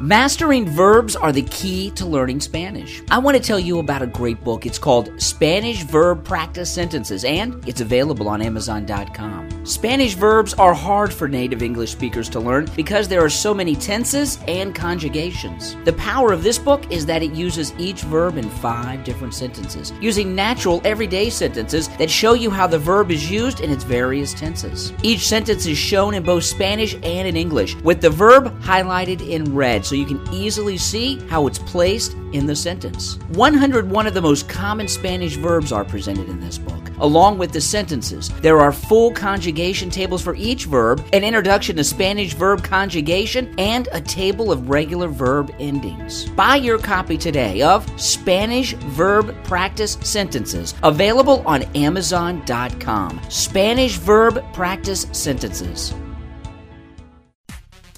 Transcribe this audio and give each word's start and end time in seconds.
Mastering 0.00 0.68
verbs 0.68 1.14
are 1.14 1.30
the 1.30 1.42
key 1.42 1.90
to 1.92 2.04
learning 2.04 2.40
Spanish. 2.40 3.00
I 3.10 3.18
want 3.18 3.36
to 3.36 3.42
tell 3.42 3.60
you 3.60 3.78
about 3.78 4.02
a 4.02 4.08
great 4.08 4.42
book. 4.42 4.66
It's 4.66 4.78
called 4.78 5.12
Spanish 5.22 5.84
Verb 5.84 6.24
Practice 6.24 6.68
Sentences, 6.68 7.24
and 7.24 7.66
it's 7.66 7.80
available 7.80 8.28
on 8.28 8.42
Amazon.com. 8.42 9.64
Spanish 9.64 10.14
verbs 10.14 10.52
are 10.54 10.74
hard 10.74 11.14
for 11.14 11.28
native 11.28 11.62
English 11.62 11.92
speakers 11.92 12.28
to 12.30 12.40
learn 12.40 12.68
because 12.74 13.06
there 13.06 13.24
are 13.24 13.30
so 13.30 13.54
many 13.54 13.76
tenses 13.76 14.38
and 14.48 14.74
conjugations. 14.74 15.76
The 15.84 15.92
power 15.94 16.32
of 16.32 16.42
this 16.42 16.58
book 16.58 16.90
is 16.90 17.06
that 17.06 17.22
it 17.22 17.32
uses 17.32 17.72
each 17.78 18.02
verb 18.02 18.36
in 18.36 18.50
five 18.50 19.04
different 19.04 19.32
sentences, 19.32 19.92
using 20.00 20.34
natural, 20.34 20.82
everyday 20.84 21.30
sentences 21.30 21.88
that 21.98 22.10
show 22.10 22.34
you 22.34 22.50
how 22.50 22.66
the 22.66 22.78
verb 22.78 23.12
is 23.12 23.30
used 23.30 23.60
in 23.60 23.70
its 23.70 23.84
various 23.84 24.34
tenses. 24.34 24.92
Each 25.02 25.26
sentence 25.26 25.66
is 25.66 25.78
shown 25.78 26.14
in 26.14 26.24
both 26.24 26.44
Spanish 26.44 26.94
and 26.94 27.28
in 27.28 27.36
English, 27.36 27.76
with 27.76 28.00
the 28.00 28.10
verb 28.10 28.60
highlighted 28.60 29.26
in 29.26 29.54
red 29.54 29.83
so 29.84 29.94
you 29.94 30.06
can 30.06 30.20
easily 30.32 30.76
see 30.76 31.18
how 31.28 31.46
it's 31.46 31.58
placed 31.58 32.14
in 32.32 32.46
the 32.46 32.56
sentence. 32.56 33.18
101 33.28 34.06
of 34.06 34.14
the 34.14 34.20
most 34.20 34.48
common 34.48 34.88
Spanish 34.88 35.36
verbs 35.36 35.72
are 35.72 35.84
presented 35.84 36.28
in 36.28 36.40
this 36.40 36.58
book, 36.58 36.90
along 36.98 37.38
with 37.38 37.52
the 37.52 37.60
sentences. 37.60 38.28
There 38.40 38.60
are 38.60 38.72
full 38.72 39.12
conjugation 39.12 39.90
tables 39.90 40.22
for 40.22 40.34
each 40.34 40.64
verb, 40.64 41.06
an 41.12 41.22
introduction 41.22 41.76
to 41.76 41.84
Spanish 41.84 42.34
verb 42.34 42.64
conjugation, 42.64 43.54
and 43.58 43.88
a 43.92 44.00
table 44.00 44.50
of 44.50 44.68
regular 44.68 45.08
verb 45.08 45.54
endings. 45.58 46.28
Buy 46.30 46.56
your 46.56 46.78
copy 46.78 47.16
today 47.16 47.62
of 47.62 47.88
Spanish 48.00 48.74
Verb 48.74 49.34
Practice 49.44 49.98
Sentences, 50.02 50.74
available 50.82 51.42
on 51.46 51.62
Amazon.com. 51.74 53.20
Spanish 53.28 53.96
Verb 53.96 54.44
Practice 54.52 55.06
Sentences. 55.12 55.94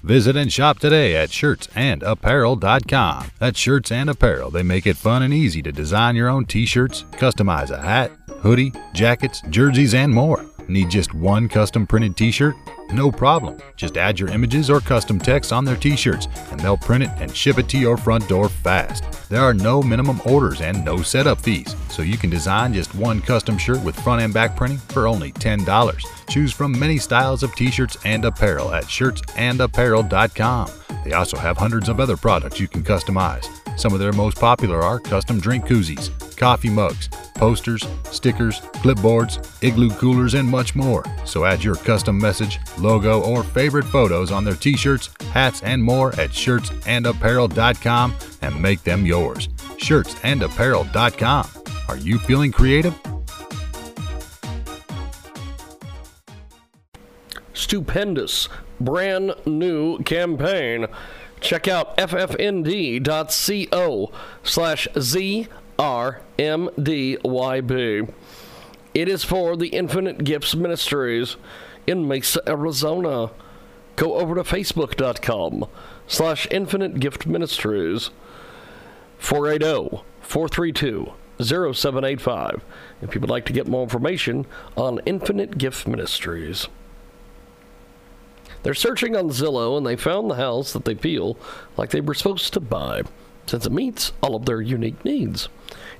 Visit 0.06 0.36
and 0.36 0.52
shop 0.52 0.78
today 0.78 1.16
at 1.16 1.30
shirtsandapparel.com. 1.30 3.30
That's 3.40 3.58
Shirts 3.58 3.90
and 3.90 4.08
Apparel. 4.08 4.52
They 4.52 4.62
make 4.62 4.86
it 4.86 4.96
fun 4.96 5.24
and 5.24 5.34
easy 5.34 5.62
to 5.62 5.72
design 5.72 6.14
your 6.14 6.28
own 6.28 6.44
t 6.44 6.64
shirts, 6.64 7.02
customize 7.14 7.72
a 7.72 7.82
hat, 7.82 8.12
hoodie, 8.28 8.72
jackets, 8.92 9.42
jerseys, 9.50 9.94
and 9.94 10.14
more. 10.14 10.46
Need 10.68 10.90
just 10.90 11.12
one 11.12 11.48
custom 11.48 11.88
printed 11.88 12.16
t 12.16 12.30
shirt? 12.30 12.54
No 12.92 13.10
problem. 13.10 13.58
Just 13.76 13.96
add 13.96 14.18
your 14.20 14.28
images 14.28 14.70
or 14.70 14.80
custom 14.80 15.18
text 15.18 15.52
on 15.52 15.64
their 15.64 15.76
t 15.76 15.96
shirts, 15.96 16.28
and 16.50 16.60
they'll 16.60 16.76
print 16.76 17.04
it 17.04 17.10
and 17.18 17.34
ship 17.34 17.58
it 17.58 17.68
to 17.70 17.78
your 17.78 17.96
front 17.96 18.28
door 18.28 18.48
fast. 18.48 19.04
There 19.28 19.42
are 19.42 19.54
no 19.54 19.82
minimum 19.82 20.20
orders 20.24 20.60
and 20.60 20.84
no 20.84 21.02
setup 21.02 21.40
fees, 21.40 21.74
so 21.88 22.02
you 22.02 22.16
can 22.16 22.30
design 22.30 22.72
just 22.72 22.94
one 22.94 23.20
custom 23.20 23.58
shirt 23.58 23.82
with 23.82 23.98
front 24.00 24.22
and 24.22 24.32
back 24.32 24.54
printing 24.56 24.78
for 24.78 25.08
only 25.08 25.32
$10. 25.32 26.00
Choose 26.28 26.52
from 26.52 26.78
many 26.78 26.98
styles 26.98 27.42
of 27.42 27.54
t 27.56 27.70
shirts 27.70 27.96
and 28.04 28.24
apparel 28.24 28.72
at 28.72 28.84
shirtsandapparel.com. 28.84 30.70
They 31.04 31.12
also 31.12 31.36
have 31.36 31.56
hundreds 31.56 31.88
of 31.88 32.00
other 32.00 32.16
products 32.16 32.60
you 32.60 32.68
can 32.68 32.82
customize. 32.82 33.65
Some 33.76 33.92
of 33.92 34.00
their 34.00 34.12
most 34.12 34.38
popular 34.38 34.82
are 34.82 34.98
custom 34.98 35.38
drink 35.38 35.66
koozies, 35.66 36.10
coffee 36.36 36.70
mugs, 36.70 37.08
posters, 37.34 37.84
stickers, 38.04 38.60
clipboards, 38.82 39.62
igloo 39.62 39.90
coolers, 39.90 40.34
and 40.34 40.48
much 40.48 40.74
more. 40.74 41.04
So 41.24 41.44
add 41.44 41.62
your 41.62 41.76
custom 41.76 42.18
message, 42.18 42.58
logo, 42.78 43.22
or 43.22 43.44
favorite 43.44 43.84
photos 43.84 44.32
on 44.32 44.44
their 44.44 44.54
t 44.54 44.76
shirts, 44.76 45.10
hats, 45.32 45.62
and 45.62 45.82
more 45.82 46.08
at 46.20 46.30
shirtsandapparel.com 46.30 48.14
and 48.42 48.62
make 48.62 48.82
them 48.82 49.06
yours. 49.06 49.48
Shirtsandapparel.com. 49.48 51.48
Are 51.88 51.98
you 51.98 52.18
feeling 52.18 52.52
creative? 52.52 52.94
Stupendous, 57.52 58.48
brand 58.80 59.34
new 59.44 59.98
campaign. 60.00 60.86
Check 61.40 61.68
out 61.68 61.96
ffnd.co 61.96 63.02
slash 64.42 64.88
ZRMDYB. 64.94 65.48
It 68.94 69.08
is 69.08 69.24
for 69.24 69.56
the 69.56 69.68
Infinite 69.68 70.24
Gifts 70.24 70.54
Ministries 70.54 71.36
in 71.86 72.08
Mesa, 72.08 72.40
Arizona. 72.48 73.30
Go 73.96 74.14
over 74.14 74.34
to 74.34 74.42
facebook.com 74.42 75.66
slash 76.06 76.48
Infinite 76.50 77.00
Gift 77.00 77.26
Ministries 77.26 78.10
480 79.18 80.02
432 80.20 81.12
0785 81.38 82.64
if 83.02 83.14
you 83.14 83.20
would 83.20 83.30
like 83.30 83.44
to 83.44 83.52
get 83.52 83.68
more 83.68 83.82
information 83.82 84.46
on 84.76 85.00
Infinite 85.04 85.58
Gift 85.58 85.86
Ministries. 85.86 86.68
They're 88.66 88.74
searching 88.74 89.14
on 89.14 89.30
Zillow 89.30 89.78
and 89.78 89.86
they 89.86 89.94
found 89.94 90.28
the 90.28 90.34
house 90.34 90.72
that 90.72 90.84
they 90.84 90.96
feel 90.96 91.38
like 91.76 91.90
they 91.90 92.00
were 92.00 92.14
supposed 92.14 92.52
to 92.52 92.58
buy 92.58 93.02
since 93.46 93.64
it 93.64 93.70
meets 93.70 94.10
all 94.20 94.34
of 94.34 94.44
their 94.44 94.60
unique 94.60 95.04
needs. 95.04 95.48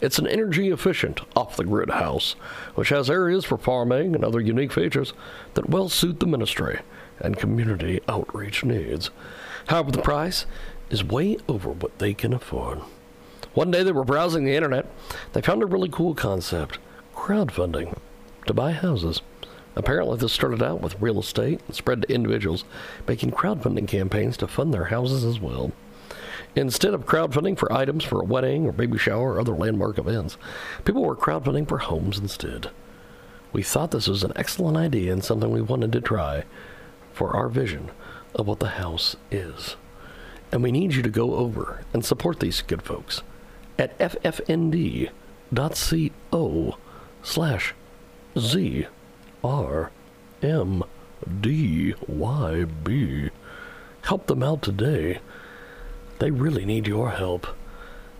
It's 0.00 0.18
an 0.18 0.26
energy 0.26 0.70
efficient, 0.70 1.20
off 1.36 1.54
the 1.54 1.62
grid 1.62 1.90
house, 1.90 2.32
which 2.74 2.88
has 2.88 3.08
areas 3.08 3.44
for 3.44 3.56
farming 3.56 4.16
and 4.16 4.24
other 4.24 4.40
unique 4.40 4.72
features 4.72 5.12
that 5.54 5.70
well 5.70 5.88
suit 5.88 6.18
the 6.18 6.26
ministry 6.26 6.80
and 7.20 7.38
community 7.38 8.00
outreach 8.08 8.64
needs. 8.64 9.10
However, 9.68 9.92
the 9.92 10.02
price 10.02 10.44
is 10.90 11.04
way 11.04 11.36
over 11.48 11.70
what 11.70 12.00
they 12.00 12.14
can 12.14 12.32
afford. 12.32 12.80
One 13.54 13.70
day 13.70 13.84
they 13.84 13.92
were 13.92 14.02
browsing 14.02 14.44
the 14.44 14.56
internet, 14.56 14.86
they 15.34 15.40
found 15.40 15.62
a 15.62 15.66
really 15.66 15.88
cool 15.88 16.16
concept 16.16 16.80
crowdfunding 17.14 17.96
to 18.46 18.52
buy 18.52 18.72
houses. 18.72 19.22
Apparently, 19.76 20.16
this 20.16 20.32
started 20.32 20.62
out 20.62 20.80
with 20.80 21.00
real 21.00 21.20
estate 21.20 21.60
and 21.66 21.76
spread 21.76 22.02
to 22.02 22.12
individuals 22.12 22.64
making 23.06 23.30
crowdfunding 23.30 23.86
campaigns 23.86 24.38
to 24.38 24.48
fund 24.48 24.72
their 24.72 24.86
houses 24.86 25.22
as 25.22 25.38
well. 25.38 25.72
Instead 26.54 26.94
of 26.94 27.04
crowdfunding 27.04 27.58
for 27.58 27.70
items 27.70 28.02
for 28.02 28.18
a 28.20 28.24
wedding 28.24 28.66
or 28.66 28.72
baby 28.72 28.96
shower 28.96 29.34
or 29.34 29.40
other 29.40 29.52
landmark 29.52 29.98
events, 29.98 30.38
people 30.86 31.04
were 31.04 31.14
crowdfunding 31.14 31.68
for 31.68 31.76
homes 31.78 32.18
instead. 32.18 32.70
We 33.52 33.62
thought 33.62 33.90
this 33.90 34.08
was 34.08 34.24
an 34.24 34.32
excellent 34.34 34.78
idea 34.78 35.12
and 35.12 35.22
something 35.22 35.50
we 35.50 35.60
wanted 35.60 35.92
to 35.92 36.00
try 36.00 36.44
for 37.12 37.36
our 37.36 37.50
vision 37.50 37.90
of 38.34 38.46
what 38.46 38.60
the 38.60 38.68
house 38.68 39.16
is. 39.30 39.76
And 40.50 40.62
we 40.62 40.72
need 40.72 40.94
you 40.94 41.02
to 41.02 41.10
go 41.10 41.34
over 41.34 41.84
and 41.92 42.04
support 42.04 42.40
these 42.40 42.62
good 42.62 42.80
folks 42.82 43.22
at 43.78 43.98
ffnd.co 43.98 45.10
slash 47.22 47.74
Z 48.38 48.86
R 49.46 49.90
M 50.42 50.82
D 51.40 51.94
Y 52.08 52.64
B. 52.64 53.30
Help 54.02 54.26
them 54.26 54.42
out 54.42 54.62
today. 54.62 55.20
They 56.18 56.30
really 56.30 56.64
need 56.64 56.86
your 56.86 57.10
help. 57.10 57.46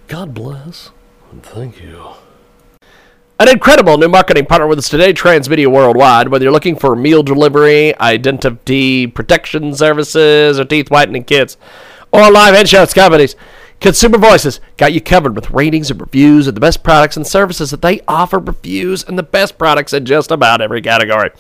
God 0.09 0.35
bless 0.35 0.91
and 1.33 1.43
thank 1.43 1.83
you. 1.83 2.11
An 3.39 3.49
incredible 3.49 3.99
new 3.99 4.09
marketing 4.09 4.47
partner 4.47 4.67
with 4.67 4.79
us 4.79 4.89
today, 4.89 5.13
Transmedia 5.13 5.67
Worldwide. 5.67 6.29
Whether 6.29 6.45
you're 6.45 6.53
looking 6.53 6.77
for 6.77 6.97
meal 6.97 7.23
delivery, 7.23 7.95
identity 7.99 9.07
protection 9.07 9.75
services, 9.75 10.59
or 10.59 10.65
teeth 10.65 10.91
whitening 10.91 11.25
kits, 11.25 11.59
or 12.13 12.31
live 12.31 12.55
headshots 12.55 12.95
companies, 12.95 13.37
Consumer 13.81 14.19
Voices 14.19 14.61
got 14.79 14.93
you 14.93 15.01
covered 15.01 15.37
with 15.37 15.51
ratings 15.51 15.91
and 15.91 16.01
reviews 16.01 16.47
of 16.47 16.55
the 16.55 16.61
best 16.61 16.83
products 16.83 17.17
and 17.17 17.27
services 17.27 17.71
that 17.71 17.81
they 17.83 18.01
offer 18.09 18.39
reviews 18.39 19.05
and 19.05 19.19
the 19.19 19.23
best 19.23 19.59
products 19.59 19.93
in 19.93 20.07
just 20.07 20.31
about 20.31 20.63
every 20.63 20.81
category. 20.81 21.31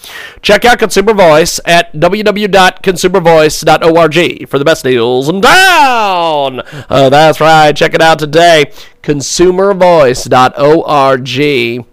Check 0.42 0.64
out 0.64 0.78
Consumer 0.78 1.14
Voice 1.14 1.58
at 1.64 1.92
www.consumervoice.org 1.94 4.48
for 4.48 4.58
the 4.58 4.64
best 4.64 4.84
deals 4.84 5.28
in 5.28 5.40
town. 5.40 6.60
Uh, 6.88 7.08
that's 7.08 7.40
right. 7.40 7.74
Check 7.74 7.94
it 7.94 8.02
out 8.02 8.18
today. 8.18 8.70
Consumervoice.org. 9.02 11.86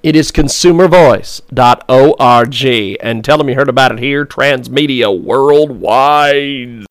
It 0.00 0.14
is 0.14 0.30
consumervoice.org. 0.30 2.96
And 3.00 3.24
tell 3.24 3.38
them 3.38 3.48
you 3.48 3.56
heard 3.56 3.68
about 3.68 3.90
it 3.92 3.98
here, 3.98 4.24
Transmedia 4.24 5.20
Worldwide. 5.20 6.86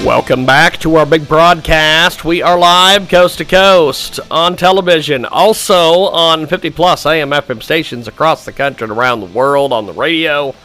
Welcome 0.00 0.46
back 0.46 0.78
to 0.78 0.96
our 0.96 1.06
big 1.06 1.28
broadcast. 1.28 2.24
We 2.24 2.42
are 2.42 2.58
live 2.58 3.08
coast 3.08 3.38
to 3.38 3.44
coast 3.44 4.18
on 4.32 4.56
television, 4.56 5.24
also 5.24 6.06
on 6.06 6.48
50 6.48 6.70
plus 6.70 7.06
AM 7.06 7.30
FM 7.30 7.62
stations 7.62 8.08
across 8.08 8.44
the 8.44 8.50
country 8.52 8.86
and 8.86 8.92
around 8.92 9.20
the 9.20 9.26
world 9.26 9.72
on 9.72 9.86
the 9.86 9.92
radio. 9.92 10.56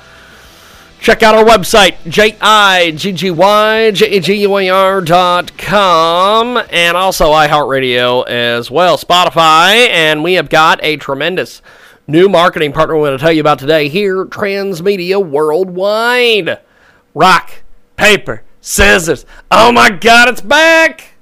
Check 1.00 1.22
out 1.22 1.36
our 1.36 1.46
website, 1.46 1.98
J-I-G-G-Y-J-G-U-A-R 2.10 5.02
dot 5.02 5.56
com, 5.58 6.58
and 6.72 6.98
also 6.98 7.32
iHeartRadio 7.32 8.28
as 8.28 8.72
well, 8.72 8.98
Spotify, 8.98 9.90
and 9.90 10.24
we 10.24 10.34
have 10.34 10.50
got 10.50 10.80
a 10.82 10.98
tremendous 10.98 11.62
new 12.08 12.28
marketing 12.28 12.74
partner 12.74 12.98
we're 12.98 13.10
going 13.10 13.20
to 13.20 13.24
tell 13.24 13.32
you 13.32 13.42
about 13.42 13.60
today 13.60 13.90
here, 13.90 14.26
Transmedia 14.26 15.24
Worldwide. 15.24 16.62
Rock, 17.14 17.62
paper, 17.96 18.42
scissors. 18.68 19.26
Oh 19.50 19.72
my 19.72 19.90
God, 19.90 20.30
it's 20.30 20.42
back! 20.42 21.16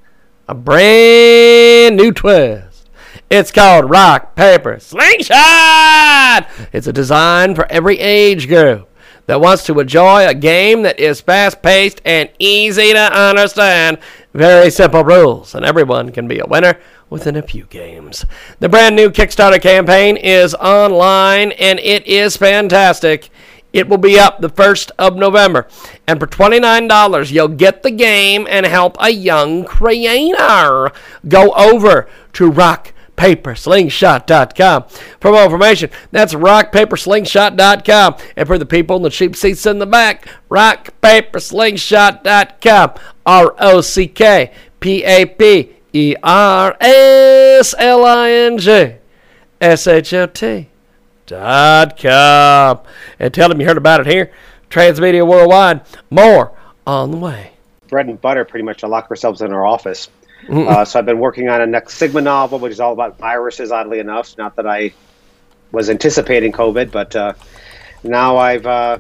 A 0.48 0.56
brand 0.56 1.96
new 1.96 2.12
twist. 2.12 2.90
It's 3.30 3.52
called 3.52 3.90
Rock, 3.90 4.36
Paper, 4.36 4.80
Slingshot! 4.80 6.48
It's 6.74 6.88
a 6.88 6.94
design 6.94 7.56
for 7.56 7.72
every 7.72 8.00
age 8.00 8.48
group 8.48 8.90
that 9.28 9.42
wants 9.42 9.64
to 9.66 9.80
enjoy 9.80 10.28
a 10.28 10.34
game 10.34 10.84
that 10.84 11.00
is 11.00 11.22
fast 11.22 11.62
paced 11.62 12.02
and 12.06 12.30
easy 12.40 12.94
to 12.94 13.14
understand. 13.14 14.00
Very 14.34 14.70
simple 14.70 15.04
rules, 15.04 15.56
and 15.56 15.66
everyone 15.66 16.12
can 16.12 16.28
be 16.28 16.40
a 16.40 16.46
winner 16.46 16.80
within 17.10 17.36
a 17.36 17.42
few 17.42 17.66
games. 17.66 18.26
The 18.60 18.70
brand 18.70 18.96
new 18.96 19.10
Kickstarter 19.10 19.62
campaign 19.62 20.18
is 20.18 20.54
online 20.56 21.52
and 21.54 21.80
it 21.80 22.06
is 22.08 22.38
fantastic. 22.38 23.30
It 23.76 23.88
will 23.90 23.98
be 23.98 24.18
up 24.18 24.40
the 24.40 24.50
1st 24.50 24.92
of 24.98 25.18
November. 25.18 25.68
And 26.08 26.18
for 26.18 26.28
$29, 26.28 27.30
you'll 27.30 27.50
get 27.50 27.84
the 27.84 27.92
game 27.92 28.48
and 28.50 28.66
help 28.66 28.96
a 29.02 29.10
young 29.10 29.66
creator. 29.66 30.94
Go 31.28 31.52
over 31.52 32.08
to 32.34 32.50
rockpaperslingshot.com 32.50 34.84
for 35.20 35.32
more 35.34 35.44
information. 35.44 35.90
That's 36.14 36.34
rockpaperslingshot.com. 36.34 38.16
And 38.38 38.48
for 38.48 38.58
the 38.58 38.66
people 38.66 38.96
in 38.96 39.04
the 39.04 39.10
cheap 39.10 39.36
seats 39.36 39.66
in 39.66 39.80
the 39.80 39.86
back, 39.86 40.26
rockpaperslingshot.com. 40.50 42.94
R 43.26 43.56
O 43.60 43.82
C 43.82 44.08
K 44.08 44.54
P 44.80 45.04
A 45.04 45.26
P 45.26 45.76
E 45.92 46.16
R 46.24 46.78
S 46.80 47.76
L 47.78 48.06
I 48.06 48.32
N 48.32 48.58
G 48.58 48.94
S 49.60 49.86
H 49.86 50.14
O 50.14 50.28
T 50.28 50.70
dot 51.26 51.98
com. 51.98 52.80
And 53.20 53.34
tell 53.34 53.50
them 53.50 53.60
you 53.60 53.68
heard 53.68 53.78
about 53.78 54.02
it 54.02 54.08
here. 54.08 54.32
Transmedia 54.70 55.28
Worldwide. 55.28 55.82
More 56.10 56.52
on 56.86 57.12
the 57.12 57.18
way. 57.18 57.52
Bread 57.88 58.08
and 58.08 58.20
butter, 58.20 58.46
pretty 58.46 58.64
much, 58.64 58.80
to 58.80 58.88
lock 58.88 59.10
ourselves 59.10 59.42
in 59.42 59.54
our 59.54 59.66
office. 59.66 60.10
Uh, 60.50 60.86
so 60.86 61.00
I've 61.00 61.06
been 61.06 61.20
working 61.20 61.50
on 61.50 61.62
a 61.62 61.66
next 61.66 61.96
Sigma 61.96 62.22
novel, 62.22 62.60
which 62.60 62.72
is 62.72 62.80
all 62.80 62.94
about 62.94 63.18
viruses, 63.18 63.72
oddly 63.72 64.00
enough. 64.00 64.38
Not 64.38 64.56
that 64.58 64.68
I 64.68 64.94
was 65.72 65.90
anticipating 65.90 66.52
COVID, 66.52 66.92
but 66.92 67.16
uh, 67.16 67.34
now 68.04 68.38
I've 68.38 68.66
uh, 68.68 69.00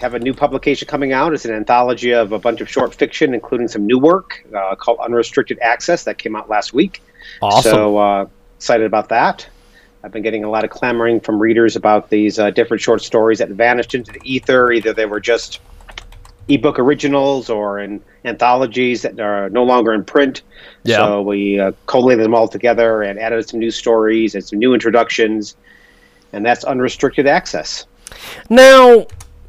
have 0.00 0.12
a 0.12 0.18
new 0.18 0.34
publication 0.34 0.86
coming 0.86 1.14
out. 1.14 1.32
It's 1.32 1.46
an 1.46 1.54
anthology 1.54 2.12
of 2.12 2.32
a 2.32 2.38
bunch 2.38 2.60
of 2.60 2.68
short 2.68 2.94
fiction, 2.94 3.32
including 3.32 3.68
some 3.68 3.86
new 3.86 3.98
work 3.98 4.46
uh, 4.54 4.74
called 4.74 4.98
Unrestricted 4.98 5.58
Access 5.60 6.04
that 6.04 6.18
came 6.18 6.36
out 6.36 6.50
last 6.50 6.74
week. 6.74 7.00
Awesome. 7.40 7.72
So 7.72 7.96
uh, 7.96 8.26
excited 8.56 8.84
about 8.84 9.08
that. 9.08 9.48
I've 10.06 10.12
been 10.12 10.22
getting 10.22 10.44
a 10.44 10.48
lot 10.48 10.62
of 10.62 10.70
clamoring 10.70 11.18
from 11.18 11.40
readers 11.40 11.74
about 11.74 12.10
these 12.10 12.38
uh, 12.38 12.52
different 12.52 12.80
short 12.80 13.02
stories 13.02 13.40
that 13.40 13.48
vanished 13.48 13.92
into 13.92 14.12
the 14.12 14.20
ether. 14.22 14.70
Either 14.70 14.92
they 14.92 15.04
were 15.04 15.18
just 15.18 15.58
ebook 16.46 16.78
originals 16.78 17.50
or 17.50 17.80
in 17.80 18.00
anthologies 18.24 19.02
that 19.02 19.18
are 19.18 19.50
no 19.50 19.64
longer 19.64 19.92
in 19.92 20.04
print. 20.04 20.42
Yeah. 20.84 20.98
So 20.98 21.22
we 21.22 21.58
uh, 21.58 21.72
collated 21.86 22.24
them 22.24 22.36
all 22.36 22.46
together 22.46 23.02
and 23.02 23.18
added 23.18 23.48
some 23.48 23.58
new 23.58 23.72
stories 23.72 24.36
and 24.36 24.44
some 24.44 24.60
new 24.60 24.74
introductions, 24.74 25.56
and 26.32 26.46
that's 26.46 26.62
unrestricted 26.62 27.26
access. 27.26 27.86
Now, 28.48 29.08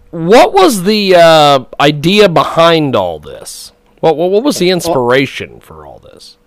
what 0.10 0.54
was 0.54 0.86
the 0.86 1.14
uh, 1.18 1.66
idea 1.80 2.30
behind 2.30 2.96
all 2.96 3.20
this? 3.20 3.74
What, 4.00 4.18
what, 4.18 4.32
what 4.32 4.44
was 4.44 4.58
the 4.58 4.72
inspiration 4.72 5.60
for 5.60 5.86
all 5.86 6.00
this? 6.00 6.38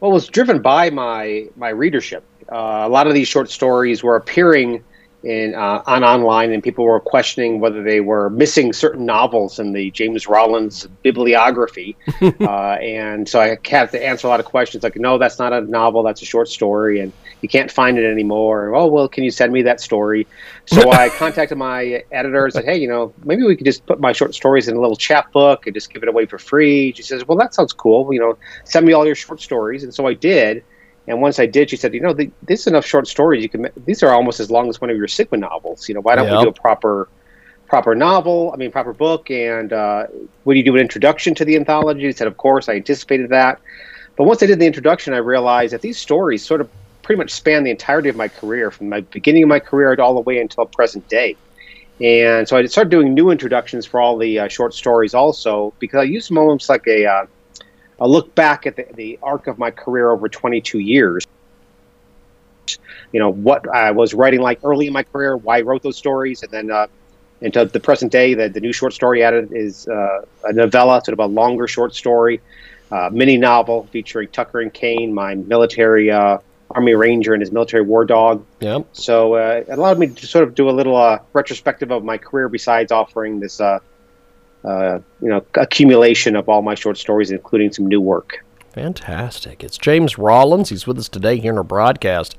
Well, 0.00 0.10
it 0.10 0.14
was 0.14 0.26
driven 0.28 0.60
by 0.60 0.90
my 0.90 1.46
my 1.56 1.70
readership. 1.70 2.24
Uh, 2.50 2.82
a 2.84 2.88
lot 2.88 3.06
of 3.06 3.14
these 3.14 3.28
short 3.28 3.50
stories 3.50 4.02
were 4.02 4.16
appearing 4.16 4.84
in 5.24 5.54
uh, 5.54 5.82
on 5.86 6.04
online, 6.04 6.52
and 6.52 6.62
people 6.62 6.84
were 6.84 7.00
questioning 7.00 7.60
whether 7.60 7.82
they 7.82 8.00
were 8.00 8.30
missing 8.30 8.72
certain 8.72 9.04
novels 9.06 9.58
in 9.58 9.72
the 9.72 9.90
James 9.90 10.28
Rollins 10.28 10.86
bibliography. 11.02 11.96
uh, 12.22 12.72
and 12.80 13.28
so 13.28 13.40
I 13.40 13.58
had 13.68 13.90
to 13.90 14.06
answer 14.06 14.26
a 14.26 14.30
lot 14.30 14.40
of 14.40 14.46
questions 14.46 14.84
like, 14.84 14.96
"No, 14.96 15.18
that's 15.18 15.38
not 15.38 15.52
a 15.52 15.62
novel. 15.62 16.02
That's 16.02 16.22
a 16.22 16.26
short 16.26 16.48
story, 16.48 17.00
and 17.00 17.12
you 17.46 17.58
can't 17.58 17.70
find 17.70 17.96
it 17.98 18.04
anymore." 18.04 18.74
Oh, 18.74 18.86
well, 18.94 19.08
can 19.08 19.22
you 19.24 19.30
send 19.30 19.52
me 19.52 19.62
that 19.62 19.80
story? 19.80 20.26
So 20.66 20.90
I 21.02 21.08
contacted 21.10 21.56
my 21.56 22.02
editor 22.10 22.44
and 22.44 22.52
said, 22.52 22.64
"Hey, 22.64 22.76
you 22.76 22.88
know, 22.88 23.14
maybe 23.24 23.42
we 23.44 23.54
could 23.56 23.66
just 23.66 23.86
put 23.86 24.00
my 24.00 24.12
short 24.12 24.34
stories 24.34 24.66
in 24.68 24.76
a 24.76 24.80
little 24.80 24.96
chapbook 24.96 25.66
and 25.66 25.74
just 25.74 25.92
give 25.92 26.02
it 26.02 26.08
away 26.08 26.26
for 26.26 26.38
free." 26.38 26.92
She 26.96 27.02
says, 27.02 27.26
"Well, 27.26 27.38
that 27.38 27.54
sounds 27.54 27.72
cool. 27.72 28.12
You 28.12 28.20
know, 28.20 28.38
send 28.64 28.84
me 28.86 28.92
all 28.92 29.06
your 29.06 29.14
short 29.14 29.40
stories." 29.40 29.84
And 29.84 29.94
so 29.94 30.06
I 30.06 30.14
did. 30.14 30.64
And 31.08 31.20
once 31.20 31.38
I 31.38 31.46
did, 31.46 31.70
she 31.70 31.76
said, 31.76 31.94
"You 31.94 32.00
know, 32.00 32.12
the, 32.12 32.30
this 32.42 32.60
is 32.62 32.66
enough 32.66 32.84
short 32.84 33.06
stories. 33.06 33.42
You 33.42 33.48
can. 33.48 33.68
These 33.84 34.02
are 34.02 34.12
almost 34.12 34.40
as 34.40 34.50
long 34.50 34.68
as 34.68 34.80
one 34.80 34.90
of 34.90 34.96
your 34.96 35.08
Sigma 35.08 35.38
novels. 35.38 35.88
You 35.88 35.94
know, 35.94 36.00
why 36.00 36.16
don't 36.16 36.26
Yep. 36.26 36.38
we 36.38 36.44
do 36.44 36.48
a 36.48 36.52
proper, 36.52 37.08
proper 37.68 37.94
novel? 37.94 38.50
I 38.52 38.56
mean, 38.56 38.72
proper 38.72 38.92
book. 38.92 39.30
And 39.30 39.72
uh, 39.72 40.06
would 40.44 40.56
you 40.56 40.64
do 40.64 40.74
an 40.74 40.80
introduction 40.80 41.34
to 41.36 41.44
the 41.44 41.54
anthology?" 41.54 42.08
I 42.08 42.10
said, 42.10 42.26
"Of 42.26 42.36
course. 42.38 42.68
I 42.68 42.74
anticipated 42.74 43.30
that." 43.30 43.60
But 44.16 44.24
once 44.24 44.42
I 44.42 44.46
did 44.46 44.58
the 44.58 44.66
introduction, 44.66 45.12
I 45.14 45.18
realized 45.18 45.74
that 45.74 45.82
these 45.82 45.98
stories 45.98 46.44
sort 46.44 46.60
of 46.60 46.68
pretty 47.06 47.18
much 47.18 47.30
span 47.30 47.62
the 47.62 47.70
entirety 47.70 48.08
of 48.08 48.16
my 48.16 48.26
career, 48.26 48.68
from 48.68 48.88
my 48.88 49.00
beginning 49.00 49.44
of 49.44 49.48
my 49.48 49.60
career 49.60 49.94
all 50.00 50.14
the 50.14 50.20
way 50.22 50.40
until 50.40 50.66
present 50.66 51.08
day. 51.08 51.36
And 52.00 52.48
so 52.48 52.56
I 52.56 52.66
started 52.66 52.90
doing 52.90 53.14
new 53.14 53.30
introductions 53.30 53.86
for 53.86 54.00
all 54.00 54.18
the 54.18 54.40
uh, 54.40 54.48
short 54.48 54.74
stories 54.74 55.14
also 55.14 55.72
because 55.78 56.00
I 56.00 56.02
used 56.02 56.36
almost 56.36 56.68
like 56.68 56.84
a, 56.88 57.06
uh, 57.06 57.26
a 58.00 58.08
look 58.08 58.34
back 58.34 58.66
at 58.66 58.74
the, 58.74 58.86
the 58.94 59.20
arc 59.22 59.46
of 59.46 59.56
my 59.56 59.70
career 59.70 60.10
over 60.10 60.28
22 60.28 60.80
years. 60.80 61.24
You 63.12 63.20
know, 63.20 63.30
what 63.30 63.68
I 63.72 63.92
was 63.92 64.12
writing 64.12 64.40
like 64.40 64.58
early 64.64 64.88
in 64.88 64.92
my 64.92 65.04
career, 65.04 65.36
why 65.36 65.58
I 65.58 65.60
wrote 65.60 65.84
those 65.84 65.96
stories, 65.96 66.42
and 66.42 66.50
then 66.50 66.72
uh, 66.72 66.88
the 67.40 67.80
present 67.80 68.10
day, 68.10 68.34
the, 68.34 68.48
the 68.48 68.60
new 68.60 68.72
short 68.72 68.92
story 68.92 69.22
added 69.22 69.52
is 69.52 69.86
uh, 69.86 70.22
a 70.42 70.52
novella, 70.52 71.00
sort 71.04 71.12
of 71.12 71.20
a 71.20 71.26
longer 71.26 71.68
short 71.68 71.94
story, 71.94 72.40
uh, 72.90 73.10
mini 73.12 73.36
novel 73.36 73.86
featuring 73.92 74.26
Tucker 74.30 74.60
and 74.60 74.74
Kane, 74.74 75.14
my 75.14 75.36
military 75.36 76.10
uh, 76.10 76.38
Army 76.70 76.94
Ranger 76.94 77.32
and 77.32 77.40
his 77.40 77.52
military 77.52 77.82
war 77.82 78.04
dog. 78.04 78.44
Yep. 78.60 78.86
So 78.92 79.34
uh, 79.34 79.64
it 79.68 79.72
allowed 79.72 79.98
me 79.98 80.08
to 80.08 80.26
sort 80.26 80.44
of 80.44 80.54
do 80.54 80.68
a 80.68 80.72
little 80.72 80.96
uh, 80.96 81.20
retrospective 81.32 81.90
of 81.90 82.04
my 82.04 82.18
career, 82.18 82.48
besides 82.48 82.92
offering 82.92 83.40
this, 83.40 83.60
uh, 83.60 83.78
uh, 84.64 84.98
you 85.20 85.28
know, 85.28 85.44
accumulation 85.54 86.36
of 86.36 86.48
all 86.48 86.62
my 86.62 86.74
short 86.74 86.98
stories, 86.98 87.30
including 87.30 87.72
some 87.72 87.86
new 87.86 88.00
work. 88.00 88.44
Fantastic. 88.72 89.64
It's 89.64 89.78
James 89.78 90.18
Rollins. 90.18 90.68
He's 90.68 90.86
with 90.86 90.98
us 90.98 91.08
today 91.08 91.38
here 91.38 91.50
in 91.52 91.56
our 91.56 91.64
broadcast. 91.64 92.36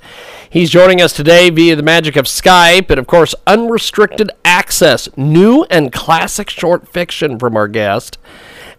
He's 0.48 0.70
joining 0.70 1.02
us 1.02 1.12
today 1.12 1.50
via 1.50 1.76
the 1.76 1.82
magic 1.82 2.16
of 2.16 2.26
Skype 2.26 2.92
and, 2.92 3.00
of 3.00 3.08
course, 3.08 3.34
unrestricted 3.48 4.30
access, 4.46 5.10
new 5.18 5.64
and 5.72 5.92
classic 5.92 6.52
short 6.52 6.88
fiction 6.88 7.40
from 7.40 7.58
our 7.58 7.68
guest. 7.68 8.20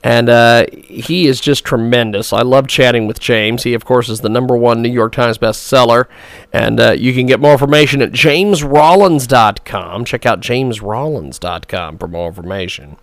And 0.02 0.28
uh, 0.28 0.67
he 0.73 1.26
is 1.26 1.40
just 1.40 1.64
tremendous. 1.64 2.33
I 2.33 2.43
love 2.43 2.69
chatting 2.69 3.07
with 3.07 3.19
James. 3.19 3.64
He, 3.64 3.75
of 3.75 3.85
course, 3.85 4.09
is 4.09 4.21
the 4.21 4.28
number 4.28 4.57
one 4.57 4.81
New 4.81 4.90
York 4.90 5.12
Times 5.12 5.38
bestseller. 5.38 6.07
And 6.52 6.78
uh, 6.78 6.93
you 6.93 7.12
can 7.12 7.26
get 7.26 7.40
more 7.40 7.52
information 7.52 8.00
at 8.00 8.12
jamesrollins.com. 8.12 10.05
Check 10.05 10.25
out 10.25 10.40
jamesrollins.com 10.40 11.99
for 11.99 12.09
more 12.09 12.28
information. 12.28 12.97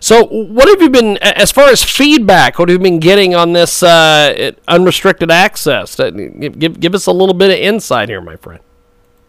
So, 0.00 0.26
what 0.26 0.68
have 0.68 0.82
you 0.82 0.90
been, 0.90 1.16
as 1.18 1.52
far 1.52 1.68
as 1.68 1.82
feedback, 1.82 2.58
what 2.58 2.68
have 2.68 2.74
you 2.74 2.82
been 2.82 2.98
getting 3.00 3.34
on 3.34 3.52
this 3.52 3.82
uh, 3.82 4.52
unrestricted 4.66 5.30
access? 5.30 5.98
Uh, 5.98 6.10
Give, 6.10 6.78
give, 6.78 6.94
us 6.94 7.06
a 7.06 7.12
little 7.12 7.34
bit 7.34 7.50
of 7.50 7.56
insight 7.56 8.08
here, 8.08 8.20
my 8.20 8.36
friend. 8.36 8.60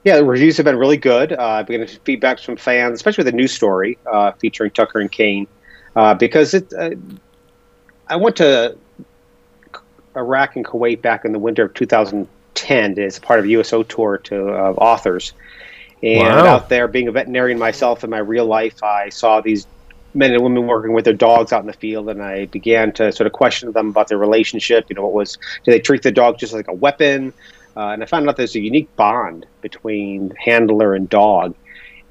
Yeah, 0.04 0.18
the 0.18 0.26
reviews 0.26 0.58
have 0.58 0.66
been 0.66 0.78
really 0.78 0.98
good. 0.98 1.32
Uh, 1.32 1.38
I've 1.42 1.68
been 1.68 1.80
getting 1.80 2.00
feedbacks 2.00 2.44
from 2.44 2.58
fans, 2.58 2.96
especially 2.96 3.24
with 3.24 3.34
the 3.34 3.38
new 3.38 3.48
story 3.48 3.98
uh, 4.12 4.34
featuring 4.34 4.72
Tucker 4.72 5.00
and 5.00 5.12
Kane, 5.12 5.48
uh, 5.96 6.14
because 6.16 6.54
it. 6.54 6.72
Uh, 6.78 6.92
I 8.10 8.18
went 8.18 8.36
to 8.38 8.78
Iraq 10.16 10.56
and 10.56 10.66
Kuwait 10.66 11.02
back 11.02 11.26
in 11.26 11.32
the 11.32 11.40
winter 11.40 11.66
of 11.66 11.74
2010 11.74 13.00
as 13.00 13.20
part 13.20 13.40
of 13.40 13.46
a 13.46 13.50
USO 13.50 13.84
tour 13.84 14.20
to 14.26 14.50
uh, 14.50 14.74
authors, 14.74 15.34
and 16.04 16.46
Wow. 16.46 16.46
out 16.46 16.70
there, 16.70 16.88
being 16.88 17.08
a 17.08 17.12
veterinarian 17.12 17.60
myself 17.60 18.04
in 18.04 18.10
my 18.10 18.20
real 18.20 18.46
life, 18.46 18.76
I 18.84 19.10
saw 19.10 19.42
these 19.42 19.68
men 20.14 20.34
and 20.34 20.44
women 20.44 20.68
working 20.68 20.94
with 20.94 21.06
their 21.06 21.14
dogs 21.14 21.52
out 21.54 21.62
in 21.62 21.68
the 21.68 21.74
field, 21.74 22.10
and 22.10 22.22
I 22.22 22.46
began 22.48 22.94
to 22.94 23.12
sort 23.12 23.28
of 23.28 23.34
question 23.34 23.72
them 23.72 23.90
about 23.90 24.10
their 24.10 24.18
relationship. 24.20 24.86
You 24.90 24.96
know, 24.96 25.04
what 25.04 25.14
was 25.14 25.38
do 25.66 25.72
they 25.72 25.80
treat 25.80 26.04
the 26.04 26.12
dog 26.12 26.38
just 26.40 26.54
like 26.54 26.68
a 26.70 26.74
weapon? 26.76 27.34
Uh, 27.76 27.88
and 27.90 28.04
I 28.04 28.06
found 28.06 28.30
out 28.30 28.38
there's 28.38 28.56
a 28.56 28.62
unique 28.62 28.92
bond 28.96 29.48
between 29.62 30.32
handler 30.40 30.94
and 30.94 31.10
dog. 31.10 31.56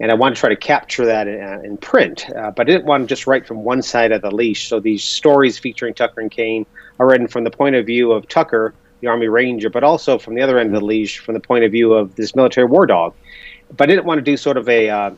And 0.01 0.11
I 0.11 0.15
wanted 0.15 0.35
to 0.35 0.41
try 0.41 0.49
to 0.51 0.57
capture 0.57 1.07
that 1.07 1.29
in, 1.29 1.43
uh, 1.43 1.61
in 1.63 1.77
print, 1.77 2.29
uh, 2.31 2.51
but 2.51 2.69
I 2.69 2.73
didn't 2.73 2.87
want 2.87 3.05
to 3.05 3.07
just 3.07 3.27
write 3.27 3.47
from 3.47 3.63
one 3.63 3.83
side 3.83 4.11
of 4.11 4.23
the 4.23 4.31
leash. 4.31 4.69
So 4.69 4.81
these 4.81 5.05
stories 5.05 5.59
featuring 5.59 5.95
Tucker 5.95 6.21
and 6.21 6.31
Kane 6.31 6.67
are 6.99 7.07
written 7.07 7.29
from 7.29 7.45
the 7.45 7.51
point 7.51 7.77
of 7.77 7.87
view 7.87 8.11
of 8.11 8.29
Tucker, 8.29 8.75
the 9.01 9.07
Army 9.07 9.29
Ranger, 9.29 9.71
but 9.71 9.85
also 9.85 10.19
from 10.19 10.35
the 10.35 10.43
other 10.43 10.59
end 10.59 10.75
of 10.75 10.81
the 10.81 10.87
leash, 10.87 11.19
from 11.19 11.35
the 11.35 11.41
point 11.41 11.65
of 11.65 11.71
view 11.71 11.93
of 11.93 12.17
this 12.17 12.35
military 12.35 12.67
war 12.67 12.87
dog. 12.87 13.15
But 13.77 13.89
I 13.89 13.93
didn't 13.95 14.07
want 14.07 14.19
to 14.19 14.23
do 14.23 14.37
sort 14.37 14.57
of 14.57 14.69
a 14.69 14.91
uh, 14.91 15.11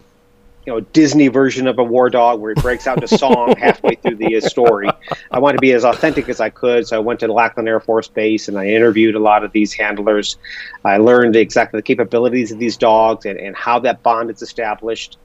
you 0.67 0.73
know 0.73 0.81
Disney 0.81 1.29
version 1.29 1.67
of 1.67 1.79
a 1.79 1.85
war 1.85 2.09
dog 2.09 2.41
where 2.41 2.55
he 2.55 2.61
breaks 2.61 2.87
out 2.87 3.03
into 3.03 3.19
song 3.19 3.55
halfway 3.59 3.97
through 3.97 4.17
the 4.17 4.41
story. 4.41 4.89
I 5.31 5.39
wanted 5.39 5.59
to 5.59 5.61
be 5.61 5.73
as 5.73 5.85
authentic 5.85 6.29
as 6.29 6.41
I 6.41 6.51
could, 6.51 6.87
so 6.87 6.97
I 6.97 7.01
went 7.01 7.21
to 7.21 7.33
Lackland 7.33 7.69
Air 7.69 7.81
Force 7.81 8.09
Base 8.09 8.49
and 8.49 8.59
I 8.59 8.69
interviewed 8.69 9.15
a 9.15 9.19
lot 9.19 9.45
of 9.45 9.53
these 9.53 9.73
handlers. 9.73 10.39
I 10.85 10.97
learned 10.97 11.37
exactly 11.37 11.79
the 11.79 11.83
capabilities 11.83 12.51
of 12.51 12.59
these 12.59 12.77
dogs 12.77 13.27
and, 13.27 13.39
and 13.39 13.55
how 13.55 13.79
that 13.81 14.03
bond 14.03 14.31
is 14.31 14.43
established, 14.43 15.19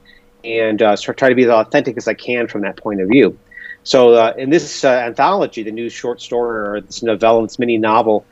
and 0.44 0.82
uh, 0.82 0.96
so 0.96 1.12
try 1.12 1.28
to 1.28 1.34
be 1.34 1.44
as 1.44 1.50
authentic 1.50 1.96
as 1.96 2.06
I 2.06 2.14
can 2.14 2.46
from 2.46 2.62
that 2.62 2.76
point 2.76 3.00
of 3.00 3.08
view. 3.08 3.38
So 3.82 4.14
uh, 4.14 4.34
in 4.36 4.50
this 4.50 4.84
uh, 4.84 4.90
anthology, 4.90 5.62
the 5.62 5.72
new 5.72 5.88
short 5.88 6.20
story 6.20 6.58
or 6.58 6.80
this 6.82 7.02
novella, 7.02 7.46
this 7.46 7.58
mini 7.58 7.78
novel, 7.78 8.26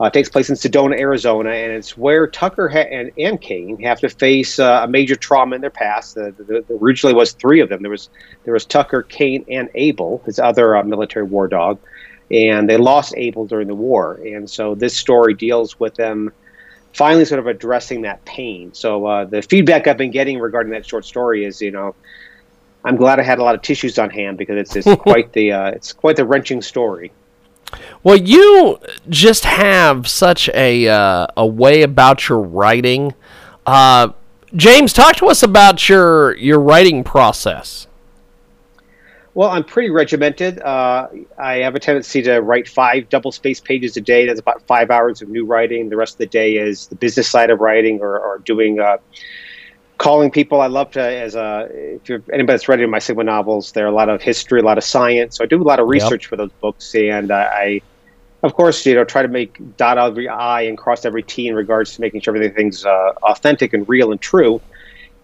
uh, 0.00 0.10
takes 0.10 0.28
place 0.28 0.48
in 0.48 0.56
Sedona, 0.56 0.98
Arizona, 0.98 1.50
and 1.50 1.72
it's 1.72 1.96
where 1.96 2.26
Tucker 2.26 2.68
ha- 2.68 2.88
and, 2.90 3.12
and 3.16 3.40
Kane 3.40 3.80
have 3.82 4.00
to 4.00 4.08
face 4.08 4.58
uh, 4.58 4.82
a 4.84 4.88
major 4.88 5.14
trauma 5.14 5.54
in 5.54 5.60
their 5.60 5.70
past. 5.70 6.16
The, 6.16 6.34
the, 6.36 6.64
the, 6.66 6.74
originally 6.74 7.14
was 7.14 7.32
three 7.32 7.60
of 7.60 7.68
them. 7.68 7.82
There 7.82 7.90
was 7.90 8.08
there 8.44 8.54
was 8.54 8.64
Tucker, 8.64 9.02
Kane, 9.02 9.44
and 9.48 9.68
Abel, 9.74 10.22
his 10.26 10.38
other 10.38 10.76
uh, 10.76 10.82
military 10.82 11.24
war 11.24 11.46
dog, 11.46 11.78
and 12.30 12.68
they 12.68 12.76
lost 12.76 13.14
Abel 13.16 13.46
during 13.46 13.68
the 13.68 13.74
war. 13.74 14.14
And 14.14 14.50
so 14.50 14.74
this 14.74 14.96
story 14.96 15.34
deals 15.34 15.78
with 15.78 15.94
them 15.94 16.32
finally 16.92 17.24
sort 17.24 17.40
of 17.40 17.46
addressing 17.46 18.02
that 18.02 18.24
pain. 18.24 18.72
So 18.74 19.06
uh, 19.06 19.24
the 19.24 19.42
feedback 19.42 19.86
I've 19.86 19.96
been 19.96 20.12
getting 20.12 20.38
regarding 20.38 20.72
that 20.72 20.86
short 20.86 21.04
story 21.04 21.44
is, 21.44 21.60
you 21.60 21.70
know, 21.70 21.94
I'm 22.84 22.96
glad 22.96 23.18
I 23.18 23.22
had 23.22 23.38
a 23.38 23.42
lot 23.42 23.54
of 23.54 23.62
tissues 23.62 23.98
on 23.98 24.10
hand 24.10 24.38
because 24.38 24.56
it's, 24.56 24.86
it's 24.86 25.00
quite 25.02 25.32
the 25.32 25.52
uh, 25.52 25.66
it's 25.70 25.92
quite 25.92 26.16
the 26.16 26.24
wrenching 26.24 26.62
story. 26.62 27.12
Well, 28.02 28.16
you 28.16 28.78
just 29.08 29.44
have 29.44 30.08
such 30.08 30.48
a 30.50 30.88
uh, 30.88 31.26
a 31.36 31.46
way 31.46 31.82
about 31.82 32.28
your 32.28 32.40
writing. 32.40 33.14
Uh, 33.66 34.08
James, 34.56 34.92
talk 34.92 35.16
to 35.16 35.26
us 35.26 35.42
about 35.42 35.88
your 35.88 36.36
your 36.36 36.60
writing 36.60 37.04
process. 37.04 37.86
Well, 39.34 39.50
I'm 39.50 39.64
pretty 39.64 39.90
regimented. 39.90 40.60
Uh, 40.60 41.08
I 41.36 41.56
have 41.56 41.74
a 41.74 41.80
tendency 41.80 42.22
to 42.22 42.38
write 42.38 42.68
five 42.68 43.08
double 43.08 43.32
space 43.32 43.58
pages 43.58 43.96
a 43.96 44.00
day. 44.00 44.26
That's 44.26 44.38
about 44.38 44.62
five 44.62 44.92
hours 44.92 45.22
of 45.22 45.28
new 45.28 45.44
writing. 45.44 45.88
The 45.88 45.96
rest 45.96 46.14
of 46.14 46.18
the 46.18 46.26
day 46.26 46.56
is 46.56 46.86
the 46.86 46.94
business 46.94 47.28
side 47.28 47.50
of 47.50 47.60
writing 47.60 48.00
or, 48.00 48.16
or 48.16 48.38
doing 48.38 48.78
uh, 48.78 48.98
calling 49.98 50.30
people. 50.30 50.60
I 50.60 50.66
love 50.66 50.90
to, 50.92 51.00
as 51.00 51.34
a, 51.34 51.68
if 51.70 52.08
you're 52.08 52.22
anybody 52.32 52.54
that's 52.54 52.68
read 52.68 52.80
my 52.88 52.98
Sigma 52.98 53.24
novels, 53.24 53.72
there 53.72 53.84
are 53.84 53.88
a 53.88 53.94
lot 53.94 54.08
of 54.08 54.20
history, 54.20 54.60
a 54.60 54.64
lot 54.64 54.78
of 54.78 54.84
science. 54.84 55.36
So 55.36 55.44
I 55.44 55.46
do 55.46 55.60
a 55.60 55.64
lot 55.64 55.80
of 55.80 55.88
research 55.88 56.24
yep. 56.24 56.30
for 56.30 56.36
those 56.36 56.52
books, 56.60 56.94
and 56.94 57.30
I, 57.30 57.42
I, 57.42 57.80
of 58.42 58.54
course, 58.54 58.84
you 58.84 58.94
know, 58.94 59.04
try 59.04 59.22
to 59.22 59.28
make 59.28 59.58
dot 59.76 59.96
every 59.98 60.28
I 60.28 60.62
and 60.62 60.76
cross 60.76 61.04
every 61.04 61.22
T 61.22 61.48
in 61.48 61.54
regards 61.54 61.94
to 61.94 62.00
making 62.00 62.20
sure 62.20 62.34
everything's 62.36 62.84
uh, 62.84 63.12
authentic 63.22 63.72
and 63.72 63.88
real 63.88 64.12
and 64.12 64.20
true. 64.20 64.60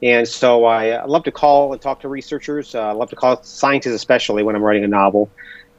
And 0.02 0.26
so 0.26 0.64
I, 0.64 0.90
I 0.92 1.04
love 1.04 1.24
to 1.24 1.32
call 1.32 1.72
and 1.74 1.82
talk 1.82 2.00
to 2.00 2.08
researchers. 2.08 2.74
Uh, 2.74 2.88
I 2.88 2.92
love 2.92 3.10
to 3.10 3.16
call 3.16 3.42
scientists, 3.42 3.94
especially 3.94 4.42
when 4.42 4.56
I'm 4.56 4.62
writing 4.62 4.84
a 4.84 4.88
novel. 4.88 5.30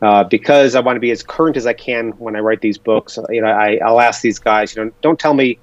Uh, 0.01 0.23
because 0.23 0.73
I 0.73 0.79
want 0.79 0.95
to 0.95 0.99
be 0.99 1.11
as 1.11 1.21
current 1.21 1.57
as 1.57 1.67
I 1.67 1.73
can 1.73 2.09
when 2.13 2.35
I 2.35 2.39
write 2.39 2.61
these 2.61 2.79
books, 2.79 3.19
you 3.29 3.39
know, 3.39 3.47
I, 3.47 3.79
I'll 3.85 4.01
ask 4.01 4.21
these 4.21 4.39
guys, 4.39 4.75
you 4.75 4.83
know, 4.83 4.91
don't 5.01 5.19
tell 5.19 5.35
me 5.35 5.59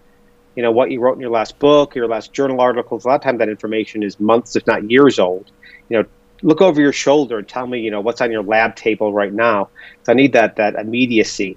you 0.58 0.62
know 0.62 0.72
what 0.72 0.90
you 0.90 0.98
wrote 0.98 1.12
in 1.12 1.20
your 1.20 1.30
last 1.30 1.56
book, 1.60 1.94
your 1.94 2.08
last 2.08 2.32
journal 2.32 2.60
articles. 2.60 3.04
A 3.04 3.08
lot 3.08 3.14
of 3.14 3.20
times 3.22 3.38
that 3.38 3.48
information 3.48 4.02
is 4.02 4.18
months, 4.18 4.56
if 4.56 4.66
not 4.66 4.90
years 4.90 5.20
old. 5.20 5.52
You 5.88 5.98
know, 5.98 6.08
look 6.42 6.60
over 6.60 6.80
your 6.80 6.92
shoulder 6.92 7.38
and 7.38 7.46
tell 7.46 7.68
me, 7.68 7.78
you 7.78 7.92
know, 7.92 8.00
what's 8.00 8.20
on 8.20 8.32
your 8.32 8.42
lab 8.42 8.74
table 8.74 9.12
right 9.12 9.32
now. 9.32 9.68
So 10.02 10.10
I 10.10 10.16
need 10.16 10.32
that 10.32 10.56
that 10.56 10.74
immediacy. 10.74 11.56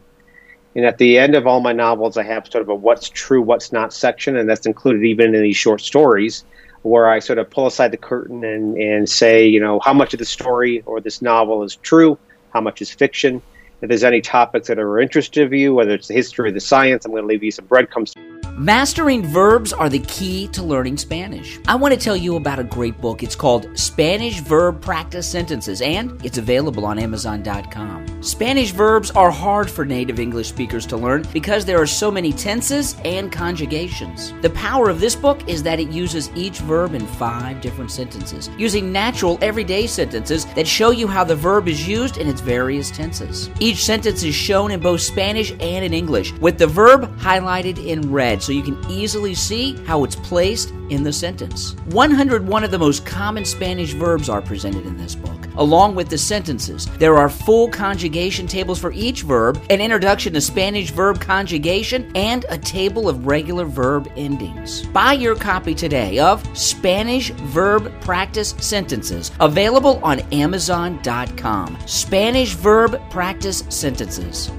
And 0.76 0.86
at 0.86 1.00
the 1.00 1.18
end 1.18 1.34
of 1.34 1.48
all 1.48 1.62
my 1.62 1.74
novels, 1.74 2.16
I 2.16 2.22
have 2.22 2.46
sort 2.46 2.62
of 2.62 2.70
a 2.70 2.76
what's 2.76 3.10
true, 3.10 3.42
what's 3.42 3.72
not 3.72 3.92
section, 3.92 4.38
and 4.38 4.48
that's 4.48 4.68
included 4.68 5.04
even 5.04 5.34
in 5.34 5.42
these 5.42 5.58
short 5.58 5.82
stories, 5.82 6.46
where 6.84 7.10
I 7.10 7.18
sort 7.18 7.40
of 7.40 7.50
pull 7.50 7.66
aside 7.66 7.90
the 7.90 7.98
curtain 7.98 8.46
and, 8.46 8.78
and 8.78 9.10
say, 9.10 9.48
you 9.48 9.60
know, 9.60 9.80
how 9.80 9.94
much 9.94 10.14
of 10.14 10.20
the 10.20 10.26
story 10.26 10.84
or 10.86 11.02
this 11.02 11.24
novel 11.24 11.64
is 11.64 11.76
true, 11.78 12.20
how 12.54 12.62
much 12.62 12.84
is 12.84 12.92
fiction. 12.92 13.42
If 13.82 13.90
there's 13.90 14.04
any 14.04 14.22
topics 14.22 14.68
that 14.68 14.78
are 14.78 15.00
of 15.00 15.02
interest 15.02 15.34
to 15.34 15.50
you, 15.50 15.74
whether 15.74 15.96
it's 15.96 16.08
the 16.08 16.14
history 16.14 16.50
or 16.50 16.52
the 16.52 16.60
science, 16.60 17.04
I'm 17.04 17.10
going 17.10 17.24
to 17.24 17.28
leave 17.28 17.42
you 17.42 17.50
some 17.50 17.66
breadcrumbs. 17.66 18.14
Mastering 18.62 19.26
verbs 19.26 19.74
are 19.74 19.90
the 19.90 20.02
key 20.02 20.48
to 20.50 20.62
learning 20.62 20.96
Spanish. 20.96 21.60
I 21.68 21.74
want 21.74 21.96
to 21.96 22.00
tell 22.00 22.16
you 22.16 22.36
about 22.36 22.60
a 22.60 22.64
great 22.64 23.02
book. 23.02 23.24
It's 23.24 23.36
called 23.36 23.68
Spanish 23.76 24.40
Verb 24.40 24.84
Practice 24.84 25.28
Sentences, 25.28 25.82
and 25.82 26.24
it's 26.24 26.38
available 26.38 26.86
on 26.86 27.00
Amazon.com. 27.00 28.22
Spanish 28.22 28.70
verbs 28.70 29.10
are 29.10 29.32
hard 29.32 29.68
for 29.68 29.84
native 29.84 30.20
English 30.20 30.50
speakers 30.50 30.86
to 30.86 30.96
learn 30.96 31.26
because 31.34 31.66
there 31.66 31.82
are 31.82 31.88
so 31.88 32.12
many 32.12 32.32
tenses 32.32 32.96
and 33.04 33.32
conjugations. 33.32 34.32
The 34.44 34.52
power 34.52 34.90
of 34.90 35.00
this 35.00 35.16
book 35.16 35.50
is 35.50 35.64
that 35.64 35.80
it 35.80 35.90
uses 35.90 36.30
each 36.36 36.60
verb 36.60 36.94
in 36.94 37.08
five 37.08 37.62
different 37.62 37.90
sentences, 37.90 38.52
using 38.60 38.92
natural 38.92 39.40
everyday 39.42 39.88
sentences 39.88 40.46
that 40.54 40.68
show 40.68 40.92
you 40.92 41.08
how 41.08 41.24
the 41.24 41.36
verb 41.36 41.68
is 41.68 41.88
used 41.88 42.18
in 42.18 42.28
its 42.28 42.42
various 42.42 42.92
tenses. 42.92 43.50
Each 43.60 43.84
sentence 43.84 44.22
is 44.22 44.36
shown 44.36 44.70
in 44.70 44.82
both 44.82 45.02
Spanish 45.02 45.50
and 45.50 45.84
in 45.84 45.96
English, 45.96 46.32
with 46.34 46.60
the 46.60 46.68
verb 46.68 47.12
highlighted 47.18 47.84
in 47.84 48.12
red 48.12 48.44
so 48.44 48.51
you 48.52 48.64
can 48.64 48.78
easily 48.90 49.34
see 49.34 49.76
how 49.86 50.04
it's 50.04 50.16
placed 50.16 50.72
in 50.90 51.04
the 51.04 51.14
sentence. 51.14 51.76
101 51.86 52.64
of 52.64 52.72
the 52.72 52.78
most 52.78 53.06
common 53.06 53.46
Spanish 53.46 53.94
verbs 53.94 54.30
are 54.30 54.42
presented 54.42 54.86
in 54.86 54.98
this 54.98 55.16
book, 55.16 55.48
along 55.56 55.96
with 55.96 56.10
the 56.10 56.18
sentences. 56.18 56.86
There 56.98 57.18
are 57.18 57.30
full 57.30 57.70
conjugation 57.70 58.48
tables 58.48 58.80
for 58.80 58.92
each 58.92 59.24
verb, 59.24 59.64
an 59.70 59.82
introduction 59.82 60.34
to 60.34 60.42
Spanish 60.42 60.92
verb 60.92 61.22
conjugation, 61.22 62.12
and 62.16 62.46
a 62.50 62.58
table 62.58 63.08
of 63.08 63.26
regular 63.26 63.66
verb 63.66 64.12
endings. 64.16 64.86
Buy 64.88 65.14
your 65.14 65.36
copy 65.36 65.74
today 65.74 66.20
of 66.20 66.46
Spanish 66.58 67.32
Verb 67.32 67.92
Practice 68.02 68.56
Sentences, 68.60 69.32
available 69.40 70.00
on 70.04 70.20
Amazon.com. 70.32 71.78
Spanish 71.86 72.54
Verb 72.54 73.02
Practice 73.10 73.64
Sentences. 73.70 74.52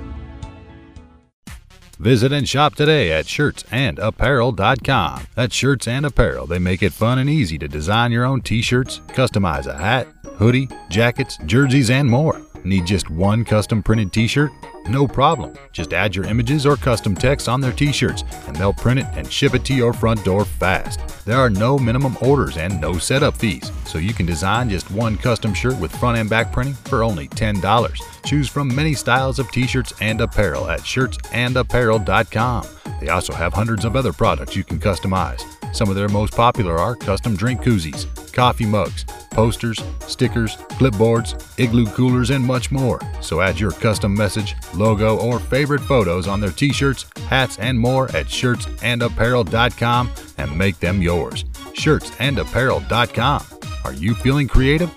Visit 2.02 2.32
and 2.32 2.48
shop 2.48 2.74
today 2.74 3.12
at 3.12 3.26
shirtsandapparel.com. 3.26 5.26
That's 5.36 5.54
Shirts 5.54 5.86
and 5.86 6.04
Apparel. 6.04 6.48
They 6.48 6.58
make 6.58 6.82
it 6.82 6.92
fun 6.92 7.20
and 7.20 7.30
easy 7.30 7.58
to 7.58 7.68
design 7.68 8.10
your 8.10 8.24
own 8.24 8.40
t 8.40 8.60
shirts, 8.60 8.98
customize 9.10 9.68
a 9.68 9.78
hat, 9.78 10.08
hoodie, 10.24 10.68
jackets, 10.88 11.38
jerseys, 11.46 11.90
and 11.90 12.10
more. 12.10 12.42
Need 12.64 12.86
just 12.86 13.08
one 13.08 13.44
custom 13.44 13.84
printed 13.84 14.12
t 14.12 14.26
shirt? 14.26 14.50
No 14.88 15.06
problem. 15.06 15.54
Just 15.72 15.92
add 15.92 16.16
your 16.16 16.24
images 16.24 16.66
or 16.66 16.76
custom 16.76 17.14
text 17.14 17.48
on 17.48 17.60
their 17.60 17.72
t 17.72 17.92
shirts, 17.92 18.24
and 18.46 18.56
they'll 18.56 18.72
print 18.72 19.00
it 19.00 19.06
and 19.14 19.30
ship 19.30 19.54
it 19.54 19.64
to 19.66 19.74
your 19.74 19.92
front 19.92 20.24
door 20.24 20.44
fast. 20.44 21.00
There 21.24 21.38
are 21.38 21.50
no 21.50 21.78
minimum 21.78 22.16
orders 22.20 22.56
and 22.56 22.80
no 22.80 22.98
setup 22.98 23.36
fees, 23.36 23.70
so 23.84 23.98
you 23.98 24.12
can 24.12 24.26
design 24.26 24.68
just 24.68 24.90
one 24.90 25.16
custom 25.16 25.54
shirt 25.54 25.78
with 25.78 25.94
front 25.96 26.18
and 26.18 26.28
back 26.28 26.50
printing 26.52 26.74
for 26.74 27.04
only 27.04 27.28
$10. 27.28 28.24
Choose 28.24 28.48
from 28.48 28.74
many 28.74 28.94
styles 28.94 29.38
of 29.38 29.50
t 29.52 29.66
shirts 29.66 29.92
and 30.00 30.20
apparel 30.20 30.68
at 30.68 30.80
shirtsandapparel.com. 30.80 32.66
They 33.00 33.08
also 33.08 33.32
have 33.32 33.52
hundreds 33.52 33.84
of 33.84 33.96
other 33.96 34.12
products 34.12 34.56
you 34.56 34.64
can 34.64 34.78
customize. 34.78 35.42
Some 35.74 35.88
of 35.88 35.96
their 35.96 36.08
most 36.08 36.34
popular 36.34 36.78
are 36.78 36.94
custom 36.94 37.34
drink 37.34 37.62
koozies, 37.62 38.06
coffee 38.32 38.66
mugs, 38.66 39.04
posters, 39.30 39.82
stickers, 40.06 40.56
clipboards, 40.78 41.58
igloo 41.58 41.86
coolers, 41.86 42.30
and 42.30 42.44
much 42.44 42.70
more. 42.70 43.00
So 43.20 43.40
add 43.40 43.58
your 43.58 43.70
custom 43.72 44.14
message, 44.14 44.54
logo, 44.74 45.18
or 45.18 45.38
favorite 45.38 45.80
photos 45.80 46.26
on 46.26 46.40
their 46.40 46.50
t 46.50 46.72
shirts, 46.72 47.04
hats, 47.28 47.58
and 47.58 47.78
more 47.78 48.06
at 48.16 48.26
shirtsandapparel.com 48.26 50.10
and 50.38 50.58
make 50.58 50.80
them 50.80 51.02
yours. 51.02 51.44
Shirtsandapparel.com. 51.44 53.44
Are 53.84 53.94
you 53.94 54.14
feeling 54.14 54.48
creative? 54.48 54.90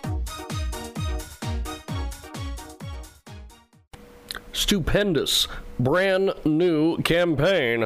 Stupendous, 4.53 5.47
brand 5.79 6.33
new 6.45 6.97
campaign 6.99 7.85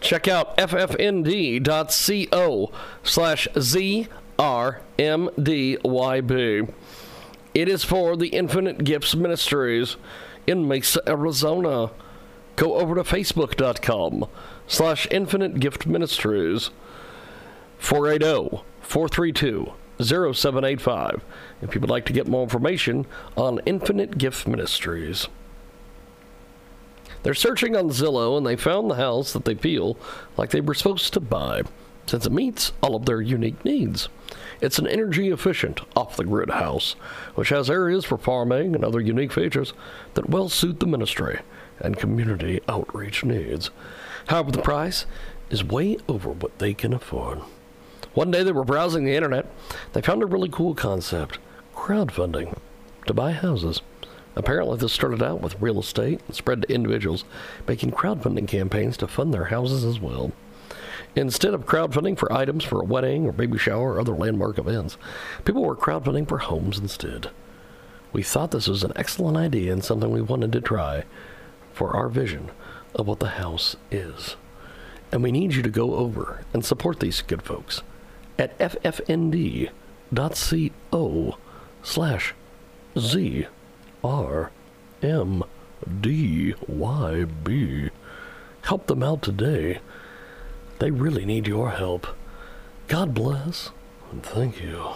Check 0.00 0.26
out 0.28 0.56
ffnd.co 0.56 2.72
slash 3.02 3.48
ZRMDYB. 3.54 4.08
It 7.54 7.68
is 7.68 7.84
for 7.84 8.16
the 8.16 8.28
Infinite 8.28 8.84
Gifts 8.84 9.16
Ministries 9.16 9.96
in 10.46 10.66
Mesa, 10.66 11.00
Arizona. 11.08 11.90
Go 12.56 12.74
over 12.76 12.94
to 12.94 13.02
facebook.com 13.02 14.26
slash 14.66 15.06
Infinite 15.10 15.60
Gift 15.60 15.86
Ministries 15.86 16.70
480 17.78 18.62
432 18.80 19.72
0785 20.02 21.24
if 21.62 21.74
you 21.74 21.80
would 21.80 21.90
like 21.90 22.04
to 22.06 22.12
get 22.12 22.26
more 22.28 22.42
information 22.42 23.06
on 23.36 23.60
Infinite 23.66 24.18
Gift 24.18 24.46
Ministries. 24.46 25.28
They're 27.22 27.34
searching 27.34 27.74
on 27.74 27.90
Zillow 27.90 28.36
and 28.36 28.46
they 28.46 28.56
found 28.56 28.90
the 28.90 28.96
house 28.96 29.32
that 29.32 29.44
they 29.44 29.54
feel 29.54 29.98
like 30.36 30.50
they 30.50 30.60
were 30.60 30.74
supposed 30.74 31.12
to 31.14 31.20
buy 31.20 31.62
since 32.06 32.24
it 32.24 32.32
meets 32.32 32.72
all 32.82 32.94
of 32.94 33.06
their 33.06 33.20
unique 33.20 33.64
needs. 33.64 34.08
It's 34.60 34.78
an 34.78 34.86
energy 34.86 35.30
efficient, 35.30 35.80
off 35.94 36.16
the 36.16 36.24
grid 36.24 36.50
house, 36.50 36.94
which 37.34 37.50
has 37.50 37.70
areas 37.70 38.04
for 38.04 38.16
farming 38.16 38.74
and 38.74 38.84
other 38.84 39.00
unique 39.00 39.32
features 39.32 39.72
that 40.14 40.30
well 40.30 40.48
suit 40.48 40.80
the 40.80 40.86
ministry 40.86 41.40
and 41.78 41.98
community 41.98 42.60
outreach 42.68 43.24
needs. 43.24 43.70
However, 44.28 44.50
the 44.50 44.62
price 44.62 45.06
is 45.50 45.62
way 45.62 45.98
over 46.08 46.30
what 46.30 46.58
they 46.58 46.74
can 46.74 46.92
afford. 46.92 47.40
One 48.14 48.30
day 48.30 48.42
they 48.42 48.52
were 48.52 48.64
browsing 48.64 49.04
the 49.04 49.14
internet. 49.14 49.46
They 49.92 50.00
found 50.00 50.22
a 50.22 50.26
really 50.26 50.48
cool 50.48 50.74
concept 50.74 51.38
crowdfunding 51.74 52.56
to 53.06 53.14
buy 53.14 53.32
houses. 53.32 53.82
Apparently, 54.34 54.76
this 54.78 54.92
started 54.92 55.22
out 55.22 55.40
with 55.40 55.60
real 55.60 55.78
estate 55.78 56.20
and 56.26 56.34
spread 56.34 56.62
to 56.62 56.72
individuals 56.72 57.24
making 57.68 57.92
crowdfunding 57.92 58.48
campaigns 58.48 58.96
to 58.98 59.06
fund 59.06 59.32
their 59.32 59.46
houses 59.46 59.84
as 59.84 60.00
well. 60.00 60.32
Instead 61.16 61.54
of 61.54 61.64
crowdfunding 61.64 62.16
for 62.18 62.30
items 62.30 62.62
for 62.62 62.78
a 62.80 62.84
wedding 62.84 63.26
or 63.26 63.32
baby 63.32 63.56
shower 63.56 63.94
or 63.94 64.00
other 64.00 64.12
landmark 64.12 64.58
events, 64.58 64.98
people 65.46 65.64
were 65.64 65.74
crowdfunding 65.74 66.28
for 66.28 66.36
homes 66.38 66.78
instead. 66.78 67.30
We 68.12 68.22
thought 68.22 68.50
this 68.50 68.68
was 68.68 68.84
an 68.84 68.92
excellent 68.94 69.38
idea 69.38 69.72
and 69.72 69.82
something 69.82 70.10
we 70.10 70.20
wanted 70.20 70.52
to 70.52 70.60
try 70.60 71.04
for 71.72 71.96
our 71.96 72.10
vision 72.10 72.50
of 72.94 73.06
what 73.06 73.18
the 73.20 73.28
house 73.28 73.76
is. 73.90 74.36
And 75.10 75.22
we 75.22 75.32
need 75.32 75.54
you 75.54 75.62
to 75.62 75.70
go 75.70 75.94
over 75.94 76.44
and 76.52 76.64
support 76.64 77.00
these 77.00 77.22
good 77.22 77.42
folks 77.42 77.82
at 78.38 78.58
ffnd.co 78.58 79.70
slash 81.82 82.34
z 82.98 83.46
R 84.04 84.50
M 85.02 85.42
D 86.00 86.54
Y 86.66 87.24
B. 87.24 87.90
Help 88.62 88.86
them 88.86 89.02
out 89.02 89.22
today. 89.22 89.78
They 90.78 90.90
really 90.90 91.24
need 91.24 91.46
your 91.46 91.70
help. 91.70 92.06
God 92.88 93.14
bless 93.14 93.70
and 94.12 94.22
thank 94.22 94.62
you. 94.62 94.90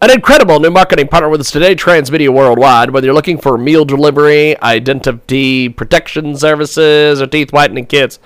An 0.00 0.10
incredible 0.10 0.60
new 0.60 0.70
marketing 0.70 1.08
partner 1.08 1.28
with 1.28 1.40
us 1.40 1.50
today, 1.50 1.74
Transmedia 1.74 2.28
Worldwide. 2.28 2.90
Whether 2.90 3.06
you're 3.06 3.14
looking 3.14 3.38
for 3.38 3.58
meal 3.58 3.84
delivery, 3.84 4.60
identity 4.60 5.68
protection 5.68 6.36
services, 6.36 7.20
or 7.20 7.26
teeth 7.26 7.52
whitening 7.52 7.86
kits, 7.86 8.20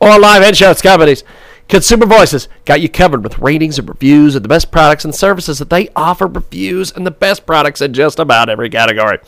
or 0.00 0.18
live 0.18 0.42
headshots 0.42 0.82
companies, 0.82 1.24
Consumer 1.68 2.06
Voices 2.06 2.48
got 2.66 2.80
you 2.80 2.88
covered 2.88 3.24
with 3.24 3.38
ratings 3.38 3.78
and 3.78 3.88
reviews 3.88 4.34
of 4.36 4.42
the 4.42 4.48
best 4.48 4.70
products 4.70 5.04
and 5.04 5.14
services 5.14 5.58
that 5.58 5.70
they 5.70 5.88
offer 5.96 6.26
reviews 6.26 6.92
and 6.92 7.06
the 7.06 7.10
best 7.10 7.46
products 7.46 7.80
in 7.80 7.94
just 7.94 8.18
about 8.18 8.50
every 8.50 8.68
category. 8.68 9.18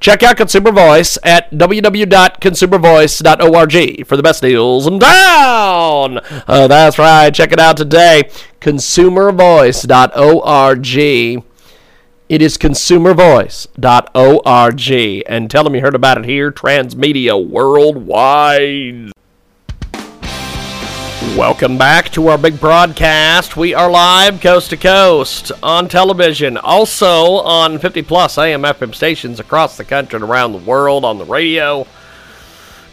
Check 0.00 0.22
out 0.22 0.36
Consumer 0.36 0.72
Voice 0.72 1.16
at 1.22 1.50
www.consumervoice.org 1.52 4.06
for 4.06 4.16
the 4.16 4.22
best 4.22 4.42
deals 4.42 4.86
in 4.86 4.98
town. 4.98 6.18
Uh, 6.48 6.66
that's 6.68 6.98
right. 6.98 7.32
Check 7.32 7.52
it 7.52 7.60
out 7.60 7.76
today. 7.76 8.28
Consumervoice.org. 8.60 11.44
It 12.26 12.40
is 12.40 12.56
consumervoice.org. 12.56 15.22
And 15.26 15.50
tell 15.50 15.64
them 15.64 15.74
you 15.74 15.82
heard 15.82 15.94
about 15.94 16.16
it 16.18 16.24
here, 16.24 16.50
Transmedia 16.50 17.46
Worldwide. 17.48 19.12
Welcome 21.36 21.78
back 21.78 22.10
to 22.10 22.28
our 22.28 22.38
big 22.38 22.60
broadcast. 22.60 23.56
We 23.56 23.74
are 23.74 23.90
live 23.90 24.40
coast 24.40 24.70
to 24.70 24.76
coast 24.76 25.50
on 25.64 25.88
television, 25.88 26.56
also 26.56 27.38
on 27.38 27.80
50 27.80 28.02
plus 28.02 28.38
AM 28.38 28.62
FM 28.62 28.94
stations 28.94 29.40
across 29.40 29.76
the 29.76 29.84
country 29.84 30.16
and 30.16 30.24
around 30.24 30.52
the 30.52 30.58
world 30.58 31.04
on 31.04 31.18
the 31.18 31.24
radio. 31.24 31.88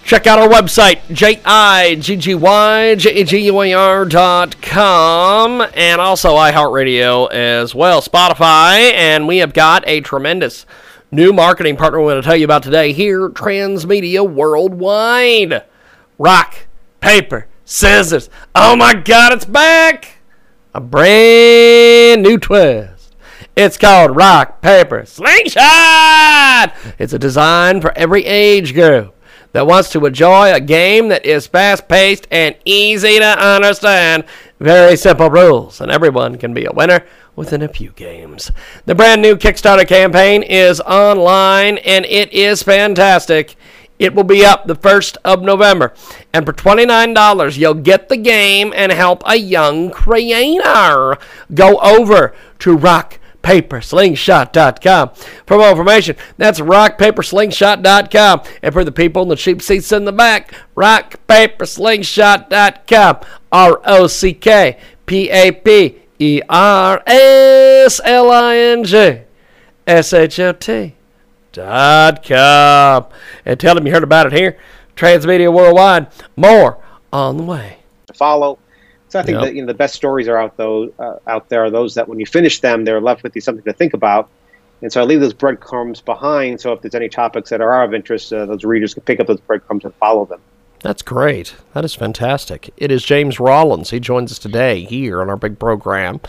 Check 0.04 0.26
out 0.26 0.40
our 0.40 0.50
website, 0.50 1.02
J-I-G-G-Y-J-A-G-U-A-R 1.14 4.06
dot 4.06 4.60
com, 4.62 5.62
and 5.76 6.02
also 6.02 6.36
iHeartRadio 6.36 7.32
as 7.32 7.76
well, 7.76 8.02
Spotify, 8.02 8.92
and 8.94 9.28
we 9.28 9.38
have 9.38 9.54
got 9.54 9.84
a 9.86 10.02
tremendous 10.02 10.66
new 11.12 11.32
marketing 11.32 11.78
partner 11.78 12.02
we're 12.02 12.14
going 12.14 12.24
to 12.24 12.28
tell 12.28 12.36
you 12.36 12.46
about 12.46 12.64
today 12.64 12.94
here, 12.94 13.30
Transmedia 13.30 14.28
Worldwide. 14.28 15.66
Rock, 16.18 16.66
paper, 17.00 17.46
scissors. 17.72 18.30
Oh 18.54 18.76
my 18.76 18.94
God, 18.94 19.34
it's 19.34 19.46
back! 19.46 20.20
A 20.74 20.82
brand 20.82 22.22
new 22.22 22.38
twist. 22.38 23.16
It's 23.56 23.78
called 23.78 24.16
Rock, 24.16 24.62
Paper, 24.62 25.06
Slingshot! 25.06 26.74
It's 27.00 27.14
a 27.14 27.20
design 27.20 27.82
for 27.82 27.98
every 27.98 28.26
age 28.26 28.74
group 28.74 29.16
that 29.54 29.68
wants 29.68 29.90
to 29.92 30.06
enjoy 30.06 30.54
a 30.54 30.60
game 30.60 31.10
that 31.10 31.26
is 31.26 31.48
fast 31.48 31.88
paced 31.88 32.28
and 32.32 32.56
easy 32.66 33.20
to 33.20 33.40
understand. 33.40 34.26
Very 34.60 34.96
simple 34.96 35.30
rules, 35.30 35.82
and 35.82 35.92
everyone 35.92 36.38
can 36.38 36.54
be 36.54 36.66
a 36.66 36.72
winner 36.72 37.06
within 37.36 37.62
a 37.62 37.68
few 37.68 37.92
games. 37.92 38.52
The 38.86 38.96
brand 38.96 39.22
new 39.22 39.36
Kickstarter 39.36 39.88
campaign 39.88 40.44
is 40.44 40.80
online, 40.82 41.78
and 41.80 42.06
it 42.06 42.32
is 42.34 42.64
fantastic. 42.64 43.56
It 44.02 44.14
will 44.16 44.24
be 44.24 44.44
up 44.44 44.66
the 44.66 44.76
1st 44.76 45.18
of 45.24 45.44
November. 45.44 45.94
And 46.34 46.44
for 46.44 46.54
$29, 46.54 47.56
you'll 47.56 47.76
get 47.76 48.10
the 48.10 48.18
game 48.18 48.74
and 48.76 48.92
help 48.92 49.22
a 49.28 49.36
young 49.36 49.92
creator. 49.92 51.20
Go 51.54 51.78
over 51.78 52.34
to 52.60 52.76
rockpaperslingshot.com 52.76 55.10
for 55.46 55.58
more 55.60 55.70
information. 55.70 56.16
That's 56.40 56.60
rockpaperslingshot.com. 56.60 58.42
And 58.64 58.74
for 58.74 58.84
the 58.84 58.92
people 58.92 59.22
in 59.22 59.30
the 59.30 59.36
cheap 59.36 59.62
seats 59.62 59.92
in 59.92 60.06
the 60.06 60.12
back, 60.12 60.52
rockpaperslingshot.com. 60.76 63.18
R 63.52 63.82
O 63.86 64.08
C 64.08 64.34
K 64.34 64.80
P 65.06 65.30
A 65.30 65.52
P 65.52 66.00
E 66.18 66.42
R 66.50 67.04
S 67.06 68.02
L 68.04 68.32
I 68.32 68.58
N 68.58 68.84
G 68.84 69.20
S 69.86 70.12
H 70.12 70.40
O 70.40 70.54
T 70.54 70.96
dot 71.52 72.24
com. 72.24 73.06
And 73.46 73.60
tell 73.60 73.76
them 73.76 73.86
you 73.88 73.94
heard 73.94 74.04
about 74.04 74.28
it 74.28 74.34
here. 74.34 74.58
Transmedia 74.96 75.52
Worldwide. 75.54 76.08
More 76.36 76.78
on 77.14 77.38
the 77.38 77.44
way. 77.44 77.78
to 78.08 78.14
follow. 78.14 78.58
So 79.10 79.20
I 79.20 79.24
think 79.24 79.36
Yep. 79.38 79.44
that 79.46 79.56
you 79.56 79.62
know 79.62 79.68
the 79.68 79.74
best 79.74 79.96
stories 79.96 80.28
are 80.28 80.38
out 80.38 80.56
those 80.58 80.92
uh, 81.00 81.16
out 81.28 81.50
there 81.50 81.64
are 81.66 81.70
those 81.70 81.96
that 81.96 82.08
when 82.08 82.20
you 82.20 82.26
finish 82.26 82.60
them, 82.62 82.86
they're 82.86 83.02
left 83.02 83.24
with 83.24 83.36
you 83.36 83.42
something 83.42 83.64
to 83.66 83.74
think 83.74 83.94
about. 83.94 84.30
And 84.82 84.92
so 84.92 85.02
I 85.02 85.04
leave 85.04 85.20
those 85.20 85.34
breadcrumbs 85.34 86.02
behind. 86.02 86.60
So 86.62 86.72
if 86.74 86.82
there's 86.82 86.96
any 86.96 87.10
topics 87.10 87.50
that 87.52 87.62
are 87.62 87.84
of 87.84 87.94
interest, 87.94 88.34
uh, 88.34 88.46
those 88.46 88.64
readers 88.64 88.94
can 88.94 89.04
pick 89.04 89.20
up 89.20 89.28
those 89.28 89.40
breadcrumbs 89.42 89.84
and 89.86 89.94
follow 89.96 90.26
them. 90.26 90.40
That's 90.80 91.04
great. 91.04 91.56
That 91.74 91.86
is 91.86 91.94
fantastic. 91.94 92.72
It 92.78 92.90
is 92.92 93.04
James 93.04 93.40
Rollins. 93.40 93.92
He 93.92 94.00
joins 94.00 94.32
us 94.32 94.40
today 94.40 94.82
here 94.86 95.22
on 95.22 95.30
our 95.30 95.38
big 95.38 95.60
program. 95.60 96.20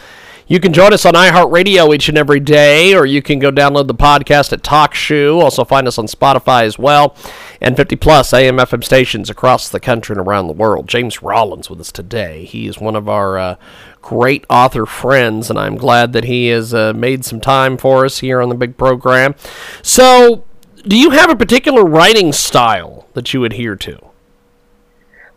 You 0.48 0.58
can 0.58 0.72
join 0.72 0.92
us 0.92 1.06
on 1.06 1.14
iHeartRadio 1.14 1.94
each 1.94 2.08
and 2.08 2.18
every 2.18 2.40
day, 2.40 2.94
or 2.94 3.06
you 3.06 3.22
can 3.22 3.38
go 3.38 3.52
download 3.52 3.86
the 3.86 3.94
podcast 3.94 4.52
at 4.52 4.62
TalkShoe. 4.62 5.40
Also, 5.40 5.64
find 5.64 5.86
us 5.86 5.98
on 5.98 6.06
Spotify 6.06 6.64
as 6.64 6.78
well, 6.78 7.16
and 7.60 7.76
50 7.76 7.96
plus 7.96 8.32
AM 8.34 8.56
FM 8.56 8.82
stations 8.82 9.30
across 9.30 9.68
the 9.68 9.78
country 9.78 10.14
and 10.14 10.26
around 10.26 10.48
the 10.48 10.52
world. 10.52 10.88
James 10.88 11.22
Rollins 11.22 11.70
with 11.70 11.80
us 11.80 11.92
today. 11.92 12.44
He 12.44 12.66
is 12.66 12.78
one 12.78 12.96
of 12.96 13.08
our 13.08 13.38
uh, 13.38 13.56
great 14.02 14.44
author 14.50 14.84
friends, 14.84 15.48
and 15.48 15.58
I'm 15.58 15.76
glad 15.76 16.12
that 16.12 16.24
he 16.24 16.48
has 16.48 16.74
uh, 16.74 16.92
made 16.92 17.24
some 17.24 17.40
time 17.40 17.76
for 17.78 18.04
us 18.04 18.18
here 18.18 18.42
on 18.42 18.48
the 18.48 18.56
big 18.56 18.76
program. 18.76 19.36
So, 19.80 20.44
do 20.82 20.98
you 20.98 21.10
have 21.10 21.30
a 21.30 21.36
particular 21.36 21.84
writing 21.84 22.32
style 22.32 23.06
that 23.14 23.32
you 23.32 23.44
adhere 23.44 23.76
to? 23.76 24.11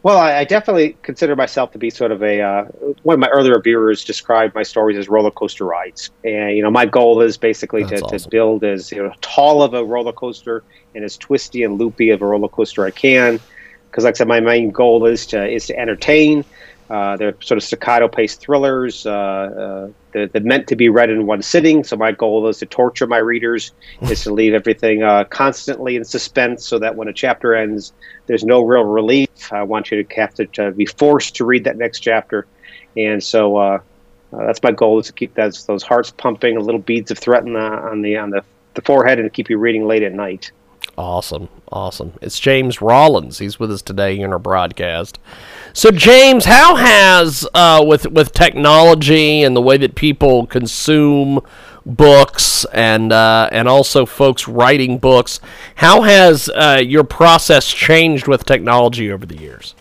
Well, 0.06 0.20
I, 0.20 0.42
I 0.42 0.44
definitely 0.44 0.96
consider 1.02 1.36
myself 1.36 1.72
to 1.72 1.80
be 1.80 1.90
sort 1.90 2.12
of 2.12 2.22
a 2.22 2.40
uh, 2.40 2.66
one 3.02 3.16
of 3.16 3.20
my 3.20 3.28
earlier 3.30 3.60
viewers 3.60 4.06
described 4.06 4.54
my 4.54 4.62
stories 4.62 5.00
as 5.00 5.10
roller 5.10 5.32
coaster 5.32 5.66
rides, 5.66 6.12
and 6.24 6.56
you 6.56 6.62
know 6.62 6.70
my 6.70 6.86
goal 6.86 7.22
is 7.22 7.38
basically 7.38 7.84
to, 7.86 7.96
That's 8.08 8.26
to 8.26 8.30
build 8.30 8.64
as 8.64 8.92
you 8.92 9.02
know 9.02 9.12
tall 9.22 9.64
of 9.64 9.74
a 9.74 9.84
roller 9.84 10.14
coaster 10.14 10.64
and 10.94 11.04
as 11.04 11.18
twisty 11.18 11.64
and 11.64 11.80
loopy 11.80 12.12
of 12.12 12.22
a 12.22 12.28
roller 12.28 12.50
coaster 12.50 12.86
I 12.86 12.92
can, 12.92 13.40
because 13.90 14.04
like 14.04 14.14
I 14.14 14.18
said, 14.20 14.28
my 14.28 14.42
main 14.42 14.70
goal 14.70 15.08
is 15.08 15.26
to 15.26 15.44
is 15.44 15.66
to 15.66 15.80
entertain. 15.80 16.46
Uh, 16.90 17.18
they're 17.18 17.36
sort 17.42 17.58
of 17.58 17.64
staccato 17.64 18.08
paced 18.08 18.42
thrillers. 18.42 19.06
Uh, 19.08 19.12
uh, 19.12 19.90
they're, 20.12 20.28
they're 20.28 20.42
meant 20.44 20.68
to 20.68 20.76
be 20.76 20.88
read 20.88 21.10
in 21.10 21.26
one 21.26 21.42
sitting. 21.42 21.84
So 21.84 21.96
my 21.96 22.12
goal 22.12 22.48
is 22.48 22.60
to 22.60 22.68
torture 22.68 23.08
my 23.08 23.18
readers, 23.18 23.72
is 24.02 24.24
to 24.24 24.34
leave 24.34 24.54
everything 24.54 25.02
uh, 25.02 25.24
constantly 25.24 25.96
in 25.96 26.04
suspense, 26.04 26.66
so 26.66 26.78
that 26.80 26.96
when 26.96 27.08
a 27.08 27.14
chapter 27.14 27.56
ends, 27.56 27.92
there's 28.28 28.44
no 28.44 28.62
real 28.62 28.84
relief. 28.84 29.52
I 29.52 29.64
want 29.64 29.90
you 29.90 30.04
to 30.04 30.16
have 30.16 30.36
to, 30.36 30.46
to 30.46 30.72
be 30.72 30.86
forced 30.86 31.36
to 31.38 31.46
read 31.46 31.64
that 31.64 31.78
next 31.78 32.02
chapter, 32.02 32.46
and 32.96 33.24
so 33.24 33.58
uh, 33.58 33.80
uh, 34.32 34.46
that's 34.46 34.62
my 34.62 34.72
goal 34.72 35.00
is 35.00 35.08
to 35.08 35.14
keep 35.14 35.34
those 35.34 35.66
those 35.66 35.84
hearts 35.84 36.12
pumping, 36.12 36.56
a 36.56 36.60
little 36.60 36.82
beads 36.82 37.10
of 37.10 37.18
threat 37.18 37.44
on 37.44 37.54
the 37.54 37.60
on 37.60 38.02
the 38.04 38.18
on 38.18 38.30
the, 38.30 38.44
the 38.76 38.82
forehead, 38.82 39.20
and 39.20 39.34
keep 39.34 39.50
you 39.50 39.58
reading 39.58 39.88
late 39.88 40.04
at 40.04 40.14
night. 40.14 40.52
Awesome, 40.98 41.50
awesome. 41.72 42.14
It's 42.22 42.40
James 42.40 42.82
Rollins. 42.82 43.40
He's 43.40 43.60
with 43.60 43.72
us 43.72 43.82
today 43.82 44.20
in 44.20 44.32
our 44.32 44.40
broadcast. 44.40 45.20
So, 45.78 45.92
James, 45.92 46.46
how 46.46 46.76
has 46.76 47.46
uh, 47.54 47.84
with 47.86 48.10
with 48.10 48.32
technology 48.32 49.44
and 49.44 49.58
the 49.58 49.62
way 49.62 49.76
that 49.76 49.94
people 49.94 50.48
consume 50.48 51.42
books 51.86 52.66
and 52.72 53.12
uh, 53.12 53.50
and 53.52 53.68
also 53.68 54.06
folks 54.06 54.48
writing 54.48 54.98
books, 54.98 55.42
how 55.76 56.04
has 56.04 56.48
uh, 56.48 56.82
your 56.82 57.04
process 57.04 57.68
changed 57.68 58.26
with 58.26 58.46
technology 58.46 59.12
over 59.12 59.26
the 59.26 59.36
years? 59.36 59.76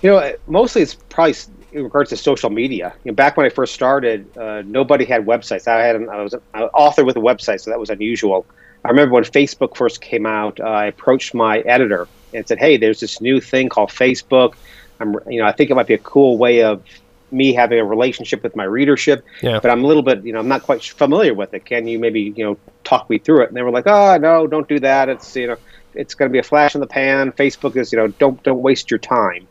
You 0.00 0.12
know, 0.12 0.34
mostly 0.46 0.80
it's 0.80 0.94
probably 0.94 1.34
in 1.72 1.84
regards 1.84 2.08
to 2.08 2.16
social 2.16 2.48
media. 2.48 2.94
You 3.04 3.12
know, 3.12 3.14
back 3.14 3.36
when 3.36 3.44
I 3.44 3.50
first 3.50 3.74
started, 3.74 4.34
uh, 4.38 4.62
nobody 4.62 5.04
had 5.04 5.26
websites. 5.26 5.68
I 5.68 5.84
had 5.84 5.96
an, 5.96 6.08
I 6.08 6.22
was 6.22 6.32
an 6.32 6.40
author 6.54 7.04
with 7.04 7.18
a 7.18 7.20
website, 7.20 7.60
so 7.60 7.70
that 7.70 7.78
was 7.78 7.90
unusual. 7.90 8.46
I 8.86 8.88
remember 8.88 9.16
when 9.16 9.24
Facebook 9.24 9.76
first 9.76 10.00
came 10.00 10.24
out, 10.24 10.60
uh, 10.60 10.64
I 10.64 10.86
approached 10.86 11.34
my 11.34 11.58
editor 11.58 12.08
and 12.34 12.46
said, 12.46 12.58
"Hey, 12.58 12.76
there's 12.76 13.00
this 13.00 13.20
new 13.20 13.40
thing 13.40 13.68
called 13.68 13.90
Facebook. 13.90 14.54
I'm, 15.00 15.16
you 15.28 15.40
know, 15.40 15.46
I 15.46 15.52
think 15.52 15.70
it 15.70 15.74
might 15.74 15.86
be 15.86 15.94
a 15.94 15.98
cool 15.98 16.38
way 16.38 16.62
of 16.62 16.82
me 17.30 17.52
having 17.52 17.78
a 17.78 17.84
relationship 17.84 18.42
with 18.42 18.54
my 18.56 18.64
readership. 18.64 19.24
Yeah. 19.42 19.58
But 19.60 19.70
I'm 19.70 19.84
a 19.84 19.86
little 19.86 20.02
bit, 20.02 20.24
you 20.24 20.32
know, 20.32 20.38
I'm 20.38 20.48
not 20.48 20.62
quite 20.62 20.82
familiar 20.82 21.34
with 21.34 21.54
it. 21.54 21.64
Can 21.64 21.86
you 21.86 21.98
maybe, 21.98 22.32
you 22.36 22.44
know, 22.44 22.58
talk 22.84 23.10
me 23.10 23.18
through 23.18 23.42
it? 23.42 23.48
And 23.48 23.56
they 23.56 23.62
were 23.62 23.70
like, 23.70 23.86
oh, 23.86 24.16
no, 24.16 24.46
don't 24.46 24.68
do 24.68 24.78
that. 24.80 25.08
It's, 25.08 25.34
you 25.36 25.48
know, 25.48 25.56
it's 25.94 26.14
going 26.14 26.30
to 26.30 26.32
be 26.32 26.38
a 26.38 26.42
flash 26.42 26.74
in 26.74 26.80
the 26.80 26.86
pan. 26.86 27.32
Facebook 27.32 27.76
is, 27.76 27.92
you 27.92 27.98
know, 27.98 28.08
don't 28.08 28.42
don't 28.42 28.62
waste 28.62 28.90
your 28.90 28.98
time. 28.98 29.48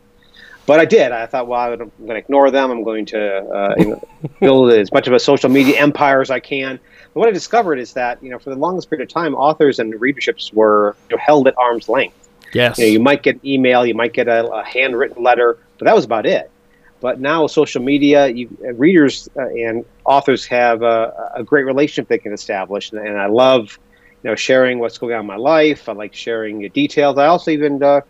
But 0.64 0.80
I 0.80 0.84
did. 0.84 1.12
I 1.12 1.26
thought, 1.26 1.46
well, 1.46 1.60
I'm 1.60 1.78
going 1.78 1.90
to 2.08 2.16
ignore 2.16 2.50
them. 2.50 2.72
I'm 2.72 2.82
going 2.82 3.06
to 3.06 3.38
uh, 3.38 3.74
you 3.78 3.84
know, 3.90 4.08
build 4.40 4.72
as 4.72 4.92
much 4.92 5.06
of 5.06 5.12
a 5.12 5.20
social 5.20 5.48
media 5.48 5.78
empire 5.78 6.20
as 6.20 6.30
I 6.30 6.40
can. 6.40 6.80
But 7.14 7.20
what 7.20 7.28
I 7.28 7.32
discovered 7.32 7.78
is 7.78 7.92
that, 7.92 8.20
you 8.22 8.30
know, 8.30 8.38
for 8.38 8.50
the 8.50 8.56
longest 8.56 8.90
period 8.90 9.08
of 9.08 9.12
time, 9.12 9.34
authors 9.36 9.78
and 9.78 9.94
readerships 9.94 10.52
were 10.52 10.96
you 11.08 11.16
know, 11.16 11.22
held 11.24 11.46
at 11.46 11.54
arm's 11.56 11.88
length. 11.88 12.25
Yes. 12.52 12.78
You, 12.78 12.84
know, 12.84 12.90
you 12.92 13.00
might 13.00 13.22
get 13.22 13.36
an 13.36 13.46
email, 13.46 13.84
you 13.86 13.94
might 13.94 14.12
get 14.12 14.28
a, 14.28 14.46
a 14.46 14.64
handwritten 14.64 15.22
letter, 15.22 15.58
but 15.78 15.86
that 15.86 15.94
was 15.94 16.04
about 16.04 16.26
it. 16.26 16.50
But 17.00 17.20
now 17.20 17.46
social 17.46 17.82
media, 17.82 18.28
you, 18.28 18.56
uh, 18.64 18.72
readers 18.72 19.28
uh, 19.36 19.46
and 19.48 19.84
authors 20.04 20.46
have 20.46 20.82
a, 20.82 21.32
a, 21.36 21.44
great 21.44 21.64
relationship 21.64 22.08
they 22.08 22.18
can 22.18 22.32
establish, 22.32 22.90
and, 22.90 23.06
and, 23.06 23.18
I 23.18 23.26
love, 23.26 23.78
you 24.22 24.30
know, 24.30 24.34
sharing 24.34 24.78
what's 24.78 24.96
going 24.96 25.12
on 25.12 25.20
in 25.20 25.26
my 25.26 25.36
life. 25.36 25.88
I 25.88 25.92
like 25.92 26.14
sharing 26.14 26.66
details. 26.70 27.18
I 27.18 27.26
also 27.26 27.50
even 27.50 27.82
uh, 27.82 28.00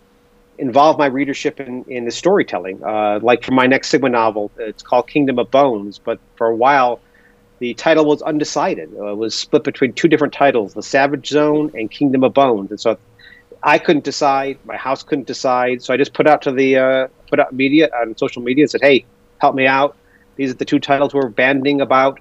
involve 0.59 0.99
my 0.99 1.07
readership 1.07 1.59
in, 1.59 1.85
in 1.89 2.05
the 2.05 2.13
storytelling. 2.13 2.83
Uh, 2.85 3.19
like 3.23 3.43
for 3.43 3.53
my 3.53 3.67
next 3.67 3.89
Sigma 3.89 4.09
novel, 4.09 4.53
it's 4.57 4.83
called 4.83 5.09
Kingdom 5.09 5.39
of 5.41 5.51
Bones, 5.51 5.99
but 5.99 6.21
for 6.37 6.47
a 6.47 6.57
while, 6.57 7.01
the 7.59 7.75
title 7.75 8.05
was 8.05 8.23
undecided. 8.23 8.93
Uh, 8.95 9.13
it 9.13 9.17
was 9.17 9.35
split 9.35 9.65
between 9.65 9.93
two 9.93 10.09
different 10.09 10.33
titles, 10.33 10.75
The 10.75 10.83
Savage 10.83 11.29
Zone 11.29 11.73
and 11.75 11.91
Kingdom 11.91 12.23
of 12.23 12.35
Bones. 12.35 12.71
And 12.71 12.81
so 12.81 12.99
I 13.67 13.79
couldn't 13.79 14.05
decide. 14.05 14.59
My 14.65 14.77
house 14.77 15.03
couldn't 15.03 15.27
decide. 15.27 15.83
So 15.83 15.93
I 15.93 15.97
just 15.97 16.15
put 16.15 16.29
out 16.29 16.41
to 16.43 16.53
the 16.53 16.77
uh, 16.77 17.09
put 17.29 17.41
out 17.41 17.53
media 17.53 17.91
on 18.01 18.17
social 18.17 18.41
media 18.41 18.63
and 18.63 18.71
said, 18.71 18.81
"Hey, 18.81 19.05
help 19.39 19.57
me 19.57 19.67
out. 19.67 19.97
These 20.37 20.53
are 20.53 20.55
the 20.55 20.65
two 20.65 20.79
titles 20.79 21.13
we're 21.13 21.29
banding 21.29 21.81
about. 21.81 22.21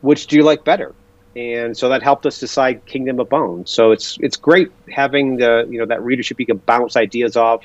Which 0.00 0.26
do 0.26 0.36
you 0.36 0.42
like 0.42 0.64
better?" 0.64 0.92
And 1.36 1.76
so 1.76 1.88
that 1.88 2.02
helped 2.02 2.26
us 2.26 2.40
decide 2.40 2.84
Kingdom 2.84 3.20
of 3.20 3.28
Bones. 3.28 3.70
So 3.70 3.92
it's 3.92 4.18
it's 4.20 4.36
great 4.36 4.72
having 4.92 5.36
the 5.36 5.66
you 5.70 5.78
know 5.78 5.86
that 5.86 6.02
readership 6.02 6.40
you 6.40 6.46
can 6.46 6.58
bounce 6.58 6.96
ideas 6.96 7.36
off, 7.36 7.64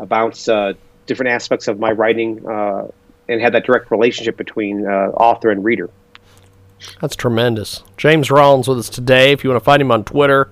uh, 0.00 0.04
bounce 0.04 0.48
uh, 0.48 0.72
different 1.06 1.30
aspects 1.30 1.68
of 1.68 1.78
my 1.78 1.92
writing, 1.92 2.44
uh, 2.44 2.88
and 3.28 3.40
have 3.40 3.52
that 3.52 3.64
direct 3.64 3.92
relationship 3.92 4.36
between 4.36 4.84
uh, 4.84 5.10
author 5.14 5.50
and 5.50 5.64
reader. 5.64 5.88
That's 7.00 7.14
tremendous. 7.14 7.84
James 7.96 8.32
Rollins 8.32 8.66
with 8.66 8.78
us 8.78 8.88
today. 8.88 9.30
If 9.30 9.44
you 9.44 9.50
want 9.50 9.60
to 9.60 9.64
find 9.64 9.80
him 9.80 9.92
on 9.92 10.02
Twitter, 10.02 10.50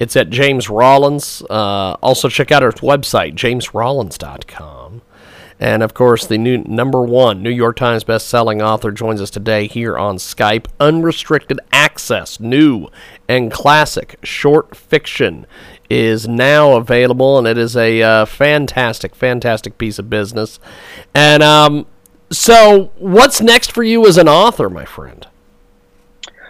it's 0.00 0.16
at 0.16 0.30
James 0.30 0.68
Rollins. 0.68 1.42
Uh, 1.48 1.92
also, 2.02 2.28
check 2.28 2.50
out 2.50 2.62
his 2.62 2.74
website, 2.76 3.34
jamesrollins.com. 3.34 5.02
And 5.60 5.82
of 5.82 5.92
course, 5.92 6.26
the 6.26 6.38
new 6.38 6.56
number 6.58 7.02
one 7.02 7.42
New 7.42 7.50
York 7.50 7.76
Times 7.76 8.02
best-selling 8.02 8.62
author 8.62 8.90
joins 8.90 9.20
us 9.20 9.28
today 9.28 9.66
here 9.66 9.98
on 9.98 10.16
Skype. 10.16 10.66
Unrestricted 10.80 11.60
Access, 11.70 12.40
new 12.40 12.88
and 13.28 13.52
classic 13.52 14.16
short 14.22 14.74
fiction, 14.74 15.46
is 15.90 16.26
now 16.26 16.76
available, 16.76 17.36
and 17.36 17.46
it 17.46 17.58
is 17.58 17.76
a 17.76 18.02
uh, 18.02 18.24
fantastic, 18.24 19.14
fantastic 19.14 19.76
piece 19.76 19.98
of 19.98 20.08
business. 20.08 20.58
And 21.14 21.42
um, 21.42 21.86
so, 22.30 22.90
what's 22.96 23.42
next 23.42 23.70
for 23.70 23.82
you 23.82 24.06
as 24.06 24.16
an 24.16 24.28
author, 24.28 24.70
my 24.70 24.86
friend? 24.86 25.26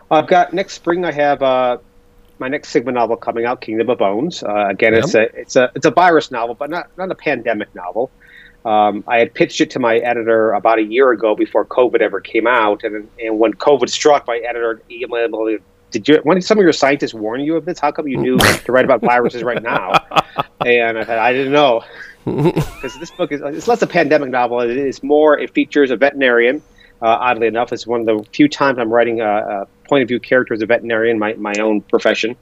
I've 0.08 0.28
got 0.28 0.52
next 0.52 0.74
spring. 0.74 1.04
I 1.04 1.10
have 1.10 1.42
uh, 1.42 1.78
my 2.40 2.48
next 2.48 2.70
Sigma 2.70 2.90
novel 2.90 3.16
coming 3.16 3.44
out, 3.44 3.60
Kingdom 3.60 3.90
of 3.90 3.98
Bones. 3.98 4.42
Uh, 4.42 4.68
again, 4.68 4.94
yep. 4.94 5.04
it's 5.04 5.14
a 5.14 5.22
it's 5.38 5.56
a 5.56 5.70
it's 5.74 5.86
a 5.86 5.90
virus 5.90 6.30
novel, 6.30 6.54
but 6.54 6.70
not 6.70 6.90
not 6.96 7.10
a 7.10 7.14
pandemic 7.14 7.72
novel. 7.74 8.10
Um, 8.64 9.04
I 9.06 9.18
had 9.18 9.32
pitched 9.32 9.60
it 9.60 9.70
to 9.70 9.78
my 9.78 9.96
editor 9.98 10.52
about 10.52 10.78
a 10.78 10.82
year 10.82 11.12
ago 11.12 11.34
before 11.34 11.64
COVID 11.64 12.00
ever 12.00 12.20
came 12.20 12.46
out, 12.46 12.82
and 12.82 13.08
and 13.20 13.38
when 13.38 13.54
COVID 13.54 13.88
struck, 13.88 14.26
my 14.26 14.38
editor 14.38 14.82
emailed 14.90 15.60
"Did 15.90 16.08
you? 16.08 16.20
When 16.22 16.36
did 16.36 16.44
some 16.44 16.58
of 16.58 16.62
your 16.62 16.72
scientists 16.72 17.14
warn 17.14 17.40
you 17.40 17.56
of 17.56 17.64
this? 17.64 17.78
How 17.78 17.92
come 17.92 18.08
you 18.08 18.16
knew 18.16 18.38
to 18.64 18.72
write 18.72 18.84
about 18.84 19.02
viruses 19.02 19.42
right 19.42 19.62
now?" 19.62 19.92
And 20.64 20.98
I 20.98 21.04
said, 21.04 21.18
"I 21.18 21.32
didn't 21.32 21.52
know." 21.52 21.84
Because 22.24 22.98
this 22.98 23.10
book 23.10 23.32
is 23.32 23.40
it's 23.42 23.66
less 23.66 23.80
a 23.80 23.86
pandemic 23.86 24.28
novel. 24.28 24.60
It 24.60 24.76
is 24.76 25.02
more. 25.02 25.38
It 25.38 25.54
features 25.54 25.90
a 25.90 25.96
veterinarian. 25.96 26.62
Uh, 27.02 27.16
oddly 27.20 27.46
enough, 27.46 27.72
it's 27.72 27.86
one 27.86 28.00
of 28.00 28.06
the 28.06 28.24
few 28.32 28.48
times 28.48 28.78
I'm 28.78 28.92
writing 28.92 29.20
a, 29.20 29.26
a 29.26 29.66
point 29.88 30.02
of 30.02 30.08
view 30.08 30.20
character 30.20 30.54
as 30.54 30.62
a 30.62 30.66
veterinarian, 30.66 31.18
my, 31.18 31.34
my 31.34 31.54
own 31.54 31.80
profession. 31.80 32.36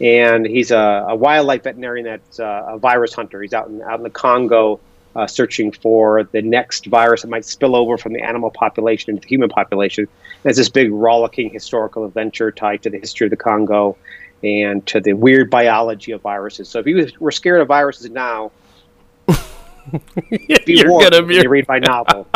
And 0.00 0.44
he's 0.44 0.70
a, 0.72 1.06
a 1.08 1.14
wildlife 1.14 1.62
veterinarian 1.62 2.06
that's 2.06 2.40
uh, 2.40 2.64
a 2.68 2.78
virus 2.78 3.14
hunter. 3.14 3.40
He's 3.40 3.52
out 3.52 3.68
in, 3.68 3.80
out 3.82 4.00
in 4.00 4.02
the 4.02 4.10
Congo 4.10 4.80
uh, 5.14 5.26
searching 5.26 5.72
for 5.72 6.24
the 6.24 6.42
next 6.42 6.86
virus 6.86 7.22
that 7.22 7.28
might 7.28 7.44
spill 7.44 7.76
over 7.76 7.96
from 7.98 8.12
the 8.12 8.22
animal 8.22 8.50
population 8.50 9.10
into 9.10 9.22
the 9.22 9.28
human 9.28 9.48
population. 9.48 10.08
And 10.42 10.50
it's 10.50 10.58
this 10.58 10.68
big 10.68 10.90
rollicking 10.90 11.50
historical 11.50 12.04
adventure 12.04 12.50
tied 12.50 12.82
to 12.82 12.90
the 12.90 12.98
history 12.98 13.26
of 13.26 13.30
the 13.30 13.36
Congo 13.36 13.96
and 14.42 14.84
to 14.88 15.00
the 15.00 15.12
weird 15.12 15.50
biology 15.50 16.12
of 16.12 16.22
viruses. 16.22 16.68
So 16.68 16.80
if 16.80 16.86
you 16.86 17.08
were 17.20 17.30
scared 17.30 17.60
of 17.60 17.68
viruses 17.68 18.10
now, 18.10 18.50
you're 20.66 20.88
gonna 21.00 21.22
be 21.22 21.36
you 21.36 21.48
read 21.48 21.68
my 21.68 21.78
novel. 21.78 22.26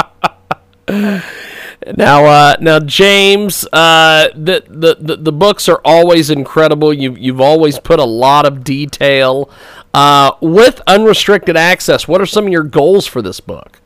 Now, 1.97 2.25
uh, 2.25 2.57
now, 2.61 2.81
James, 2.81 3.67
uh, 3.73 4.29
the, 4.35 4.65
the, 4.67 5.17
the 5.17 5.33
books 5.33 5.69
are 5.69 5.81
always 5.85 6.31
incredible. 6.31 6.93
You've 6.93 7.19
you've 7.19 7.41
always 7.41 7.79
put 7.79 8.01
a 8.01 8.05
lot 8.05 8.47
of 8.47 8.65
detail 8.65 9.51
uh, 9.97 10.33
with 10.43 10.83
unrestricted 10.87 11.57
access, 11.57 12.07
what 12.07 12.21
are 12.21 12.27
some 12.27 12.45
of 12.45 12.53
your 12.53 12.63
goals 12.63 13.07
for 13.07 13.23
this 13.23 13.41
book? 13.41 13.81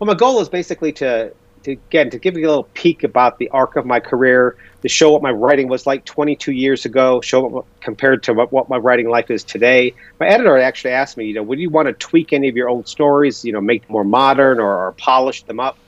Well, 0.00 0.08
my 0.08 0.14
goal 0.14 0.40
is 0.40 0.48
basically 0.48 0.90
to, 0.94 1.32
to 1.62 1.70
again 1.70 2.10
to 2.10 2.18
give 2.18 2.36
you 2.36 2.46
a 2.46 2.48
little 2.48 2.68
peek 2.74 3.04
about 3.04 3.38
the 3.38 3.48
arc 3.50 3.76
of 3.76 3.86
my 3.86 4.00
career, 4.00 4.56
to 4.82 4.88
show 4.88 5.12
what 5.12 5.22
my 5.22 5.30
writing 5.30 5.68
was 5.68 5.86
like 5.86 6.04
22 6.04 6.50
years 6.50 6.86
ago, 6.86 7.20
show 7.20 7.46
what, 7.46 7.64
compared 7.78 8.24
to 8.24 8.34
what, 8.34 8.50
what 8.50 8.68
my 8.68 8.76
writing 8.76 9.08
life 9.08 9.30
is 9.30 9.44
today. 9.44 9.94
My 10.18 10.26
editor 10.26 10.58
actually 10.58 10.90
asked 10.90 11.16
me, 11.16 11.26
you 11.26 11.34
know, 11.34 11.44
would 11.44 11.60
you 11.60 11.70
want 11.70 11.86
to 11.86 11.92
tweak 11.92 12.32
any 12.32 12.48
of 12.48 12.56
your 12.56 12.68
old 12.68 12.88
stories, 12.88 13.44
you 13.44 13.52
know, 13.52 13.60
make 13.60 13.82
them 13.82 13.92
more 13.92 14.02
modern 14.02 14.58
or, 14.58 14.88
or 14.88 14.92
polish 14.98 15.44
them 15.44 15.60
up? 15.60 15.78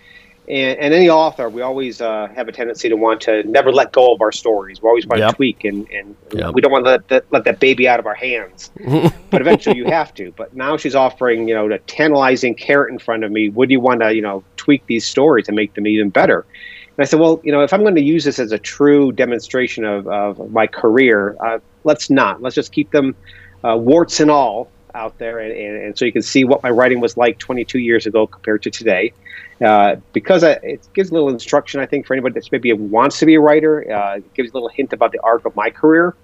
And, 0.48 0.78
and, 0.78 0.94
any 0.94 1.10
author, 1.10 1.48
we 1.48 1.62
always 1.62 2.00
uh, 2.00 2.28
have 2.34 2.46
a 2.46 2.52
tendency 2.52 2.88
to 2.88 2.94
want 2.94 3.20
to 3.22 3.42
never 3.44 3.72
let 3.72 3.92
go 3.92 4.14
of 4.14 4.20
our 4.20 4.30
stories. 4.30 4.80
We 4.80 4.88
always 4.88 5.06
want 5.06 5.20
yep. 5.20 5.30
to 5.30 5.36
tweak, 5.36 5.64
and, 5.64 5.88
and 5.90 6.14
yep. 6.32 6.54
we 6.54 6.60
don't 6.60 6.70
want 6.70 6.84
to 6.84 6.90
let 6.92 7.08
that, 7.08 7.24
let 7.32 7.44
that 7.44 7.58
baby 7.58 7.88
out 7.88 7.98
of 7.98 8.06
our 8.06 8.14
hands. 8.14 8.70
but 9.30 9.40
eventually, 9.40 9.76
you 9.76 9.86
have 9.86 10.14
to. 10.14 10.32
But 10.36 10.54
now 10.54 10.76
she's 10.76 10.94
offering, 10.94 11.48
you 11.48 11.54
know, 11.54 11.70
a 11.70 11.78
tantalizing 11.80 12.54
carrot 12.54 12.92
in 12.92 12.98
front 13.00 13.24
of 13.24 13.32
me. 13.32 13.48
Would 13.48 13.70
you 13.70 13.80
want 13.80 14.02
to, 14.02 14.14
you 14.14 14.22
know, 14.22 14.44
tweak 14.56 14.86
these 14.86 15.04
stories 15.04 15.48
and 15.48 15.56
make 15.56 15.74
them 15.74 15.86
even 15.86 16.10
better? 16.10 16.46
And 16.96 17.04
I 17.04 17.08
said, 17.08 17.18
well, 17.18 17.40
you 17.42 17.50
know, 17.50 17.62
if 17.62 17.72
I'm 17.72 17.82
going 17.82 17.96
to 17.96 18.02
use 18.02 18.24
this 18.24 18.38
as 18.38 18.52
a 18.52 18.58
true 18.58 19.12
demonstration 19.12 19.84
of, 19.84 20.06
of 20.06 20.50
my 20.52 20.66
career, 20.66 21.36
uh, 21.44 21.58
let's 21.84 22.08
not. 22.08 22.40
Let's 22.40 22.54
just 22.54 22.72
keep 22.72 22.90
them 22.92 23.16
uh, 23.64 23.76
warts 23.76 24.20
and 24.20 24.30
all 24.30 24.70
out 24.96 25.18
there, 25.18 25.38
and, 25.38 25.52
and, 25.52 25.84
and, 25.84 25.98
so 25.98 26.04
you 26.04 26.12
can 26.12 26.22
see 26.22 26.44
what 26.44 26.62
my 26.62 26.70
writing 26.70 27.00
was 27.00 27.16
like 27.16 27.38
22 27.38 27.78
years 27.78 28.06
ago 28.06 28.26
compared 28.26 28.62
to 28.62 28.70
today. 28.70 29.12
Uh, 29.64 29.96
because 30.12 30.42
I, 30.42 30.52
it 30.62 30.86
gives 30.94 31.10
a 31.10 31.14
little 31.14 31.28
instruction, 31.28 31.80
I 31.80 31.86
think, 31.86 32.06
for 32.06 32.14
anybody 32.14 32.34
that 32.34 32.50
maybe 32.50 32.72
wants 32.72 33.18
to 33.20 33.26
be 33.26 33.34
a 33.34 33.40
writer. 33.40 33.90
Uh, 33.90 34.16
it 34.16 34.34
gives 34.34 34.50
a 34.50 34.54
little 34.54 34.68
hint 34.68 34.92
about 34.92 35.12
the 35.12 35.20
arc 35.22 35.44
of 35.44 35.54
my 35.56 35.70
career. 35.70 36.14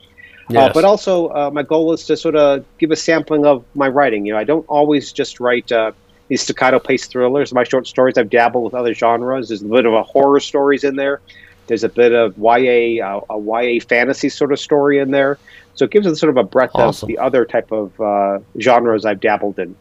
Uh, 0.54 0.70
but 0.72 0.84
also, 0.84 1.28
uh, 1.28 1.50
my 1.50 1.62
goal 1.62 1.92
is 1.92 2.04
to 2.04 2.16
sort 2.16 2.36
of 2.36 2.64
give 2.78 2.90
a 2.90 2.96
sampling 2.96 3.46
of 3.46 3.64
my 3.74 3.88
writing. 3.88 4.26
You 4.26 4.34
know, 4.34 4.38
I 4.38 4.44
don't 4.44 4.66
always 4.68 5.12
just 5.12 5.40
write 5.40 5.70
uh, 5.72 5.92
these 6.28 6.42
staccato 6.42 6.78
paced 6.78 7.10
thrillers. 7.10 7.54
My 7.54 7.64
short 7.64 7.86
stories, 7.86 8.18
I've 8.18 8.28
dabbled 8.28 8.64
with 8.64 8.74
other 8.74 8.92
genres. 8.92 9.48
There's 9.48 9.62
a 9.62 9.66
bit 9.66 9.86
of 9.86 9.94
a 9.94 10.02
horror 10.02 10.40
stories 10.40 10.84
in 10.84 10.96
there. 10.96 11.20
There's 11.68 11.84
a 11.84 11.88
bit 11.88 12.12
of 12.12 12.36
YA, 12.36 13.22
a 13.30 13.38
YA 13.40 13.80
fantasy 13.80 14.28
sort 14.28 14.52
of 14.52 14.58
story 14.58 14.98
in 14.98 15.10
there. 15.10 15.38
So 15.74 15.84
it 15.84 15.90
gives 15.90 16.06
us 16.06 16.20
sort 16.20 16.30
of 16.30 16.36
a 16.36 16.44
breadth 16.44 16.72
awesome. 16.74 17.06
of 17.06 17.08
the 17.08 17.18
other 17.18 17.44
type 17.44 17.72
of 17.72 17.98
uh, 18.00 18.40
genres 18.60 19.04
I've 19.04 19.20
dabbled 19.20 19.58
in. 19.58 19.74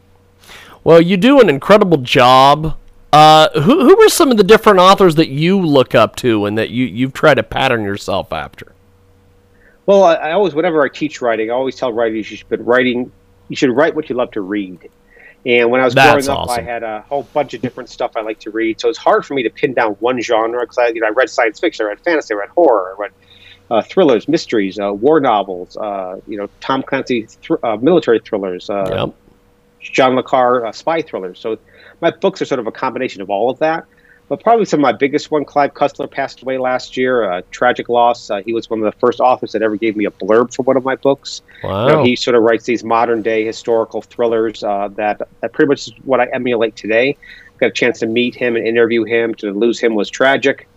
Well, 0.84 1.00
you 1.00 1.16
do 1.16 1.40
an 1.40 1.48
incredible 1.48 1.98
job. 1.98 2.76
Uh, 3.12 3.48
who 3.60 3.84
who 3.84 4.00
are 4.00 4.08
some 4.08 4.30
of 4.30 4.38
the 4.38 4.44
different 4.44 4.78
authors 4.78 5.16
that 5.16 5.28
you 5.28 5.60
look 5.60 5.94
up 5.94 6.16
to 6.16 6.46
and 6.46 6.56
that 6.56 6.70
you 6.70 6.86
you've 6.86 7.12
tried 7.12 7.34
to 7.34 7.42
pattern 7.42 7.82
yourself 7.82 8.32
after? 8.32 8.72
Well, 9.84 10.04
I, 10.04 10.14
I 10.14 10.32
always, 10.32 10.54
whenever 10.54 10.82
I 10.82 10.88
teach 10.88 11.20
writing, 11.20 11.50
I 11.50 11.54
always 11.54 11.76
tell 11.76 11.92
writers 11.92 12.30
you 12.30 12.36
should 12.38 12.66
writing. 12.66 13.12
You 13.48 13.56
should 13.56 13.70
write 13.70 13.94
what 13.94 14.08
you 14.08 14.16
love 14.16 14.30
to 14.32 14.40
read. 14.40 14.88
And 15.44 15.70
when 15.70 15.80
I 15.80 15.84
was 15.84 15.94
That's 15.94 16.26
growing 16.26 16.38
up, 16.38 16.48
awesome. 16.48 16.64
I 16.64 16.70
had 16.70 16.82
a 16.84 17.00
whole 17.02 17.24
bunch 17.34 17.52
of 17.52 17.60
different 17.60 17.90
stuff 17.90 18.12
I 18.16 18.20
like 18.20 18.38
to 18.40 18.50
read. 18.50 18.80
So 18.80 18.88
it's 18.88 18.98
hard 18.98 19.26
for 19.26 19.34
me 19.34 19.42
to 19.42 19.50
pin 19.50 19.74
down 19.74 19.92
one 19.94 20.20
genre 20.20 20.60
because 20.60 20.78
I, 20.78 20.88
you 20.88 21.00
know, 21.00 21.08
I 21.08 21.10
read 21.10 21.28
science 21.28 21.58
fiction, 21.58 21.84
I 21.84 21.90
read 21.90 22.00
fantasy, 22.00 22.32
I 22.32 22.38
read 22.38 22.50
horror, 22.50 22.94
I 22.96 23.02
read 23.02 23.12
uh, 23.70 23.82
thrillers, 23.82 24.28
mysteries, 24.28 24.78
uh, 24.78 24.92
war 24.92 25.20
novels, 25.20 25.76
uh, 25.76 26.20
you 26.26 26.36
know, 26.36 26.48
Tom 26.60 26.82
Clancy 26.82 27.26
uh, 27.62 27.76
military 27.76 28.20
thrillers, 28.20 28.68
uh, 28.68 29.06
yep. 29.06 29.14
John 29.80 30.14
le 30.14 30.22
Carre 30.22 30.66
uh, 30.66 30.72
spy 30.72 31.02
thrillers. 31.02 31.38
So 31.38 31.58
my 32.00 32.10
books 32.10 32.42
are 32.42 32.44
sort 32.44 32.60
of 32.60 32.66
a 32.66 32.72
combination 32.72 33.22
of 33.22 33.30
all 33.30 33.50
of 33.50 33.58
that. 33.60 33.84
But 34.28 34.42
probably 34.42 34.64
some 34.64 34.80
of 34.80 34.82
my 34.82 34.92
biggest 34.92 35.30
one, 35.30 35.44
Clive 35.44 35.74
Cussler 35.74 36.10
passed 36.10 36.40
away 36.40 36.56
last 36.56 36.96
year, 36.96 37.24
a 37.24 37.42
tragic 37.50 37.90
loss. 37.90 38.30
he 38.46 38.54
was 38.54 38.70
one 38.70 38.78
of 38.78 38.84
the 38.84 38.98
first 38.98 39.20
authors 39.20 39.52
that 39.52 39.60
ever 39.60 39.76
gave 39.76 39.94
me 39.94 40.06
a 40.06 40.10
blurb 40.10 40.54
for 40.54 40.62
one 40.62 40.76
of 40.76 40.84
my 40.84 40.94
books. 40.94 41.42
Wow. 41.62 41.86
You 41.86 41.92
know, 41.92 42.04
he 42.04 42.16
sort 42.16 42.36
of 42.36 42.42
writes 42.42 42.64
these 42.64 42.82
modern 42.82 43.20
day 43.20 43.44
historical 43.44 44.00
thrillers 44.00 44.60
that 44.60 44.96
that 44.96 45.52
pretty 45.52 45.68
much 45.68 45.88
is 45.88 45.94
what 46.04 46.20
I 46.20 46.26
emulate 46.32 46.76
today 46.76 47.16
got 47.62 47.68
a 47.68 47.72
chance 47.72 48.00
to 48.00 48.06
meet 48.06 48.34
him 48.34 48.56
and 48.56 48.66
interview 48.66 49.04
him. 49.04 49.34
To 49.36 49.52
lose 49.52 49.80
him 49.80 49.94
was 49.94 50.10
tragic. 50.10 50.68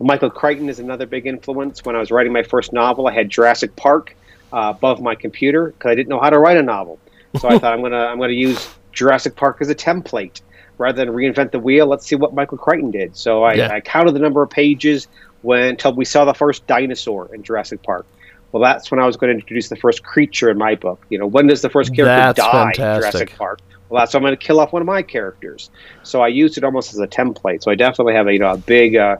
Michael 0.00 0.30
Crichton 0.30 0.68
is 0.68 0.78
another 0.78 1.06
big 1.06 1.26
influence. 1.26 1.84
When 1.84 1.96
I 1.96 2.00
was 2.00 2.10
writing 2.10 2.32
my 2.32 2.42
first 2.42 2.72
novel, 2.72 3.06
I 3.06 3.12
had 3.12 3.30
Jurassic 3.30 3.76
Park 3.76 4.14
uh, 4.52 4.72
above 4.76 5.00
my 5.00 5.14
computer 5.14 5.68
because 5.68 5.90
I 5.90 5.94
didn't 5.94 6.08
know 6.08 6.20
how 6.20 6.30
to 6.30 6.38
write 6.38 6.56
a 6.56 6.62
novel. 6.62 6.98
So 7.38 7.48
I 7.48 7.58
thought 7.58 7.72
I'm 7.72 7.82
gonna 7.82 8.06
I'm 8.06 8.18
gonna 8.18 8.32
use 8.32 8.68
Jurassic 8.92 9.36
Park 9.36 9.58
as 9.60 9.70
a 9.70 9.74
template 9.74 10.40
rather 10.78 11.04
than 11.04 11.14
reinvent 11.14 11.52
the 11.52 11.58
wheel. 11.58 11.86
Let's 11.86 12.06
see 12.06 12.16
what 12.16 12.34
Michael 12.34 12.58
Crichton 12.58 12.90
did. 12.90 13.16
So 13.16 13.44
I, 13.44 13.54
Yeah. 13.54 13.72
I 13.72 13.80
counted 13.80 14.12
the 14.12 14.18
number 14.18 14.42
of 14.42 14.50
pages 14.50 15.08
when 15.42 15.62
until 15.64 15.94
we 15.94 16.04
saw 16.04 16.24
the 16.24 16.34
first 16.34 16.66
dinosaur 16.66 17.34
in 17.34 17.42
Jurassic 17.42 17.82
Park. 17.82 18.06
Well, 18.52 18.62
that's 18.62 18.90
when 18.90 19.00
I 19.00 19.06
was 19.06 19.16
going 19.16 19.32
to 19.32 19.40
introduce 19.40 19.68
the 19.68 19.76
first 19.76 20.02
creature 20.02 20.50
in 20.50 20.58
my 20.58 20.76
book. 20.76 21.04
You 21.08 21.18
know, 21.18 21.26
when 21.26 21.46
does 21.46 21.62
the 21.62 21.68
first 21.68 21.94
character 21.94 22.42
That's 22.42 22.52
die 22.52 22.70
in. 22.70 23.00
Jurassic 23.00 23.36
Park? 23.36 23.60
Well, 23.88 24.00
that's 24.00 24.14
when 24.14 24.22
I'm 24.22 24.28
going 24.28 24.36
to 24.38 24.44
kill 24.44 24.60
off 24.60 24.72
one 24.72 24.82
of 24.82 24.86
my 24.86 25.02
characters. 25.02 25.70
So 26.02 26.22
I 26.22 26.28
used 26.28 26.56
it 26.56 26.64
almost 26.64 26.92
as 26.92 27.00
a 27.00 27.06
template. 27.06 27.62
So 27.62 27.70
I 27.70 27.74
definitely 27.74 28.14
have 28.14 28.28
a 28.28 28.32
you 28.32 28.38
know 28.38 28.52
a 28.52 28.56
big 28.56 28.96
uh, 28.96 29.16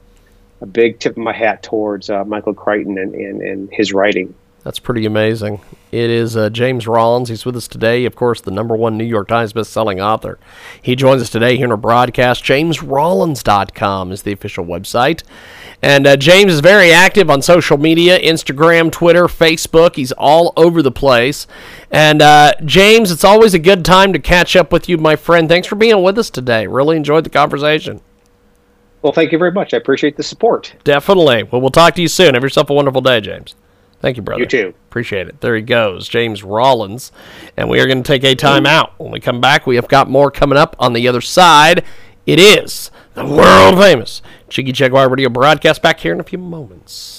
a 0.61 0.67
big 0.67 0.99
tip 0.99 1.13
of 1.13 1.19
my 1.19 1.33
hat 1.33 1.63
towards 1.63 2.11
uh, 2.11 2.25
Michael 2.25 2.55
Crichton 2.55 2.99
and, 2.99 3.15
and, 3.15 3.43
and 3.43 3.69
his 3.73 3.93
writing. 3.93 4.35
That's 4.67 4.81
pretty 4.81 5.07
amazing. 5.07 5.61
It 5.93 6.11
is 6.11 6.37
uh, 6.37 6.51
James 6.51 6.89
Rollins. 6.89 7.29
He's 7.29 7.47
with 7.47 7.55
us 7.55 7.69
today. 7.69 8.05
Of 8.05 8.17
course, 8.17 8.41
the 8.41 8.51
number 8.51 8.75
one 8.75 8.99
New 8.99 9.05
York 9.05 9.29
Times 9.29 9.53
best-selling 9.53 10.01
author. 10.01 10.41
He 10.83 10.97
joins 10.97 11.23
us 11.23 11.31
today 11.31 11.57
here 11.57 11.67
in 11.67 11.71
our 11.71 11.77
broadcast. 11.77 12.43
JamesRollins.com 12.43 14.11
is 14.11 14.23
the 14.23 14.33
official 14.33 14.65
website. 14.65 15.23
And 15.83 16.05
uh, 16.05 16.17
James 16.17 16.53
is 16.53 16.59
very 16.59 16.93
active 16.93 17.31
on 17.31 17.43
social 17.43 17.79
media 17.79 18.19
Instagram, 18.19 18.91
Twitter, 18.91 19.29
Facebook. 19.29 19.95
He's 19.95 20.11
all 20.11 20.53
over 20.57 20.83
the 20.83 20.91
place. 20.91 21.47
And 21.93 22.21
uh, 22.21 22.55
James, 22.65 23.13
it's 23.13 23.23
always 23.23 23.55
a 23.55 23.61
good 23.61 23.85
time 23.85 24.13
to 24.15 24.19
catch 24.19 24.57
up 24.57 24.73
with 24.73 24.89
you, 24.89 24.99
my 24.99 25.15
friend. 25.15 25.49
Thanks 25.49 25.69
for 25.69 25.77
being 25.77 26.03
with 26.03 26.19
us 26.19 26.29
today. 26.29 26.67
Really 26.67 26.97
enjoyed 26.97 27.23
the 27.23 27.31
conversation. 27.31 28.01
Well, 29.03 29.13
thank 29.13 29.33
you 29.33 29.39
very 29.39 29.53
much. 29.53 29.75
I 29.75 29.77
appreciate 29.77 30.17
the 30.17 30.23
support. 30.23 30.75
Definitely. 30.85 31.45
Well, 31.45 31.61
we'll 31.61 31.71
talk 31.71 31.95
to 31.95 32.03
you 32.03 32.09
soon. 32.09 32.35
Have 32.35 32.43
yourself 32.43 32.71
a 32.71 32.75
wonderful 32.75 33.01
day, 33.01 33.21
James. 33.21 33.55
Thank 34.01 34.17
you, 34.17 34.23
brother. 34.23 34.43
You 34.43 34.47
too. 34.49 34.75
Appreciate 34.89 35.29
it. 35.29 35.41
There 35.41 35.57
he 35.57 35.63
goes, 35.63 36.09
James 36.09 36.43
Rollins. 36.43 37.13
And 37.57 37.69
we 37.69 37.81
are 37.81 37.87
going 37.87 38.03
to 38.03 38.07
take 38.07 38.25
a 38.25 38.35
time 38.35 38.67
out. 38.67 38.93
When 38.99 39.11
we 39.11 39.21
come 39.21 39.41
back, 39.41 39.67
we 39.67 39.77
have 39.77 39.89
got 39.89 40.11
more 40.11 40.31
coming 40.31 40.59
up 40.59 40.77
on 40.79 40.93
the 40.93 41.09
other 41.09 41.21
side. 41.21 41.85
It 42.27 42.39
is 42.39 42.91
the 43.15 43.25
world 43.25 43.79
famous 43.79 44.21
Jiggy 44.49 44.73
Jaguar 44.73 45.09
Radio 45.09 45.29
broadcast 45.29 45.81
back 45.81 46.01
here 46.01 46.13
in 46.13 46.21
a 46.21 46.25
few 46.25 46.39
moments. 46.39 47.16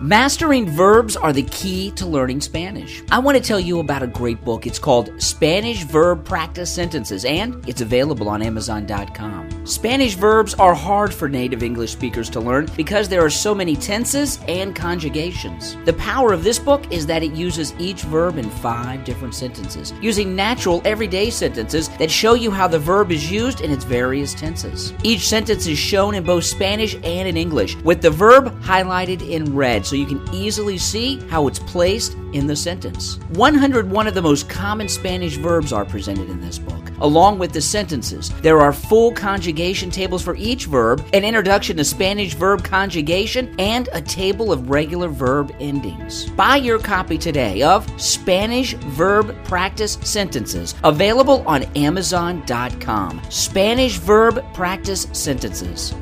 Mastering 0.00 0.68
verbs 0.68 1.16
are 1.16 1.32
the 1.32 1.44
key 1.44 1.90
to 1.92 2.04
learning 2.04 2.40
Spanish. 2.40 3.02
I 3.10 3.20
want 3.20 3.38
to 3.38 3.42
tell 3.42 3.60
you 3.60 3.78
about 3.78 4.02
a 4.02 4.06
great 4.06 4.44
book. 4.44 4.66
It's 4.66 4.78
called 4.78 5.10
Spanish 5.22 5.84
Verb 5.84 6.24
Practice 6.24 6.74
Sentences, 6.74 7.24
and 7.24 7.66
it's 7.68 7.80
available 7.80 8.28
on 8.28 8.42
Amazon.com. 8.42 9.66
Spanish 9.66 10.14
verbs 10.14 10.52
are 10.54 10.74
hard 10.74 11.14
for 11.14 11.28
native 11.28 11.62
English 11.62 11.92
speakers 11.92 12.28
to 12.30 12.40
learn 12.40 12.68
because 12.76 13.08
there 13.08 13.24
are 13.24 13.30
so 13.30 13.54
many 13.54 13.76
tenses 13.76 14.40
and 14.48 14.74
conjugations. 14.74 15.76
The 15.84 15.94
power 15.94 16.32
of 16.32 16.44
this 16.44 16.58
book 16.58 16.90
is 16.92 17.06
that 17.06 17.22
it 17.22 17.32
uses 17.32 17.72
each 17.78 18.02
verb 18.02 18.36
in 18.36 18.50
five 18.50 19.04
different 19.04 19.34
sentences, 19.34 19.94
using 20.02 20.34
natural, 20.34 20.82
everyday 20.84 21.30
sentences 21.30 21.88
that 21.98 22.10
show 22.10 22.34
you 22.34 22.50
how 22.50 22.66
the 22.66 22.78
verb 22.78 23.12
is 23.12 23.30
used 23.30 23.60
in 23.60 23.70
its 23.70 23.84
various 23.84 24.34
tenses. 24.34 24.92
Each 25.02 25.26
sentence 25.26 25.66
is 25.66 25.78
shown 25.78 26.14
in 26.14 26.24
both 26.24 26.44
Spanish 26.44 26.94
and 26.96 27.28
in 27.28 27.36
English, 27.36 27.76
with 27.76 28.02
the 28.02 28.10
verb 28.10 28.60
highlighted 28.60 29.26
in 29.26 29.54
red 29.54 29.83
so 29.84 29.96
you 29.96 30.06
can 30.06 30.22
easily 30.34 30.78
see 30.78 31.20
how 31.28 31.46
it's 31.46 31.58
placed 31.58 32.16
in 32.32 32.46
the 32.46 32.56
sentence. 32.56 33.18
101 33.30 34.06
of 34.06 34.14
the 34.14 34.22
most 34.22 34.48
common 34.48 34.88
Spanish 34.88 35.36
verbs 35.36 35.72
are 35.72 35.84
presented 35.84 36.28
in 36.28 36.40
this 36.40 36.58
book, 36.58 36.90
along 37.00 37.38
with 37.38 37.52
the 37.52 37.60
sentences. 37.60 38.30
There 38.40 38.60
are 38.60 38.72
full 38.72 39.12
conjugation 39.12 39.90
tables 39.90 40.22
for 40.22 40.34
each 40.36 40.66
verb, 40.66 41.06
an 41.12 41.24
introduction 41.24 41.76
to 41.76 41.84
Spanish 41.84 42.34
verb 42.34 42.64
conjugation, 42.64 43.54
and 43.58 43.88
a 43.92 44.00
table 44.00 44.52
of 44.52 44.70
regular 44.70 45.08
verb 45.08 45.54
endings. 45.60 46.28
Buy 46.30 46.56
your 46.56 46.78
copy 46.78 47.18
today 47.18 47.62
of 47.62 47.88
Spanish 48.00 48.74
Verb 48.74 49.34
Practice 49.44 49.98
Sentences, 50.02 50.74
available 50.82 51.44
on 51.46 51.62
Amazon.com. 51.76 53.22
Spanish 53.30 53.98
Verb 53.98 54.44
Practice 54.54 55.06
Sentences. 55.12 55.94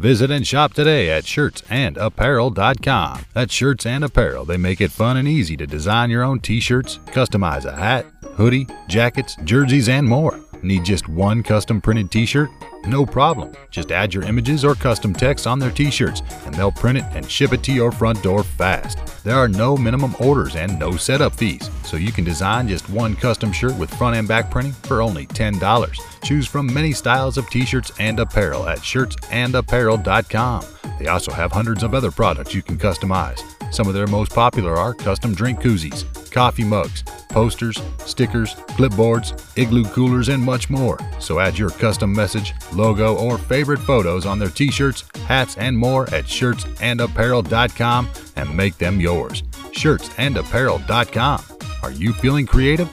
Visit 0.00 0.30
and 0.30 0.46
shop 0.46 0.72
today 0.72 1.10
at 1.10 1.24
shirtsandapparel.com. 1.24 3.26
At 3.34 3.50
shirts 3.50 3.84
and 3.84 4.02
apparel. 4.02 4.46
They 4.46 4.56
make 4.56 4.80
it 4.80 4.90
fun 4.90 5.18
and 5.18 5.28
easy 5.28 5.58
to 5.58 5.66
design 5.66 6.08
your 6.08 6.22
own 6.22 6.40
t 6.40 6.58
shirts, 6.58 6.98
customize 7.08 7.66
a 7.66 7.76
hat, 7.76 8.06
hoodie, 8.22 8.66
jackets, 8.88 9.36
jerseys, 9.44 9.90
and 9.90 10.08
more. 10.08 10.40
Need 10.62 10.86
just 10.86 11.06
one 11.06 11.42
custom 11.42 11.82
printed 11.82 12.10
t 12.10 12.24
shirt? 12.24 12.48
No 12.86 13.04
problem. 13.04 13.52
Just 13.70 13.92
add 13.92 14.14
your 14.14 14.22
images 14.24 14.64
or 14.64 14.74
custom 14.74 15.12
text 15.12 15.46
on 15.46 15.58
their 15.58 15.70
t 15.70 15.90
shirts, 15.90 16.22
and 16.46 16.54
they'll 16.54 16.72
print 16.72 16.98
it 16.98 17.04
and 17.12 17.30
ship 17.30 17.52
it 17.52 17.62
to 17.64 17.72
your 17.72 17.92
front 17.92 18.22
door 18.22 18.42
fast. 18.42 18.98
There 19.22 19.36
are 19.36 19.48
no 19.48 19.76
minimum 19.76 20.14
orders 20.18 20.56
and 20.56 20.78
no 20.78 20.96
setup 20.96 21.34
fees, 21.34 21.68
so 21.84 21.96
you 21.96 22.10
can 22.10 22.24
design 22.24 22.68
just 22.68 22.88
one 22.88 23.16
custom 23.16 23.52
shirt 23.52 23.76
with 23.76 23.92
front 23.94 24.16
and 24.16 24.26
back 24.26 24.50
printing 24.50 24.72
for 24.72 25.02
only 25.02 25.26
$10. 25.26 26.22
Choose 26.22 26.46
from 26.46 26.72
many 26.72 26.92
styles 26.92 27.36
of 27.36 27.48
t 27.50 27.66
shirts 27.66 27.92
and 27.98 28.18
apparel 28.18 28.68
at 28.68 28.78
shirtsandapparel.com. 28.78 30.64
They 30.98 31.06
also 31.06 31.32
have 31.32 31.52
hundreds 31.52 31.82
of 31.82 31.94
other 31.94 32.10
products 32.10 32.54
you 32.54 32.62
can 32.62 32.78
customize. 32.78 33.42
Some 33.72 33.86
of 33.86 33.94
their 33.94 34.08
most 34.08 34.32
popular 34.32 34.76
are 34.76 34.94
custom 34.94 35.32
drink 35.32 35.60
koozies, 35.60 36.04
coffee 36.32 36.64
mugs, 36.64 37.04
posters, 37.28 37.80
stickers, 38.04 38.54
clipboards, 38.76 39.40
igloo 39.56 39.84
coolers, 39.84 40.28
and 40.28 40.42
much 40.42 40.68
more. 40.68 40.98
So 41.20 41.38
add 41.38 41.56
your 41.56 41.70
custom 41.70 42.12
message, 42.12 42.52
logo, 42.72 43.16
or 43.16 43.38
favorite 43.38 43.80
photos 43.80 44.26
on 44.26 44.38
their 44.38 44.50
t 44.50 44.70
shirts, 44.70 45.04
hats, 45.26 45.56
and 45.56 45.76
more 45.76 46.04
at 46.14 46.24
shirtsandapparel.com 46.24 48.08
and 48.36 48.56
make 48.56 48.78
them 48.78 49.00
yours. 49.00 49.42
Shirtsandapparel.com. 49.72 51.42
Are 51.82 51.92
you 51.92 52.12
feeling 52.12 52.46
creative? 52.46 52.88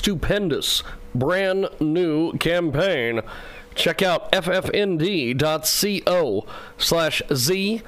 stupendous 0.00 0.82
brand 1.14 1.68
new 1.78 2.32
campaign. 2.38 3.20
Check 3.74 4.00
out 4.02 4.32
ffnd.co 4.32 6.46
slash 6.78 7.20
ZRMDYB. 7.28 7.82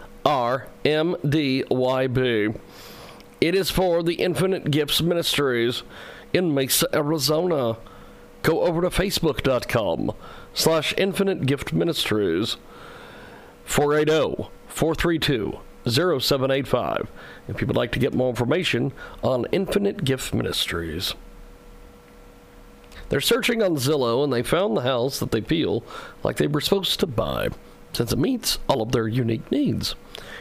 It 3.40 3.54
is 3.54 3.70
for 3.70 4.02
the 4.02 4.14
Infinite 4.14 4.70
Gifts 4.70 5.00
Ministries 5.00 5.82
in 6.33 6.55
Mesa, 6.55 6.88
Arizona. 6.95 7.77
Go 8.42 8.62
over 8.62 8.83
to 8.83 8.90
facebook.com 8.90 10.12
slash 10.55 10.95
Infinite 10.97 11.47
Gift 11.47 11.73
Ministries. 11.73 12.57
480 13.64 14.49
432 14.66 15.59
0785 15.88 17.09
if 17.49 17.61
you 17.61 17.66
would 17.66 17.77
like 17.77 17.92
to 17.92 17.99
get 17.99 18.14
more 18.14 18.31
information 18.31 18.92
on 19.23 19.47
Infinite 19.53 20.05
Gift 20.05 20.35
Ministries. 20.35 21.14
They're 23.09 23.21
searching 23.21 23.62
on 23.62 23.77
Zillow 23.77 24.25
and 24.25 24.33
they 24.33 24.42
found 24.42 24.77
the 24.77 24.83
house 24.83 25.18
that 25.18 25.33
they 25.33 25.40
feel 25.40 25.85
like 26.23 26.37
they 26.37 26.47
were 26.47 26.61
supposed 26.61 26.99
to 27.01 27.07
buy 27.07 27.49
since 27.92 28.12
it 28.12 28.18
meets 28.18 28.59
all 28.68 28.81
of 28.81 28.92
their 28.92 29.07
unique 29.07 29.51
needs. 29.51 29.95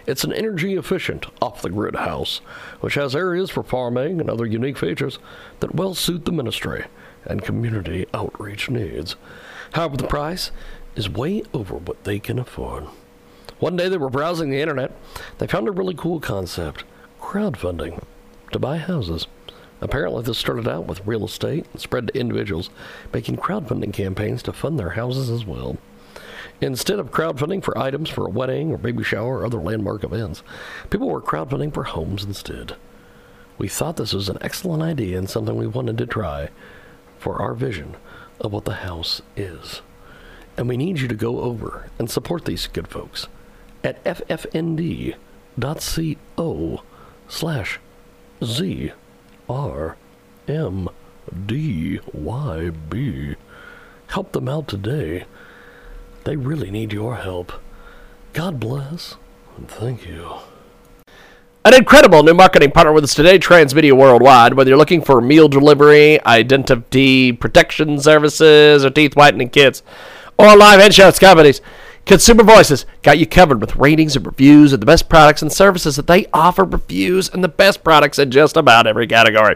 It's 0.05 0.23
an 0.23 0.33
energy 0.33 0.75
efficient, 0.75 1.25
off 1.41 1.61
the 1.61 1.69
grid 1.69 1.95
house, 1.95 2.39
which 2.79 2.95
has 2.95 3.15
areas 3.15 3.49
for 3.49 3.63
farming 3.63 4.19
and 4.19 4.29
other 4.29 4.45
unique 4.45 4.77
features 4.77 5.19
that 5.59 5.75
well 5.75 5.93
suit 5.93 6.25
the 6.25 6.31
ministry 6.31 6.85
and 7.25 7.43
community 7.43 8.05
outreach 8.13 8.69
needs. 8.69 9.15
However, 9.73 9.97
the 9.97 10.07
price 10.07 10.51
is 10.95 11.09
way 11.09 11.43
over 11.53 11.75
what 11.75 12.03
they 12.03 12.19
can 12.19 12.39
afford. 12.39 12.85
One 13.59 13.75
day 13.75 13.89
they 13.89 13.97
were 13.97 14.09
browsing 14.09 14.49
the 14.49 14.61
internet. 14.61 14.91
They 15.37 15.47
found 15.47 15.67
a 15.67 15.71
really 15.71 15.93
cool 15.93 16.19
concept 16.19 16.83
crowdfunding 17.21 18.03
to 18.51 18.59
buy 18.59 18.77
houses. 18.77 19.27
Apparently, 19.79 20.23
this 20.23 20.37
started 20.37 20.67
out 20.67 20.85
with 20.85 21.05
real 21.05 21.25
estate 21.25 21.65
and 21.71 21.81
spread 21.81 22.07
to 22.07 22.19
individuals 22.19 22.69
making 23.13 23.37
crowdfunding 23.37 23.93
campaigns 23.93 24.43
to 24.43 24.53
fund 24.53 24.77
their 24.77 24.91
houses 24.91 25.29
as 25.29 25.45
well. 25.45 25.77
Instead 26.61 26.99
of 26.99 27.11
crowdfunding 27.11 27.63
for 27.63 27.75
items 27.77 28.07
for 28.07 28.25
a 28.25 28.29
wedding 28.29 28.71
or 28.71 28.77
baby 28.77 29.03
shower 29.03 29.39
or 29.39 29.45
other 29.45 29.57
landmark 29.57 30.03
events, 30.03 30.43
people 30.91 31.09
were 31.09 31.21
crowdfunding 31.21 31.73
for 31.73 31.83
homes 31.83 32.23
instead. 32.23 32.75
We 33.57 33.67
thought 33.67 33.97
this 33.97 34.13
was 34.13 34.29
an 34.29 34.37
excellent 34.41 34.83
idea 34.83 35.17
and 35.17 35.29
something 35.29 35.55
we 35.55 35.67
wanted 35.67 35.97
to 35.97 36.05
try 36.05 36.49
for 37.17 37.41
our 37.41 37.55
vision 37.55 37.95
of 38.39 38.53
what 38.53 38.65
the 38.65 38.75
house 38.75 39.21
is. 39.35 39.81
And 40.55 40.69
we 40.69 40.77
need 40.77 40.99
you 40.99 41.07
to 41.07 41.15
go 41.15 41.39
over 41.39 41.89
and 41.97 42.09
support 42.09 42.45
these 42.45 42.67
good 42.67 42.87
folks 42.87 43.27
at 43.83 44.03
ffnd.co 44.03 45.15
slash 47.27 47.79
Z 48.43 48.91
R 49.49 49.97
M 50.47 50.89
D 51.45 51.99
Y 52.13 52.69
B. 52.89 53.35
Help 54.07 54.31
them 54.31 54.47
out 54.49 54.67
today. 54.67 55.25
They 56.23 56.35
really 56.35 56.69
need 56.69 56.93
your 56.93 57.15
help. 57.15 57.53
God 58.33 58.59
bless 58.59 59.15
and 59.57 59.67
thank 59.67 60.05
you. 60.05 60.35
An 61.63 61.75
incredible 61.75 62.23
new 62.23 62.33
marketing 62.33 62.71
partner 62.71 62.91
with 62.91 63.03
us 63.03 63.13
today, 63.13 63.37
Transmedia 63.37 63.93
Worldwide. 63.93 64.55
Whether 64.55 64.69
you're 64.69 64.79
looking 64.79 65.01
for 65.01 65.21
meal 65.21 65.47
delivery, 65.47 66.23
identity 66.25 67.31
protection 67.33 67.99
services, 67.99 68.83
or 68.83 68.89
teeth 68.89 69.15
whitening 69.15 69.49
kits, 69.49 69.83
or 70.39 70.57
live 70.57 70.79
headshots 70.79 71.19
companies, 71.19 71.61
Consumer 72.05 72.43
Voices 72.43 72.85
got 73.03 73.19
you 73.19 73.25
covered 73.25 73.61
with 73.61 73.75
ratings 73.75 74.15
and 74.15 74.25
reviews 74.25 74.73
of 74.73 74.79
the 74.79 74.85
best 74.85 75.07
products 75.07 75.41
and 75.41 75.51
services 75.51 75.95
that 75.95 76.07
they 76.07 76.25
offer 76.33 76.63
reviews 76.63 77.29
and 77.29 77.43
the 77.43 77.47
best 77.47 77.83
products 77.83 78.19
in 78.19 78.31
just 78.31 78.57
about 78.57 78.87
every 78.87 79.07
category. 79.07 79.55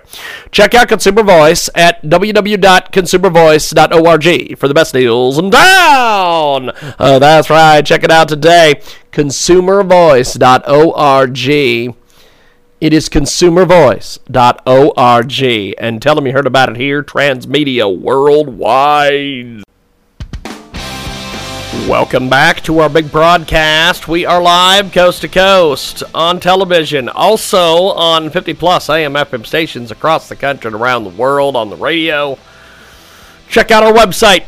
Check 0.51 0.73
out 0.73 0.88
Consumer 0.88 1.23
Voice 1.23 1.69
at 1.75 2.01
www.consumervoice.org 2.03 4.58
for 4.58 4.67
the 4.67 4.73
best 4.73 4.93
deals 4.93 5.38
in 5.39 5.51
town. 5.51 6.71
Uh, 6.99 7.19
that's 7.19 7.49
right. 7.49 7.86
Check 7.86 8.03
it 8.03 8.12
out 8.12 8.27
today. 8.29 8.81
Consumervoice.org. 9.12 11.95
It 12.81 12.93
is 12.93 13.08
consumervoice.org. 13.10 15.75
And 15.79 16.01
tell 16.01 16.15
them 16.15 16.27
you 16.27 16.34
heard 16.34 16.45
about 16.45 16.69
it 16.69 16.75
here, 16.77 17.01
Transmedia 17.03 17.99
Worldwide. 17.99 19.63
Welcome 21.88 22.29
back 22.29 22.61
to 22.61 22.79
our 22.79 22.89
big 22.89 23.11
broadcast. 23.11 24.07
We 24.07 24.25
are 24.25 24.41
live 24.41 24.91
coast 24.91 25.21
to 25.21 25.27
coast 25.27 26.01
on 26.15 26.39
television, 26.39 27.09
also 27.09 27.89
on 27.89 28.31
50 28.31 28.55
plus 28.55 28.89
AM 28.89 29.13
FM 29.13 29.45
stations 29.45 29.91
across 29.91 30.27
the 30.27 30.35
country 30.35 30.69
and 30.69 30.75
around 30.75 31.03
the 31.03 31.11
world 31.11 31.55
on 31.55 31.69
the 31.69 31.75
radio. 31.75 32.39
Check 33.47 33.69
out 33.69 33.83
our 33.83 33.93
website, 33.93 34.45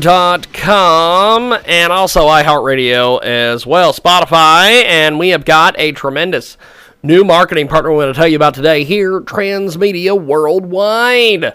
dot 0.00 0.52
com, 0.52 1.52
and 1.66 1.92
also 1.92 2.20
iHeartRadio 2.22 3.22
as 3.22 3.66
well, 3.66 3.92
Spotify, 3.92 4.84
and 4.84 5.18
we 5.18 5.28
have 5.28 5.44
got 5.44 5.74
a 5.78 5.92
tremendous 5.92 6.56
new 7.02 7.22
marketing 7.22 7.68
partner 7.68 7.92
we're 7.92 8.04
going 8.04 8.14
to 8.14 8.18
tell 8.18 8.28
you 8.28 8.36
about 8.36 8.54
today 8.54 8.84
here, 8.84 9.20
Transmedia 9.20 10.18
Worldwide. 10.18 11.54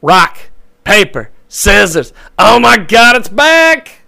Rock, 0.00 0.38
paper, 0.84 1.30
scissors. 1.54 2.12
Oh 2.36 2.58
my 2.58 2.76
God, 2.76 3.16
it's 3.16 3.28
back! 3.28 4.02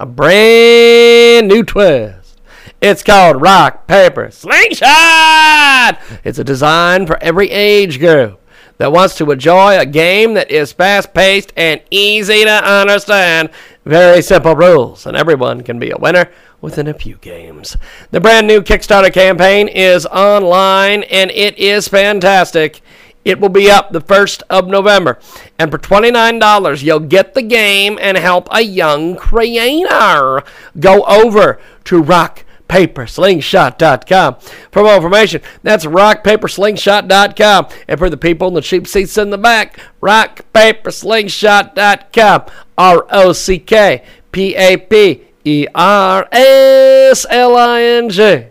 A 0.00 0.06
brand 0.06 1.48
new 1.48 1.62
twist. 1.62 2.40
It's 2.80 3.02
called 3.02 3.40
Rock, 3.40 3.86
Paper, 3.86 4.30
Slingshot! 4.30 6.00
It's 6.24 6.38
a 6.38 6.44
design 6.44 7.06
for 7.06 7.22
every 7.22 7.50
age 7.50 7.98
group 7.98 8.40
that 8.78 8.92
wants 8.92 9.16
to 9.16 9.30
enjoy 9.30 9.78
a 9.78 9.86
game 9.86 10.34
that 10.34 10.50
is 10.50 10.72
fast 10.72 11.14
paced 11.14 11.52
and 11.56 11.82
easy 11.90 12.44
to 12.44 12.64
understand. 12.64 13.50
Very 13.84 14.22
simple 14.22 14.56
rules, 14.56 15.06
and 15.06 15.16
everyone 15.16 15.62
can 15.62 15.78
be 15.78 15.90
a 15.90 15.96
winner 15.96 16.30
within 16.60 16.86
a 16.88 16.94
few 16.94 17.16
games. 17.16 17.76
The 18.10 18.20
brand 18.20 18.46
new 18.46 18.60
Kickstarter 18.60 19.12
campaign 19.12 19.68
is 19.68 20.06
online, 20.06 21.02
and 21.04 21.30
it 21.30 21.58
is 21.58 21.88
fantastic. 21.88 22.80
It 23.26 23.38
will 23.40 23.48
be 23.48 23.68
up 23.68 23.90
the 23.90 24.00
1st 24.00 24.42
of 24.48 24.68
November. 24.68 25.18
And 25.58 25.72
for 25.72 25.78
$29, 25.78 26.84
you'll 26.84 27.00
get 27.00 27.34
the 27.34 27.42
game 27.42 27.98
and 28.00 28.16
help 28.16 28.46
a 28.52 28.60
young 28.60 29.16
creator. 29.16 30.44
Go 30.78 31.02
over 31.02 31.58
to 31.86 32.04
rockpaperslingshot.com 32.04 34.36
for 34.70 34.84
more 34.84 34.94
information. 34.94 35.42
That's 35.64 35.86
rockpaperslingshot.com. 35.86 37.68
And 37.88 37.98
for 37.98 38.08
the 38.08 38.16
people 38.16 38.46
in 38.46 38.54
the 38.54 38.60
cheap 38.60 38.86
seats 38.86 39.18
in 39.18 39.30
the 39.30 39.38
back, 39.38 39.80
rockpaperslingshot.com. 40.00 42.42
R 42.78 43.06
O 43.10 43.32
C 43.32 43.58
K 43.58 44.04
P 44.30 44.54
A 44.54 44.76
P 44.76 45.22
E 45.44 45.66
R 45.74 46.28
S 46.30 47.26
L 47.28 47.56
I 47.56 47.82
N 47.82 48.08
G 48.08 48.44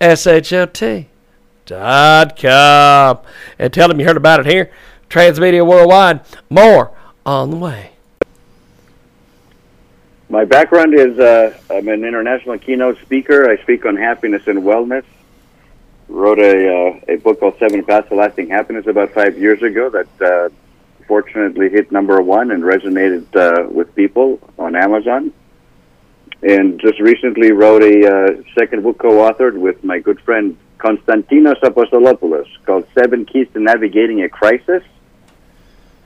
S 0.00 0.28
H 0.28 0.52
O 0.52 0.66
T 0.66 1.08
com. 1.68 3.18
And 3.58 3.72
tell 3.72 3.88
them 3.88 4.00
you 4.00 4.06
heard 4.06 4.16
about 4.16 4.40
it 4.40 4.46
here. 4.46 4.70
Transmedia 5.08 5.66
Worldwide. 5.66 6.20
More 6.50 6.92
on 7.24 7.50
the 7.50 7.56
way. 7.56 7.90
My 10.28 10.44
background 10.44 10.94
is 10.94 11.18
uh, 11.18 11.56
I'm 11.70 11.86
an 11.88 12.04
international 12.04 12.58
keynote 12.58 12.98
speaker. 13.02 13.48
I 13.50 13.56
speak 13.62 13.86
on 13.86 13.96
happiness 13.96 14.46
and 14.46 14.60
wellness. 14.60 15.04
Wrote 16.08 16.38
a, 16.38 16.68
uh, 16.68 17.00
a 17.08 17.16
book 17.16 17.40
called 17.40 17.58
Seven 17.58 17.84
Paths 17.84 18.08
to 18.08 18.14
Lasting 18.14 18.48
Happiness 18.48 18.86
about 18.86 19.12
five 19.12 19.38
years 19.38 19.62
ago 19.62 19.90
that 19.90 20.20
uh, 20.20 20.48
fortunately 21.06 21.68
hit 21.68 21.92
number 21.92 22.20
one 22.20 22.50
and 22.50 22.62
resonated 22.62 23.24
uh, 23.36 23.68
with 23.70 23.94
people 23.94 24.40
on 24.58 24.74
Amazon. 24.76 25.32
And 26.44 26.78
just 26.78 27.00
recently 27.00 27.52
wrote 27.52 27.82
a 27.82 28.06
uh, 28.06 28.42
second 28.58 28.82
book 28.82 28.98
co-authored 28.98 29.54
with 29.54 29.82
my 29.82 29.98
good 29.98 30.20
friend 30.20 30.58
Konstantinos 30.78 31.58
Apostolopoulos 31.62 32.46
called 32.66 32.86
Seven 32.92 33.24
Keys 33.24 33.48
to 33.54 33.60
Navigating 33.60 34.22
a 34.22 34.28
Crisis, 34.28 34.82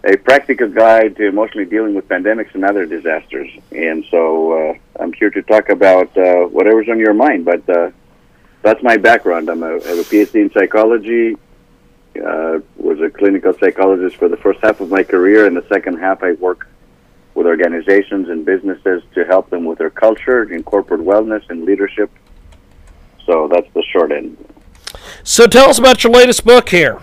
a 0.05 0.16
practical 0.16 0.68
guide 0.68 1.16
to 1.16 1.27
emotionally 1.27 1.64
dealing 1.64 1.96
with 1.96 2.09
pandemics 2.09 2.55
and 2.55 2.64
other 2.64 2.87
disasters. 2.87 3.51
And 3.72 4.05
so 4.12 4.53
uh, 4.53 4.74
I'm 5.01 5.12
here 5.12 5.31
to 5.31 5.42
talk 5.42 5.70
about 5.70 6.16
uh, 6.16 6.44
whatever's 6.44 6.88
on 6.88 7.01
your 7.01 7.14
mind. 7.14 7.44
But 7.44 7.68
uh, 7.68 7.90
that's 8.62 8.81
my 8.81 8.96
background. 8.96 9.51
I'm 9.51 9.64
a, 9.64 9.70
I 9.70 9.88
have 9.88 9.98
a 9.98 10.05
PhD 10.05 10.37
in 10.37 10.53
psychology. 10.53 11.37
Uh, 12.14 12.61
was 12.77 13.01
a 13.01 13.11
clinical 13.11 13.55
psychologist 13.55 14.14
for 14.14 14.29
the 14.29 14.37
first 14.37 14.61
half 14.61 14.81
of 14.81 14.88
my 14.88 15.03
career. 15.03 15.46
and 15.46 15.57
the 15.57 15.66
second 15.68 15.98
half, 15.98 16.22
I 16.22 16.33
work 16.33 16.68
with 17.35 17.47
organizations 17.47 18.29
and 18.29 18.45
businesses 18.45 19.03
to 19.14 19.25
help 19.25 19.51
them 19.51 19.64
with 19.64 19.79
their 19.79 19.91
culture, 19.91 20.53
in 20.53 20.62
corporate 20.62 21.01
wellness, 21.01 21.49
and 21.51 21.64
leadership. 21.64 22.11
So 23.25 23.49
that's 23.49 23.73
the 23.75 23.83
short 23.93 24.12
end. 24.12 24.37
So 25.23 25.47
tell 25.47 25.69
us 25.69 25.79
about 25.79 26.03
your 26.03 26.12
latest 26.12 26.45
book 26.45 26.71
here. 26.71 27.01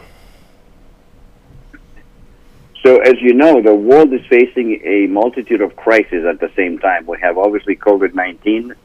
So, 2.85 2.99
as 2.99 3.19
you 3.19 3.33
know, 3.33 3.63
the 3.63 3.73
world 3.73 4.13
is 4.13 4.23
facing 4.27 4.79
a 4.85 5.07
multitude 5.07 5.61
of 5.61 5.75
crises 5.75 6.23
at 6.23 6.39
the 6.39 6.51
same 6.55 6.77
time. 6.77 7.07
We 7.07 7.19
have 7.19 7.35
obviously 7.35 7.75
COVID 7.75 8.13
19. 8.13 8.75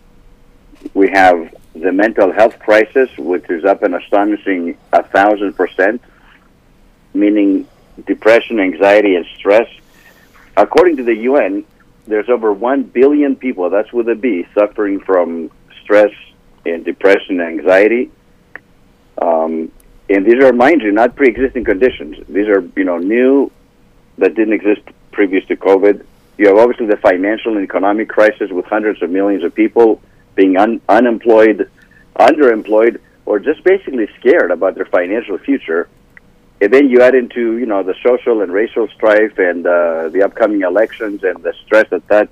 We 0.95 1.11
have 1.11 1.55
the 1.75 1.93
mental 1.93 2.33
health 2.33 2.59
crisis, 2.59 3.11
which 3.19 3.51
is 3.51 3.67
up 3.67 3.83
an 3.83 3.93
astonishing 3.93 4.79
a 4.95 5.03
thousand 5.03 5.53
percent, 5.53 6.03
meaning 7.13 7.69
depression, 8.07 8.59
anxiety, 8.59 9.17
and 9.17 9.27
stress. 9.37 9.69
According 10.57 10.97
to 10.99 11.05
the 11.05 11.15
UN, 11.15 11.65
there's 12.07 12.29
over 12.29 12.53
1 12.53 12.85
billion 12.85 13.37
people, 13.37 13.71
that's 13.71 13.93
with 13.93 14.09
a 14.09 14.15
B, 14.15 14.47
suffering 14.55 15.01
from 15.01 15.51
stress 15.83 16.13
and 16.67 16.85
depression 16.85 17.41
and 17.41 17.61
anxiety. 17.61 18.11
Um, 19.21 19.71
and 20.09 20.27
these 20.27 20.43
are, 20.43 20.53
mind 20.53 20.83
you, 20.83 20.93
not 20.93 21.15
pre-existing 21.15 21.65
conditions. 21.65 22.17
These 22.29 22.49
are, 22.49 22.69
you 22.77 22.85
know, 22.85 22.99
new 22.99 23.51
that 24.19 24.35
didn't 24.35 24.55
exist 24.55 24.83
previous 25.13 25.45
to 25.47 25.57
COVID. 25.57 26.05
You 26.37 26.49
have 26.49 26.59
obviously 26.59 26.87
the 26.87 26.97
financial 26.97 27.57
and 27.57 27.65
economic 27.65 28.09
crisis 28.09 28.51
with 28.51 28.65
hundreds 28.65 29.03
of 29.03 29.11
millions 29.11 29.45
of 29.45 29.55
people 29.55 30.01
being 30.35 30.57
un- 30.57 30.81
unemployed, 30.89 31.71
underemployed, 32.19 32.99
or 33.27 33.39
just 33.39 33.63
basically 33.63 34.09
scared 34.19 34.51
about 34.51 34.75
their 34.75 34.87
financial 34.87 35.39
future. 35.39 35.89
And 36.61 36.73
then 36.73 36.91
you 36.91 37.01
add 37.01 37.15
into, 37.15 37.57
you 37.57 37.67
know, 37.67 37.83
the 37.83 37.95
social 38.03 38.43
and 38.43 38.53
racial 38.53 38.87
strife 38.89 39.39
and 39.39 39.67
uh, 39.67 40.09
the 40.11 40.23
upcoming 40.23 40.63
elections 40.63 41.25
and 41.25 41.43
the 41.43 41.55
stress 41.65 41.89
that 41.91 42.07
that 42.09 42.29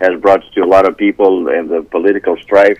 has 0.00 0.18
brought 0.20 0.42
to 0.52 0.60
a 0.62 0.64
lot 0.64 0.88
of 0.88 0.96
people 0.96 1.48
and 1.48 1.68
the 1.68 1.82
political 1.82 2.36
strife. 2.38 2.78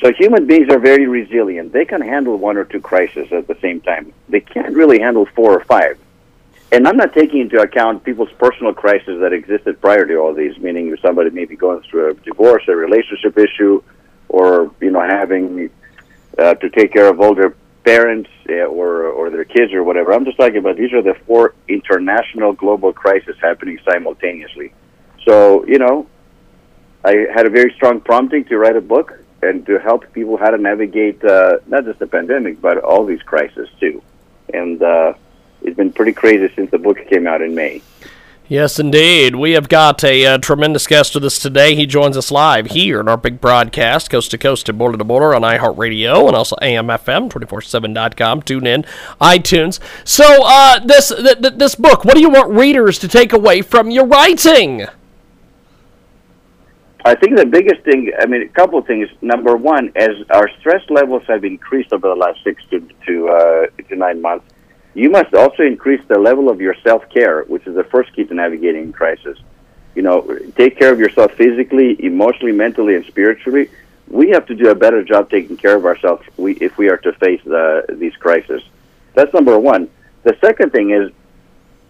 So 0.00 0.12
human 0.12 0.46
beings 0.46 0.68
are 0.70 0.78
very 0.78 1.06
resilient. 1.06 1.72
They 1.72 1.84
can 1.84 2.00
handle 2.00 2.36
one 2.36 2.56
or 2.56 2.64
two 2.64 2.80
crises 2.80 3.32
at 3.32 3.48
the 3.48 3.56
same 3.60 3.80
time. 3.80 4.12
They 4.28 4.40
can't 4.40 4.74
really 4.74 5.00
handle 5.00 5.26
four 5.34 5.52
or 5.52 5.64
five. 5.64 5.98
And 6.72 6.88
I'm 6.88 6.96
not 6.96 7.12
taking 7.12 7.40
into 7.40 7.60
account 7.60 8.04
people's 8.04 8.32
personal 8.32 8.74
crises 8.74 9.20
that 9.20 9.32
existed 9.32 9.80
prior 9.80 10.06
to 10.06 10.16
all 10.16 10.34
these, 10.34 10.58
meaning 10.58 10.96
somebody 11.00 11.30
may 11.30 11.44
be 11.44 11.56
going 11.56 11.82
through 11.82 12.10
a 12.10 12.14
divorce, 12.14 12.64
a 12.68 12.74
relationship 12.74 13.38
issue, 13.38 13.82
or 14.28 14.72
you 14.80 14.90
know 14.90 15.00
having 15.00 15.70
uh, 16.38 16.54
to 16.54 16.68
take 16.70 16.92
care 16.92 17.08
of 17.08 17.20
older 17.20 17.56
parents 17.84 18.30
uh, 18.48 18.64
or 18.64 19.04
or 19.04 19.30
their 19.30 19.44
kids 19.44 19.72
or 19.72 19.84
whatever. 19.84 20.12
I'm 20.12 20.24
just 20.24 20.38
talking 20.38 20.56
about 20.56 20.76
these 20.76 20.92
are 20.92 21.02
the 21.02 21.14
four 21.26 21.54
international 21.68 22.52
global 22.52 22.92
crises 22.92 23.36
happening 23.40 23.78
simultaneously. 23.88 24.72
So 25.24 25.64
you 25.66 25.78
know, 25.78 26.06
I 27.04 27.26
had 27.32 27.46
a 27.46 27.50
very 27.50 27.72
strong 27.74 28.00
prompting 28.00 28.44
to 28.46 28.58
write 28.58 28.76
a 28.76 28.80
book 28.80 29.18
and 29.42 29.66
to 29.66 29.78
help 29.78 30.10
people 30.12 30.36
how 30.38 30.50
to 30.50 30.58
navigate 30.58 31.22
uh, 31.22 31.58
not 31.66 31.84
just 31.84 31.98
the 31.98 32.06
pandemic 32.06 32.60
but 32.60 32.78
all 32.78 33.04
these 33.04 33.22
crises 33.22 33.68
too. 33.78 34.02
And 34.52 34.82
uh, 34.82 35.14
it's 35.62 35.76
been 35.76 35.92
pretty 35.92 36.12
crazy 36.12 36.52
since 36.54 36.70
the 36.70 36.78
book 36.78 36.98
came 37.08 37.26
out 37.26 37.42
in 37.42 37.54
May. 37.54 37.82
Yes, 38.46 38.78
indeed. 38.78 39.36
We 39.36 39.52
have 39.52 39.70
got 39.70 40.04
a 40.04 40.26
uh, 40.26 40.36
tremendous 40.36 40.86
guest 40.86 41.14
with 41.14 41.24
us 41.24 41.38
today. 41.38 41.74
He 41.74 41.86
joins 41.86 42.14
us 42.14 42.30
live 42.30 42.66
here 42.66 43.00
in 43.00 43.08
our 43.08 43.16
big 43.16 43.40
broadcast, 43.40 44.10
coast 44.10 44.32
to 44.32 44.38
coast 44.38 44.68
and 44.68 44.76
border 44.76 44.98
to 44.98 45.04
border 45.04 45.34
on 45.34 45.40
iHeartRadio 45.40 46.26
and 46.26 46.36
also 46.36 46.54
AMFM, 46.56 47.30
247.com, 47.30 48.42
tune 48.42 48.66
in, 48.66 48.84
iTunes. 49.18 49.80
So, 50.04 50.42
uh, 50.44 50.78
this, 50.80 51.08
th- 51.08 51.40
th- 51.40 51.54
this 51.54 51.74
book, 51.74 52.04
what 52.04 52.16
do 52.16 52.20
you 52.20 52.28
want 52.28 52.50
readers 52.50 52.98
to 52.98 53.08
take 53.08 53.32
away 53.32 53.62
from 53.62 53.90
your 53.90 54.04
writing? 54.04 54.84
I 57.06 57.14
think 57.14 57.38
the 57.38 57.46
biggest 57.46 57.82
thing, 57.82 58.12
I 58.20 58.26
mean, 58.26 58.42
a 58.42 58.48
couple 58.48 58.78
of 58.78 58.86
things. 58.86 59.08
Number 59.22 59.56
one, 59.56 59.90
as 59.96 60.10
our 60.28 60.50
stress 60.60 60.82
levels 60.90 61.22
have 61.28 61.44
increased 61.44 61.94
over 61.94 62.08
the 62.08 62.14
last 62.14 62.44
six 62.44 62.62
to 62.66 62.80
to, 63.06 63.28
uh, 63.28 63.66
to 63.88 63.96
nine 63.96 64.20
months, 64.20 64.44
you 64.94 65.10
must 65.10 65.34
also 65.34 65.62
increase 65.62 66.00
the 66.08 66.18
level 66.18 66.48
of 66.48 66.60
your 66.60 66.74
self 66.82 67.08
care, 67.10 67.42
which 67.44 67.66
is 67.66 67.74
the 67.74 67.84
first 67.84 68.14
key 68.14 68.24
to 68.24 68.34
navigating 68.34 68.92
crisis. 68.92 69.38
You 69.94 70.02
know, 70.02 70.38
take 70.56 70.78
care 70.78 70.92
of 70.92 70.98
yourself 70.98 71.32
physically, 71.32 72.02
emotionally, 72.04 72.52
mentally, 72.52 72.96
and 72.96 73.04
spiritually. 73.06 73.70
We 74.08 74.30
have 74.30 74.46
to 74.46 74.54
do 74.54 74.70
a 74.70 74.74
better 74.74 75.02
job 75.02 75.30
taking 75.30 75.56
care 75.56 75.76
of 75.76 75.86
ourselves 75.86 76.26
we, 76.36 76.54
if 76.54 76.76
we 76.76 76.88
are 76.90 76.98
to 76.98 77.12
face 77.14 77.40
the, 77.44 77.86
these 77.90 78.14
crises. 78.16 78.62
That's 79.14 79.32
number 79.32 79.58
one. 79.58 79.88
The 80.24 80.36
second 80.40 80.72
thing 80.72 80.90
is 80.90 81.10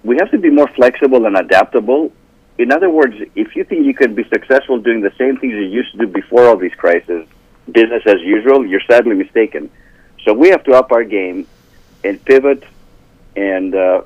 we 0.03 0.17
have 0.17 0.31
to 0.33 0.39
be 0.39 0.51
more 0.51 0.69
flexible 0.69 1.27
and 1.27 1.37
adaptable 1.37 2.13
in 2.57 2.71
other 2.71 2.89
words, 2.89 3.17
if 3.35 3.57
you 3.57 3.65
think 3.65 3.85
you 3.85 3.95
could 3.95 4.15
be 4.15 4.25
successful 4.25 4.79
doing 4.79 5.01
the 5.01 5.13
same 5.19 5.37
things 5.39 5.55
you 5.55 5.63
used 5.63 5.93
to 5.93 5.99
do 5.99 6.07
before 6.07 6.47
all 6.47 6.57
these 6.57 6.75
crises, 6.75 7.27
business 7.71 8.03
as 8.07 8.21
usual, 8.21 8.65
you're 8.65 8.83
sadly 8.89 9.15
mistaken. 9.15 9.71
So 10.25 10.33
we 10.33 10.51
have 10.51 10.63
to 10.65 10.73
up 10.73 10.93
our 10.93 11.05
game 11.05 11.49
and 12.05 12.25
pivot 12.25 12.63
and 13.37 13.75
uh, 13.75 14.03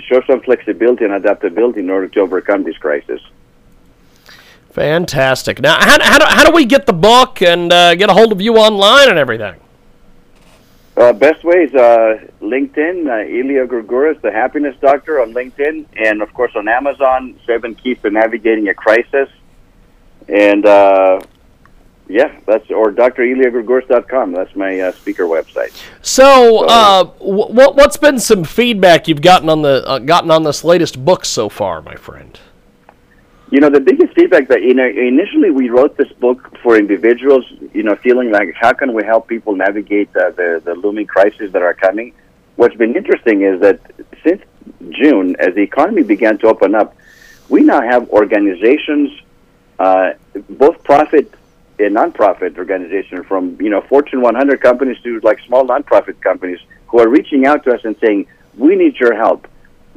show 0.00 0.22
some 0.26 0.40
flexibility 0.40 1.04
and 1.04 1.14
adaptability 1.14 1.80
in 1.80 1.90
order 1.90 2.08
to 2.08 2.20
overcome 2.20 2.64
these 2.64 2.78
crises. 2.78 3.20
Fantastic. 4.70 5.60
Now, 5.60 5.78
how, 5.80 5.98
how, 6.00 6.18
do, 6.18 6.24
how 6.26 6.44
do 6.44 6.52
we 6.52 6.64
get 6.64 6.86
the 6.86 6.92
book 6.92 7.42
and 7.42 7.72
uh, 7.72 7.94
get 7.96 8.08
a 8.08 8.12
hold 8.12 8.30
of 8.32 8.40
you 8.40 8.56
online 8.56 9.08
and 9.08 9.18
everything? 9.18 9.56
Uh, 10.96 11.12
best 11.12 11.42
way 11.44 11.64
is 11.64 11.74
uh, 11.74 12.26
LinkedIn, 12.40 13.08
uh, 13.08 13.26
Ilya 13.26 13.66
Gourgouris, 13.66 14.20
the 14.20 14.30
Happiness 14.30 14.76
Doctor 14.80 15.20
on 15.20 15.32
LinkedIn, 15.32 15.86
and 15.96 16.20
of 16.20 16.32
course 16.34 16.52
on 16.54 16.68
Amazon, 16.68 17.38
Seven 17.46 17.74
Keys 17.74 17.98
to 18.02 18.10
Navigating 18.10 18.68
a 18.68 18.74
Crisis. 18.74 19.28
And 20.28 20.66
uh, 20.66 21.20
yeah, 22.10 22.40
that's 22.44 22.68
or 22.70 22.92
drilyagregoris.com. 22.92 24.32
That's 24.32 24.54
my 24.56 24.80
uh, 24.80 24.92
speaker 24.92 25.24
website. 25.24 25.80
So, 26.02 26.66
uh, 26.66 27.04
what 27.18 27.76
what's 27.76 27.96
been 27.96 28.18
some 28.18 28.42
feedback 28.42 29.06
you've 29.06 29.22
gotten 29.22 29.48
on 29.48 29.62
the 29.62 29.86
uh, 29.86 29.98
gotten 30.00 30.30
on 30.30 30.42
this 30.42 30.64
latest 30.64 31.04
book 31.04 31.24
so 31.24 31.48
far, 31.48 31.80
my 31.80 31.94
friend? 31.94 32.38
You 33.50 33.60
know, 33.60 33.70
the 33.70 33.80
biggest 33.80 34.14
feedback 34.14 34.48
that 34.48 34.62
you 34.62 34.74
know 34.74 34.86
initially 34.86 35.50
we 35.50 35.70
wrote 35.70 35.96
this 35.96 36.12
book 36.14 36.56
for 36.62 36.76
individuals, 36.76 37.44
you 37.72 37.84
know, 37.84 37.94
feeling 37.94 38.32
like 38.32 38.54
how 38.54 38.72
can 38.72 38.92
we 38.92 39.04
help 39.04 39.28
people 39.28 39.54
navigate 39.54 40.08
uh, 40.16 40.30
the 40.30 40.60
the 40.64 40.74
looming 40.74 41.06
crises 41.06 41.52
that 41.52 41.62
are 41.62 41.74
coming. 41.74 42.12
What's 42.56 42.76
been 42.76 42.96
interesting 42.96 43.42
is 43.42 43.60
that 43.60 43.80
since 44.24 44.42
June, 44.90 45.36
as 45.38 45.54
the 45.54 45.62
economy 45.62 46.02
began 46.02 46.38
to 46.38 46.48
open 46.48 46.74
up, 46.74 46.96
we 47.48 47.62
now 47.62 47.80
have 47.80 48.10
organizations, 48.10 49.10
uh, 49.78 50.12
both 50.48 50.82
profit 50.82 51.32
and 51.80 51.96
nonprofit 51.96 52.56
organizations, 52.58 53.26
from 53.26 53.56
you 53.60 53.70
know 53.70 53.80
Fortune 53.80 54.20
100 54.20 54.60
companies 54.60 54.98
to 55.02 55.20
like 55.20 55.40
small 55.40 55.64
nonprofit 55.64 56.20
companies, 56.20 56.60
who 56.88 57.00
are 57.00 57.08
reaching 57.08 57.46
out 57.46 57.64
to 57.64 57.74
us 57.74 57.80
and 57.84 57.96
saying, 57.98 58.26
"We 58.56 58.76
need 58.76 58.96
your 58.96 59.14
help." 59.14 59.46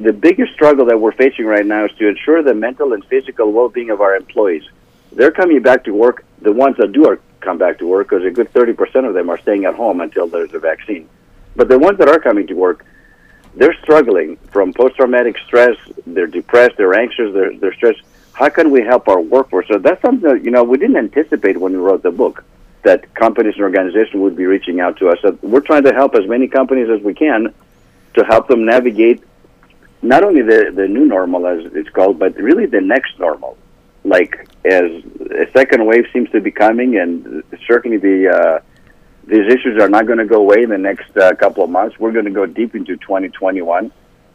the 0.00 0.12
biggest 0.12 0.52
struggle 0.52 0.86
that 0.86 1.00
we're 1.00 1.12
facing 1.12 1.46
right 1.46 1.64
now 1.64 1.84
is 1.84 1.92
to 1.98 2.08
ensure 2.08 2.42
the 2.42 2.54
mental 2.54 2.92
and 2.92 3.04
physical 3.04 3.52
well-being 3.52 3.90
of 3.90 4.00
our 4.00 4.16
employees. 4.16 4.64
They're 5.12 5.30
coming 5.30 5.62
back 5.62 5.84
to 5.84 5.92
work. 5.92 6.24
The 6.42 6.52
ones 6.52 6.76
that 6.78 6.92
do 6.92 7.06
are 7.06 7.20
come 7.40 7.58
back 7.58 7.78
to 7.78 7.86
work, 7.86 8.08
because 8.08 8.24
a 8.24 8.30
good 8.30 8.52
30% 8.52 9.06
of 9.06 9.14
them 9.14 9.30
are 9.30 9.38
staying 9.38 9.66
at 9.66 9.74
home 9.74 10.00
until 10.00 10.26
there's 10.26 10.52
a 10.54 10.58
vaccine. 10.58 11.08
But 11.54 11.68
the 11.68 11.78
ones 11.78 11.98
that 11.98 12.08
are 12.08 12.18
coming 12.18 12.46
to 12.48 12.54
work, 12.54 12.84
they're 13.54 13.76
struggling 13.82 14.36
from 14.50 14.72
post-traumatic 14.72 15.38
stress. 15.46 15.76
They're 16.06 16.26
depressed. 16.26 16.76
They're 16.76 16.94
anxious. 16.94 17.32
They're, 17.32 17.56
they're 17.56 17.74
stressed. 17.74 18.02
How 18.34 18.48
can 18.48 18.70
we 18.70 18.82
help 18.82 19.08
our 19.08 19.20
workforce? 19.20 19.66
So 19.68 19.78
that's 19.78 20.02
something 20.02 20.28
that, 20.28 20.44
you 20.44 20.50
know 20.50 20.64
we 20.64 20.76
didn't 20.78 20.96
anticipate 20.96 21.56
when 21.56 21.72
we 21.72 21.78
wrote 21.78 22.02
the 22.02 22.10
book 22.10 22.44
that 22.82 23.14
companies 23.14 23.54
and 23.54 23.62
organizations 23.62 24.20
would 24.20 24.36
be 24.36 24.44
reaching 24.44 24.80
out 24.80 24.98
to 24.98 25.08
us. 25.08 25.18
So 25.22 25.38
we're 25.40 25.60
trying 25.60 25.84
to 25.84 25.94
help 25.94 26.14
as 26.14 26.26
many 26.28 26.48
companies 26.48 26.88
as 26.90 27.00
we 27.02 27.14
can 27.14 27.54
to 28.14 28.24
help 28.24 28.48
them 28.48 28.64
navigate 28.66 29.22
not 30.02 30.22
only 30.22 30.42
the 30.42 30.72
the 30.74 30.86
new 30.86 31.06
normal 31.06 31.46
as 31.46 31.64
it's 31.74 31.88
called, 31.88 32.18
but 32.18 32.36
really 32.36 32.66
the 32.66 32.80
next 32.80 33.18
normal. 33.18 33.56
Like 34.04 34.48
as 34.64 34.90
a 35.30 35.50
second 35.52 35.86
wave 35.86 36.06
seems 36.12 36.30
to 36.30 36.40
be 36.40 36.50
coming, 36.50 36.98
and 36.98 37.42
certainly 37.66 37.96
the 37.96 38.28
uh, 38.28 38.60
these 39.26 39.46
issues 39.46 39.80
are 39.80 39.88
not 39.88 40.06
going 40.06 40.18
to 40.18 40.26
go 40.26 40.36
away 40.36 40.62
in 40.62 40.70
the 40.70 40.78
next 40.78 41.16
uh, 41.16 41.34
couple 41.36 41.64
of 41.64 41.70
months. 41.70 41.98
We're 41.98 42.12
going 42.12 42.26
to 42.26 42.30
go 42.30 42.46
deep 42.46 42.74
into 42.74 42.96
2021. 42.96 43.90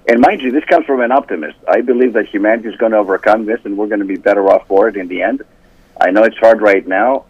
And 0.10 0.22
mind 0.22 0.42
you, 0.42 0.52
this 0.52 0.66
comes 0.66 0.88
from 0.88 1.02
an 1.02 1.12
optimist. 1.12 1.60
I 1.68 1.82
believe 1.82 2.14
that 2.14 2.28
humanity 2.30 2.68
is 2.70 2.76
going 2.78 2.94
to 2.94 2.98
overcome 2.98 3.46
this, 3.46 3.60
and 3.64 3.78
we're 3.78 3.86
going 3.86 4.00
to 4.00 4.08
be 4.08 4.16
better 4.16 4.50
off 4.50 4.66
for 4.66 4.88
it 4.88 4.98
in 4.98 5.08
the 5.08 5.22
end. 5.22 5.44
I 6.02 6.10
know 6.10 6.24
it's 6.24 6.38
hard 6.38 6.62
right 6.62 6.86
now, 6.88 7.26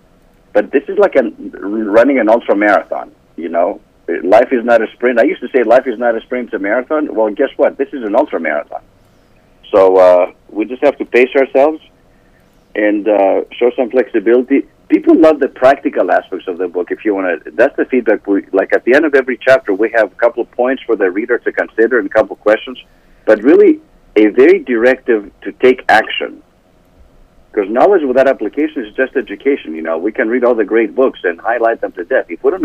but 0.54 0.72
this 0.72 0.84
is 0.88 0.98
like 0.98 1.18
a, 1.18 1.24
running 1.60 2.20
an 2.20 2.30
ultra 2.30 2.56
marathon. 2.56 3.12
You 3.36 3.50
know, 3.50 3.82
life 4.24 4.54
is 4.54 4.64
not 4.64 4.82
a 4.82 4.90
sprint. 4.94 5.20
I 5.20 5.24
used 5.24 5.42
to 5.42 5.50
say 5.50 5.64
life 5.64 5.88
is 5.88 6.00
not 6.00 6.16
a 6.16 6.22
sprint, 6.22 6.46
it's 6.46 6.54
a 6.54 6.60
marathon. 6.60 7.14
Well, 7.14 7.30
guess 7.32 7.50
what? 7.58 7.78
This 7.78 7.90
is 7.92 8.02
an 8.04 8.16
ultra 8.16 8.40
marathon. 8.40 8.82
So 9.72 9.98
uh, 9.98 10.32
we 10.50 10.64
just 10.64 10.82
have 10.82 10.98
to 11.00 11.06
pace 11.06 11.36
ourselves 11.36 11.82
and 12.76 13.10
uh, 13.10 13.42
show 13.52 13.72
some 13.76 13.90
flexibility. 13.90 14.70
People 14.90 15.20
love 15.20 15.40
the 15.40 15.50
practical 15.50 16.12
aspects 16.12 16.48
of 16.48 16.58
the 16.58 16.68
book. 16.68 16.88
If 16.90 17.06
you 17.06 17.14
want 17.14 17.44
to, 17.46 17.52
that's 17.52 17.76
the 17.78 17.86
feedback. 17.86 18.26
We 18.26 18.48
like 18.52 18.74
at 18.74 18.84
the 18.86 18.96
end 18.96 19.06
of 19.06 19.14
every 19.14 19.38
chapter, 19.38 19.72
we 19.72 19.92
have 19.96 20.12
a 20.12 20.16
couple 20.16 20.42
of 20.42 20.50
points 20.52 20.82
for 20.84 20.96
the 20.96 21.12
reader 21.12 21.38
to 21.38 21.52
consider 21.52 22.00
and 22.00 22.08
a 22.08 22.10
couple 22.10 22.36
of 22.36 22.42
questions, 22.42 22.82
but 23.26 23.44
really 23.44 23.80
a 24.16 24.28
very 24.30 24.64
directive 24.64 25.32
to 25.42 25.52
take 25.52 25.86
action. 25.90 26.42
Because 27.52 27.70
knowledge 27.70 28.02
without 28.08 28.28
application 28.28 28.84
is 28.84 28.96
just 28.96 29.16
education. 29.16 29.76
You 29.76 29.84
know, 29.84 30.00
we 30.00 30.12
can 30.12 30.28
read 30.28 30.44
all 30.44 30.56
the 30.56 30.66
great 30.66 30.96
books 30.96 31.20
and 31.24 31.40
highlight 31.40 31.82
them 31.82 31.92
to 31.94 32.04
death. 32.04 32.26
If 32.30 32.44
we 32.44 32.50
don't 32.50 32.64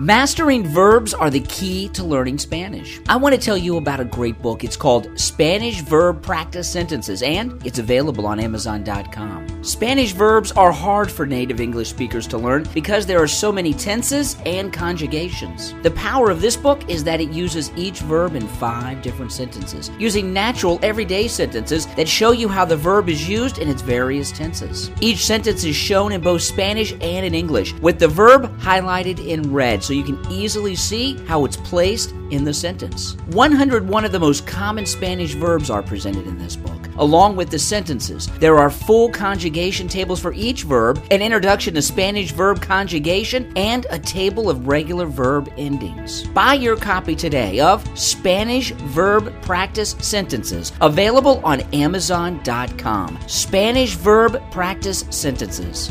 Mastering 0.00 0.66
verbs 0.66 1.12
are 1.12 1.28
the 1.28 1.40
key 1.40 1.90
to 1.90 2.02
learning 2.02 2.38
Spanish. 2.38 3.02
I 3.06 3.16
want 3.16 3.34
to 3.34 3.40
tell 3.40 3.58
you 3.58 3.76
about 3.76 4.00
a 4.00 4.04
great 4.06 4.40
book. 4.40 4.64
It's 4.64 4.74
called 4.74 5.10
Spanish 5.20 5.82
Verb 5.82 6.22
Practice 6.22 6.72
Sentences, 6.72 7.22
and 7.22 7.60
it's 7.66 7.78
available 7.78 8.26
on 8.26 8.40
Amazon.com. 8.40 9.62
Spanish 9.62 10.12
verbs 10.12 10.52
are 10.52 10.72
hard 10.72 11.12
for 11.12 11.26
native 11.26 11.60
English 11.60 11.90
speakers 11.90 12.26
to 12.28 12.38
learn 12.38 12.66
because 12.72 13.04
there 13.04 13.22
are 13.22 13.26
so 13.26 13.52
many 13.52 13.74
tenses 13.74 14.38
and 14.46 14.72
conjugations. 14.72 15.74
The 15.82 15.90
power 15.90 16.30
of 16.30 16.40
this 16.40 16.56
book 16.56 16.88
is 16.88 17.04
that 17.04 17.20
it 17.20 17.30
uses 17.30 17.70
each 17.76 17.98
verb 17.98 18.36
in 18.36 18.48
five 18.48 19.02
different 19.02 19.32
sentences, 19.32 19.90
using 19.98 20.32
natural 20.32 20.78
everyday 20.82 21.28
sentences 21.28 21.84
that 21.96 22.08
show 22.08 22.32
you 22.32 22.48
how 22.48 22.64
the 22.64 22.74
verb 22.74 23.10
is 23.10 23.28
used 23.28 23.58
in 23.58 23.68
its 23.68 23.82
various 23.82 24.32
tenses. 24.32 24.90
Each 25.02 25.26
sentence 25.26 25.62
is 25.64 25.76
shown 25.76 26.12
in 26.12 26.22
both 26.22 26.40
Spanish 26.40 26.92
and 27.02 27.26
in 27.26 27.34
English, 27.34 27.74
with 27.80 27.98
the 27.98 28.08
verb 28.08 28.58
highlighted 28.60 29.22
in 29.22 29.52
red 29.52 29.82
so 29.90 29.94
you 29.94 30.04
can 30.04 30.24
easily 30.30 30.76
see 30.76 31.16
how 31.26 31.44
it's 31.44 31.56
placed 31.56 32.12
in 32.30 32.44
the 32.44 32.54
sentence. 32.54 33.16
101 33.32 34.04
of 34.04 34.12
the 34.12 34.20
most 34.20 34.46
common 34.46 34.86
Spanish 34.86 35.34
verbs 35.34 35.68
are 35.68 35.82
presented 35.82 36.28
in 36.28 36.38
this 36.38 36.54
book, 36.54 36.86
along 36.98 37.34
with 37.34 37.50
the 37.50 37.58
sentences. 37.58 38.28
There 38.38 38.56
are 38.56 38.70
full 38.70 39.08
conjugation 39.08 39.88
tables 39.88 40.20
for 40.20 40.32
each 40.32 40.62
verb, 40.62 41.04
an 41.10 41.22
introduction 41.22 41.74
to 41.74 41.82
Spanish 41.82 42.30
verb 42.30 42.62
conjugation, 42.62 43.52
and 43.56 43.88
a 43.90 43.98
table 43.98 44.48
of 44.48 44.68
regular 44.68 45.06
verb 45.06 45.52
endings. 45.58 46.24
Buy 46.28 46.54
your 46.54 46.76
copy 46.76 47.16
today 47.16 47.58
of 47.58 47.82
Spanish 47.98 48.70
Verb 48.70 49.34
Practice 49.42 49.96
Sentences, 49.98 50.70
available 50.80 51.40
on 51.44 51.62
Amazon.com. 51.72 53.18
Spanish 53.26 53.96
Verb 53.96 54.40
Practice 54.52 55.04
Sentences. 55.10 55.90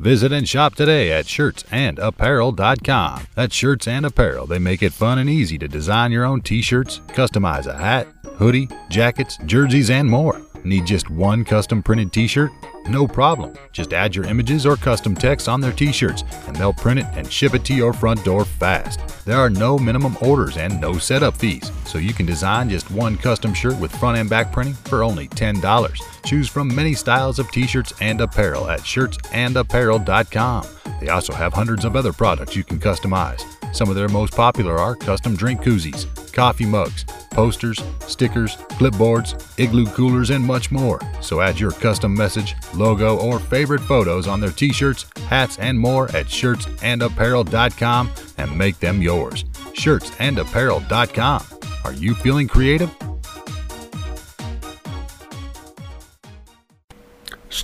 Visit 0.00 0.32
and 0.32 0.48
shop 0.48 0.76
today 0.76 1.12
at 1.12 1.26
shirtsandapparel.com. 1.26 3.26
That's 3.34 3.54
Shirts 3.54 3.86
and 3.86 4.06
Apparel. 4.06 4.46
They 4.46 4.58
make 4.58 4.82
it 4.82 4.94
fun 4.94 5.18
and 5.18 5.28
easy 5.28 5.58
to 5.58 5.68
design 5.68 6.10
your 6.10 6.24
own 6.24 6.40
t 6.40 6.62
shirts, 6.62 7.02
customize 7.08 7.66
a 7.66 7.76
hat, 7.76 8.08
hoodie, 8.36 8.70
jackets, 8.88 9.36
jerseys, 9.44 9.90
and 9.90 10.08
more. 10.08 10.40
Need 10.64 10.86
just 10.86 11.10
one 11.10 11.44
custom 11.44 11.82
printed 11.82 12.12
t 12.12 12.26
shirt? 12.26 12.50
No 12.88 13.06
problem. 13.06 13.54
Just 13.72 13.92
add 13.92 14.14
your 14.14 14.24
images 14.24 14.66
or 14.66 14.76
custom 14.76 15.14
text 15.14 15.48
on 15.48 15.60
their 15.60 15.72
t 15.72 15.92
shirts, 15.92 16.24
and 16.46 16.56
they'll 16.56 16.72
print 16.72 17.00
it 17.00 17.06
and 17.12 17.30
ship 17.30 17.54
it 17.54 17.64
to 17.66 17.74
your 17.74 17.92
front 17.92 18.24
door 18.24 18.44
fast. 18.44 19.00
There 19.24 19.38
are 19.38 19.50
no 19.50 19.78
minimum 19.78 20.16
orders 20.20 20.56
and 20.56 20.80
no 20.80 20.98
setup 20.98 21.36
fees, 21.36 21.70
so 21.84 21.98
you 21.98 22.12
can 22.12 22.26
design 22.26 22.68
just 22.68 22.90
one 22.90 23.16
custom 23.16 23.54
shirt 23.54 23.78
with 23.78 23.94
front 23.96 24.18
and 24.18 24.28
back 24.28 24.52
printing 24.52 24.74
for 24.74 25.02
only 25.02 25.28
$10. 25.28 26.00
Choose 26.24 26.48
from 26.48 26.74
many 26.74 26.94
styles 26.94 27.38
of 27.38 27.50
t 27.50 27.66
shirts 27.66 27.92
and 28.00 28.20
apparel 28.20 28.68
at 28.68 28.80
shirtsandapparel.com. 28.80 30.66
They 31.00 31.08
also 31.08 31.32
have 31.32 31.52
hundreds 31.52 31.84
of 31.84 31.96
other 31.96 32.12
products 32.12 32.56
you 32.56 32.64
can 32.64 32.78
customize. 32.78 33.59
Some 33.72 33.88
of 33.88 33.94
their 33.94 34.08
most 34.08 34.34
popular 34.34 34.78
are 34.78 34.96
custom 34.96 35.36
drink 35.36 35.62
koozies, 35.62 36.06
coffee 36.32 36.66
mugs, 36.66 37.04
posters, 37.30 37.80
stickers, 38.06 38.56
clipboards, 38.78 39.58
igloo 39.58 39.86
coolers, 39.86 40.30
and 40.30 40.44
much 40.44 40.70
more. 40.70 41.00
So 41.20 41.40
add 41.40 41.60
your 41.60 41.72
custom 41.72 42.14
message, 42.14 42.56
logo, 42.74 43.18
or 43.18 43.38
favorite 43.38 43.80
photos 43.80 44.26
on 44.26 44.40
their 44.40 44.50
t 44.50 44.72
shirts, 44.72 45.06
hats, 45.28 45.58
and 45.58 45.78
more 45.78 46.04
at 46.16 46.26
shirtsandapparel.com 46.26 48.10
and 48.38 48.58
make 48.58 48.80
them 48.80 49.00
yours. 49.00 49.44
Shirtsandapparel.com. 49.44 51.44
Are 51.84 51.92
you 51.92 52.14
feeling 52.14 52.48
creative? 52.48 52.90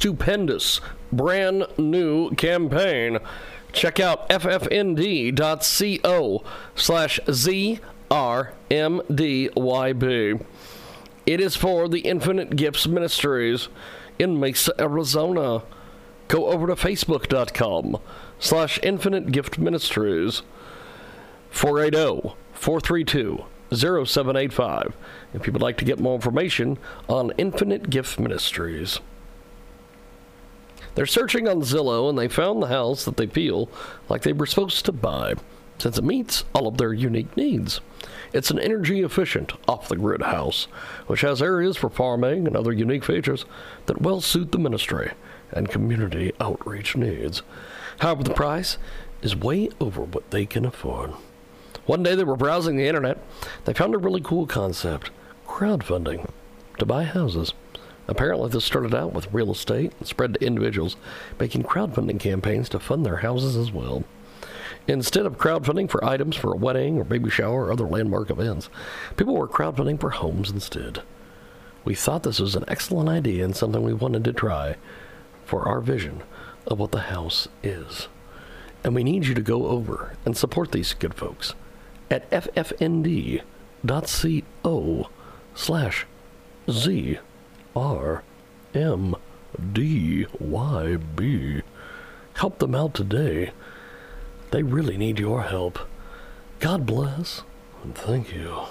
stupendous 0.07 0.81
brand 1.11 1.67
new 1.79 2.31
campaign. 2.33 3.19
Check 3.77 4.01
out 4.01 4.29
ffnd.co 4.31 6.43
slash 6.75 7.21
ZRMDYB. 7.27 7.81
It 11.27 11.41
is 11.43 11.57
for 11.57 11.87
the 11.87 12.01
Infinite 12.01 12.57
Gifts 12.57 12.87
Ministries 12.87 13.69
in 14.19 14.41
Mesa, 14.41 14.73
Arizona. 14.81 15.63
Go 16.29 16.47
over 16.47 16.67
to 16.69 16.75
facebook.com 16.75 17.99
slash 18.39 18.81
Infinite 18.83 19.31
Gift 19.31 19.59
Ministries. 19.59 20.41
480 21.51 22.35
432 22.55 23.45
0785 23.75 24.97
if 25.35 25.47
you 25.47 25.53
would 25.53 25.61
like 25.61 25.77
to 25.77 25.85
get 25.85 26.01
more 26.01 26.15
information 26.15 26.79
on 27.11 27.31
Infinite 27.37 27.91
Gift 27.91 28.19
Ministries. 28.19 29.01
They're 30.97 31.07
searching 31.07 31.47
on 31.47 31.61
Zillow 31.61 32.09
and 32.09 32.19
they 32.19 32.27
found 32.27 32.63
the 32.63 32.69
house 32.69 33.05
that 33.05 33.19
they 33.19 33.27
feel 33.27 33.69
like 34.09 34.23
they 34.23 34.33
were 34.33 34.47
supposed 34.47 34.85
to 34.87 34.93
buy 34.93 35.35
since 35.79 35.99
it 35.99 36.05
meets 36.05 36.45
all 36.55 36.67
of 36.67 36.79
their 36.79 36.95
unique 36.95 37.37
needs. 37.37 37.83
It's 38.33 38.51
an 38.51 38.59
energy 38.59 39.03
efficient, 39.03 39.53
off 39.69 39.89
the 39.89 39.97
grid 39.97 40.23
house, 40.23 40.65
which 41.07 41.21
has 41.21 41.43
areas 41.43 41.77
for 41.77 41.91
farming 41.91 42.47
and 42.47 42.57
other 42.57 42.73
unique 42.73 43.05
features 43.05 43.45
that 43.85 44.01
well 44.01 44.23
suit 44.23 44.53
the 44.53 44.59
ministry 44.59 45.13
and 45.53 45.69
community 45.69 46.33
outreach 46.41 46.97
needs. 46.97 47.43
However, 47.99 48.25
the 48.25 48.33
price 48.33 48.79
is 49.21 49.37
way 49.37 49.69
over 49.79 50.03
what 50.03 50.31
they 50.31 50.47
can 50.47 50.65
afford. 50.65 51.11
One 51.85 52.03
day 52.03 52.15
they 52.15 52.25
were 52.25 52.37
browsing 52.37 52.77
the 52.77 52.89
internet. 52.89 53.19
They 53.67 53.75
found 53.75 53.95
a 53.95 53.99
really 53.99 54.23
cool 54.23 54.47
concept 54.47 55.11
crowdfunding 55.47 56.29
to 56.79 56.87
buy 56.87 57.05
houses. 57.05 57.53
Apparently, 58.09 58.49
this 58.49 58.65
started 58.65 58.95
out 58.95 59.13
with 59.13 59.33
real 59.33 59.51
estate 59.51 59.93
and 59.99 60.07
spread 60.07 60.35
to 60.35 60.45
individuals 60.45 60.97
making 61.41 61.65
crowdfunding 61.65 62.21
campaigns 62.21 62.69
to 62.69 62.79
fund 62.79 63.05
their 63.05 63.19
houses 63.19 63.57
as 63.57 63.73
well. 63.73 64.05
Instead 64.89 65.27
of 65.27 65.39
crowdfunding 65.39 65.91
for 65.91 66.05
items 66.05 66.37
for 66.37 66.53
a 66.53 66.57
wedding 66.57 66.99
or 66.99 67.05
baby 67.05 67.29
shower 67.29 67.67
or 67.67 67.73
other 67.73 67.87
landmark 67.87 68.31
events, 68.31 68.69
people 69.17 69.35
were 69.35 69.49
crowdfunding 69.49 70.01
for 70.01 70.11
homes 70.11 70.51
instead. 70.51 71.03
We 71.85 71.95
thought 71.95 72.23
this 72.23 72.39
was 72.39 72.55
an 72.55 72.65
excellent 72.69 73.09
idea 73.09 73.45
and 73.45 73.57
something 73.57 73.83
we 73.83 73.93
wanted 73.93 74.23
to 74.25 74.33
try 74.33 74.77
for 75.45 75.67
our 75.67 75.81
vision 75.81 76.23
of 76.67 76.79
what 76.79 76.93
the 76.93 77.03
house 77.03 77.49
is. 77.63 78.09
And 78.85 78.95
we 78.95 79.03
need 79.03 79.27
you 79.27 79.35
to 79.35 79.43
go 79.43 79.67
over 79.67 80.17
and 80.25 80.37
support 80.37 80.71
these 80.73 80.95
good 80.95 81.15
folks 81.15 81.55
at 82.11 82.31
ffnd.co 82.31 83.41
slash 85.55 86.07
Z 86.71 87.19
R 87.77 88.23
M 88.75 89.15
D 89.73 90.27
Y 90.41 90.97
B. 90.97 91.61
Help 92.35 92.59
them 92.59 92.75
out 92.75 92.95
today. 92.95 93.51
They 94.51 94.63
really 94.63 94.97
need 94.97 95.19
your 95.19 95.43
help. 95.43 95.79
God 96.59 96.87
bless 96.87 97.43
and 97.85 97.95
thank 97.95 98.35
you. 98.35 98.63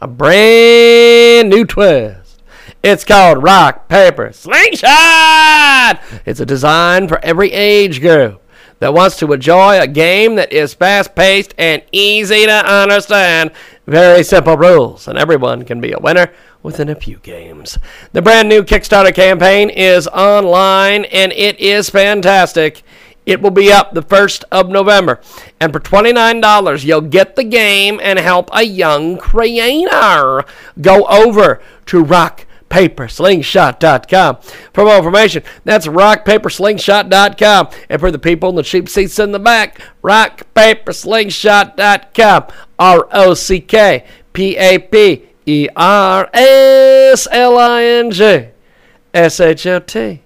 A 0.00 0.08
brand 0.08 1.50
new 1.50 1.64
twist. 1.64 2.42
It's 2.82 3.04
called 3.04 3.42
Rock, 3.42 3.88
Paper, 3.88 4.32
Slingshot! 4.32 6.00
It's 6.24 6.40
a 6.40 6.46
design 6.46 7.06
for 7.08 7.22
every 7.24 7.52
age 7.52 8.00
group 8.00 8.42
that 8.78 8.94
wants 8.94 9.16
to 9.18 9.32
enjoy 9.32 9.80
a 9.80 9.86
game 9.86 10.36
that 10.36 10.52
is 10.52 10.74
fast 10.74 11.14
paced 11.14 11.54
and 11.58 11.82
easy 11.92 12.46
to 12.46 12.66
understand. 12.66 13.50
Very 13.86 14.22
simple 14.22 14.56
rules, 14.56 15.06
and 15.06 15.18
everyone 15.18 15.64
can 15.64 15.80
be 15.80 15.92
a 15.92 15.98
winner 15.98 16.32
within 16.62 16.88
a 16.88 16.94
few 16.94 17.18
games. 17.18 17.78
The 18.12 18.22
brand 18.22 18.48
new 18.48 18.62
Kickstarter 18.62 19.14
campaign 19.14 19.70
is 19.70 20.08
online 20.08 21.04
and 21.06 21.32
it 21.32 21.60
is 21.60 21.88
fantastic. 21.88 22.82
It 23.26 23.42
will 23.42 23.50
be 23.50 23.70
up 23.72 23.92
the 23.92 24.02
1st 24.02 24.44
of 24.52 24.68
November. 24.68 25.20
And 25.60 25.72
for 25.72 25.80
$29, 25.80 26.84
you'll 26.84 27.00
get 27.00 27.34
the 27.34 27.42
game 27.44 27.98
and 28.02 28.20
help 28.20 28.48
a 28.52 28.62
young 28.62 29.18
creator. 29.18 30.44
Go 30.80 31.04
over 31.06 31.60
to 31.86 32.04
rockpaperslingshot.com 32.04 34.36
for 34.72 34.84
more 34.84 34.96
information. 34.96 35.42
That's 35.64 35.88
rockpaperslingshot.com. 35.88 37.68
And 37.88 38.00
for 38.00 38.12
the 38.12 38.20
people 38.20 38.50
in 38.50 38.54
the 38.54 38.62
cheap 38.62 38.88
seats 38.88 39.18
in 39.18 39.32
the 39.32 39.40
back, 39.40 39.80
rockpaperslingshot.com. 40.02 42.44
R 42.78 43.08
O 43.10 43.34
C 43.34 43.60
K 43.60 44.04
P 44.32 44.56
A 44.56 44.78
P 44.78 45.24
E 45.46 45.68
R 45.74 46.30
S 46.32 47.26
L 47.30 47.58
I 47.58 47.82
N 47.82 48.10
G 48.10 48.48
S 49.14 49.40
H 49.40 49.66
O 49.66 49.80
T 49.80 50.22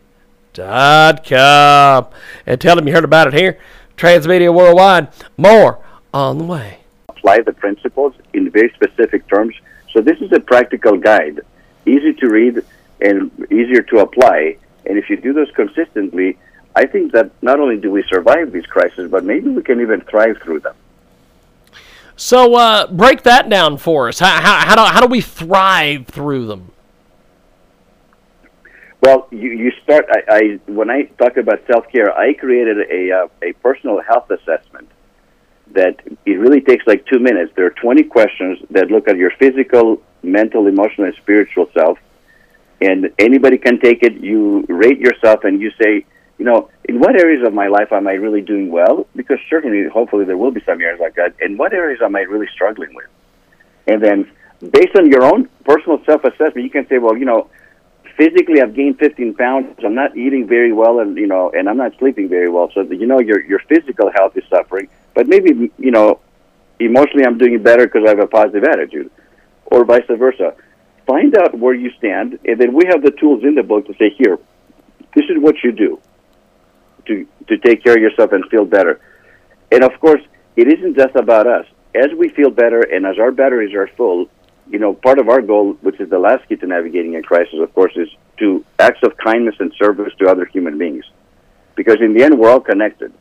com. 0.54 2.06
And 2.46 2.60
tell 2.60 2.76
them 2.76 2.86
you 2.86 2.94
heard 2.94 3.04
about 3.04 3.28
it 3.28 3.34
here. 3.34 3.58
Transmedia 3.96 4.54
Worldwide. 4.54 5.08
More 5.36 5.78
on 6.12 6.38
the 6.38 6.44
way. 6.44 6.78
Apply 7.08 7.40
the 7.40 7.52
principles 7.52 8.14
in 8.32 8.50
very 8.50 8.70
specific 8.74 9.26
terms. 9.28 9.54
So 9.92 10.00
this 10.00 10.20
is 10.20 10.32
a 10.32 10.40
practical 10.40 10.96
guide, 10.96 11.40
easy 11.86 12.12
to 12.14 12.28
read 12.28 12.64
and 13.00 13.30
easier 13.50 13.82
to 13.82 13.98
apply. 13.98 14.56
And 14.86 14.98
if 14.98 15.10
you 15.10 15.16
do 15.16 15.32
this 15.32 15.50
consistently, 15.50 16.38
I 16.76 16.86
think 16.86 17.12
that 17.12 17.30
not 17.42 17.60
only 17.60 17.76
do 17.76 17.90
we 17.90 18.02
survive 18.04 18.52
these 18.52 18.66
crises, 18.66 19.10
but 19.10 19.24
maybe 19.24 19.48
we 19.48 19.62
can 19.62 19.80
even 19.80 20.00
thrive 20.02 20.38
through 20.42 20.60
them. 20.60 20.74
So 22.16 22.54
uh, 22.54 22.86
break 22.86 23.22
that 23.22 23.48
down 23.48 23.78
for 23.78 24.08
us. 24.08 24.18
How, 24.18 24.40
how, 24.40 24.66
how, 24.66 24.74
do, 24.76 24.82
how 24.82 25.00
do 25.00 25.06
we 25.06 25.20
thrive 25.20 26.06
through 26.06 26.46
them? 26.46 26.69
Well, 29.02 29.28
you, 29.30 29.50
you 29.50 29.72
start. 29.82 30.06
I, 30.10 30.20
I 30.28 30.42
when 30.70 30.90
I 30.90 31.04
talk 31.18 31.36
about 31.36 31.62
self 31.66 31.88
care, 31.90 32.16
I 32.16 32.34
created 32.34 32.78
a 32.90 33.12
uh, 33.12 33.28
a 33.42 33.52
personal 33.54 34.00
health 34.02 34.30
assessment 34.30 34.88
that 35.72 36.00
it 36.26 36.32
really 36.32 36.60
takes 36.60 36.86
like 36.86 37.06
two 37.06 37.18
minutes. 37.18 37.52
There 37.56 37.66
are 37.66 37.70
twenty 37.70 38.02
questions 38.02 38.58
that 38.70 38.90
look 38.90 39.08
at 39.08 39.16
your 39.16 39.30
physical, 39.38 40.02
mental, 40.22 40.66
emotional, 40.66 41.06
and 41.06 41.16
spiritual 41.16 41.70
self, 41.72 41.98
and 42.82 43.10
anybody 43.18 43.56
can 43.56 43.80
take 43.80 44.02
it. 44.02 44.14
You 44.20 44.66
rate 44.68 44.98
yourself, 44.98 45.44
and 45.44 45.62
you 45.62 45.70
say, 45.80 46.04
you 46.36 46.44
know, 46.44 46.68
in 46.84 47.00
what 47.00 47.18
areas 47.18 47.46
of 47.46 47.54
my 47.54 47.68
life 47.68 47.92
am 47.92 48.06
I 48.06 48.12
really 48.12 48.42
doing 48.42 48.70
well? 48.70 49.06
Because 49.16 49.38
certainly, 49.48 49.88
hopefully, 49.88 50.26
there 50.26 50.36
will 50.36 50.50
be 50.50 50.60
some 50.66 50.78
areas 50.78 51.00
like 51.00 51.14
that. 51.14 51.34
And 51.40 51.58
what 51.58 51.72
areas 51.72 52.02
am 52.02 52.16
I 52.16 52.20
really 52.22 52.48
struggling 52.52 52.94
with? 52.94 53.08
And 53.86 54.02
then, 54.02 54.30
based 54.60 54.94
on 54.94 55.06
your 55.10 55.24
own 55.24 55.48
personal 55.64 56.04
self 56.04 56.22
assessment, 56.24 56.64
you 56.64 56.70
can 56.70 56.86
say, 56.88 56.98
well, 56.98 57.16
you 57.16 57.24
know 57.24 57.48
physically 58.20 58.60
I've 58.60 58.74
gained 58.74 58.98
15 58.98 59.34
pounds. 59.34 59.78
I'm 59.82 59.94
not 59.94 60.14
eating 60.14 60.46
very 60.46 60.72
well, 60.72 61.00
and 61.00 61.16
you 61.16 61.26
know, 61.26 61.50
and 61.56 61.68
I'm 61.68 61.78
not 61.78 61.92
sleeping 61.98 62.28
very 62.28 62.50
well. 62.50 62.70
So 62.74 62.82
you 62.82 63.06
know, 63.06 63.18
your 63.18 63.40
your 63.42 63.60
physical 63.60 64.10
health 64.14 64.36
is 64.36 64.44
suffering, 64.50 64.88
but 65.14 65.26
maybe 65.26 65.72
you 65.78 65.90
know, 65.90 66.20
emotionally 66.78 67.24
I'm 67.24 67.38
doing 67.38 67.62
better 67.62 67.86
because 67.86 68.04
I 68.06 68.10
have 68.10 68.18
a 68.18 68.26
positive 68.26 68.64
attitude, 68.64 69.10
or 69.66 69.86
vice 69.86 70.04
versa. 70.08 70.54
Find 71.06 71.36
out 71.38 71.58
where 71.58 71.74
you 71.74 71.90
stand, 71.98 72.38
and 72.44 72.60
then 72.60 72.74
we 72.74 72.84
have 72.90 73.02
the 73.02 73.10
tools 73.10 73.42
in 73.42 73.54
the 73.54 73.62
book 73.62 73.86
to 73.86 73.94
say, 73.94 74.10
here, 74.16 74.38
this 75.14 75.24
is 75.24 75.38
what 75.38 75.56
you 75.64 75.72
do 75.72 75.98
to 77.06 77.26
to 77.48 77.56
take 77.56 77.82
care 77.82 77.94
of 77.94 78.02
yourself 78.02 78.32
and 78.32 78.44
feel 78.50 78.66
better. 78.66 79.00
And 79.72 79.82
of 79.82 79.98
course, 79.98 80.22
it 80.56 80.68
isn't 80.68 80.94
just 80.94 81.16
about 81.16 81.46
us. 81.46 81.66
As 81.94 82.10
we 82.16 82.28
feel 82.28 82.50
better 82.50 82.82
and 82.82 83.06
as 83.06 83.18
our 83.18 83.32
batteries 83.32 83.74
are 83.74 83.88
full, 83.96 84.28
you 84.70 84.78
know, 84.78 84.94
part 84.94 85.18
of 85.18 85.28
our 85.28 85.42
goal, 85.42 85.72
which 85.80 86.00
is 86.00 86.08
the 86.10 86.18
last 86.18 86.48
key 86.48 86.56
to 86.56 86.66
navigating 86.66 87.16
a 87.16 87.22
crisis, 87.22 87.58
of 87.60 87.74
course, 87.74 87.92
is 87.96 88.08
to 88.38 88.64
acts 88.78 89.00
of 89.02 89.16
kindness 89.16 89.56
and 89.58 89.72
service 89.74 90.12
to 90.18 90.28
other 90.28 90.46
human 90.46 90.78
beings. 90.78 91.04
Because 91.74 91.96
in 92.00 92.14
the 92.14 92.22
end, 92.22 92.38
we're 92.38 92.50
all 92.50 92.60
connected. 92.60 93.12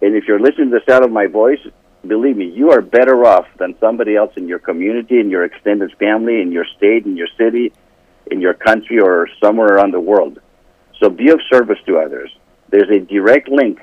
And 0.00 0.14
if 0.14 0.28
you're 0.28 0.40
listening 0.40 0.70
to 0.70 0.78
the 0.78 0.90
sound 0.90 1.04
of 1.04 1.10
my 1.10 1.26
voice, 1.26 1.58
believe 2.06 2.36
me, 2.36 2.46
you 2.46 2.70
are 2.70 2.80
better 2.80 3.24
off 3.24 3.46
than 3.58 3.76
somebody 3.80 4.14
else 4.14 4.32
in 4.36 4.46
your 4.46 4.60
community, 4.60 5.18
in 5.18 5.30
your 5.30 5.44
extended 5.44 5.92
family, 5.98 6.40
in 6.40 6.52
your 6.52 6.64
state, 6.76 7.04
in 7.04 7.16
your 7.16 7.28
city, 7.36 7.72
in 8.30 8.40
your 8.40 8.54
country, 8.54 9.00
or 9.00 9.28
somewhere 9.42 9.68
around 9.68 9.92
the 9.92 10.00
world. 10.00 10.38
So 11.00 11.10
be 11.10 11.30
of 11.30 11.40
service 11.50 11.78
to 11.86 11.98
others. 11.98 12.30
There's 12.68 12.90
a 12.90 13.00
direct 13.00 13.48
link 13.48 13.80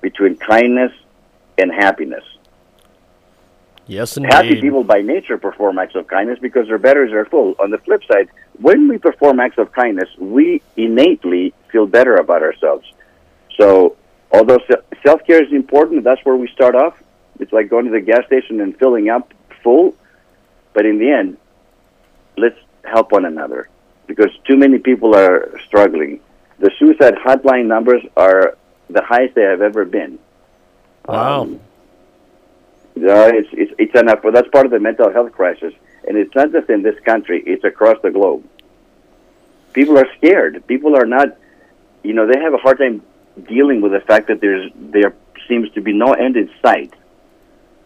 between 0.00 0.36
kindness 0.36 0.92
and 1.58 1.70
happiness. 1.72 2.24
Yes, 3.88 4.18
indeed. 4.18 4.32
Happy 4.32 4.60
people 4.60 4.84
by 4.84 5.00
nature 5.00 5.38
perform 5.38 5.78
acts 5.78 5.94
of 5.94 6.06
kindness 6.06 6.38
because 6.40 6.68
their 6.68 6.78
batteries 6.78 7.12
are 7.12 7.24
full. 7.24 7.56
On 7.58 7.70
the 7.70 7.78
flip 7.78 8.02
side, 8.04 8.28
when 8.60 8.86
we 8.86 8.98
perform 8.98 9.40
acts 9.40 9.56
of 9.56 9.72
kindness, 9.72 10.10
we 10.18 10.60
innately 10.76 11.54
feel 11.72 11.86
better 11.86 12.16
about 12.16 12.42
ourselves. 12.42 12.86
So, 13.58 13.96
although 14.30 14.58
self 15.02 15.24
care 15.26 15.42
is 15.42 15.52
important, 15.52 16.04
that's 16.04 16.22
where 16.24 16.36
we 16.36 16.48
start 16.48 16.74
off. 16.74 17.02
It's 17.40 17.52
like 17.52 17.70
going 17.70 17.86
to 17.86 17.90
the 17.90 18.02
gas 18.02 18.26
station 18.26 18.60
and 18.60 18.78
filling 18.78 19.08
up 19.08 19.32
full. 19.62 19.94
But 20.74 20.84
in 20.84 20.98
the 20.98 21.10
end, 21.10 21.38
let's 22.36 22.58
help 22.84 23.10
one 23.10 23.24
another 23.24 23.70
because 24.06 24.30
too 24.46 24.58
many 24.58 24.78
people 24.78 25.16
are 25.16 25.58
struggling. 25.66 26.20
The 26.58 26.70
suicide 26.78 27.14
hotline 27.14 27.66
numbers 27.66 28.02
are 28.18 28.58
the 28.90 29.02
highest 29.02 29.34
they 29.34 29.42
have 29.42 29.62
ever 29.62 29.86
been. 29.86 30.18
Wow. 31.06 31.42
Um, 31.42 31.60
yeah, 33.02 33.30
it's 33.32 33.48
it's 33.52 33.72
it's 33.78 34.00
enough. 34.00 34.20
But 34.22 34.34
that's 34.34 34.48
part 34.48 34.66
of 34.66 34.72
the 34.72 34.80
mental 34.80 35.12
health 35.12 35.32
crisis, 35.32 35.72
and 36.06 36.16
it's 36.16 36.34
not 36.34 36.52
just 36.52 36.68
in 36.70 36.82
this 36.82 36.98
country; 37.04 37.42
it's 37.46 37.64
across 37.64 37.96
the 38.02 38.10
globe. 38.10 38.44
People 39.72 39.98
are 39.98 40.06
scared. 40.16 40.66
People 40.66 40.96
are 40.96 41.06
not, 41.06 41.28
you 42.02 42.12
know, 42.14 42.26
they 42.26 42.38
have 42.40 42.54
a 42.54 42.58
hard 42.58 42.78
time 42.78 43.02
dealing 43.46 43.80
with 43.80 43.92
the 43.92 44.00
fact 44.00 44.28
that 44.28 44.40
there's 44.40 44.70
there 44.74 45.14
seems 45.48 45.70
to 45.72 45.80
be 45.80 45.92
no 45.92 46.12
end 46.12 46.36
in 46.36 46.50
sight. 46.62 46.92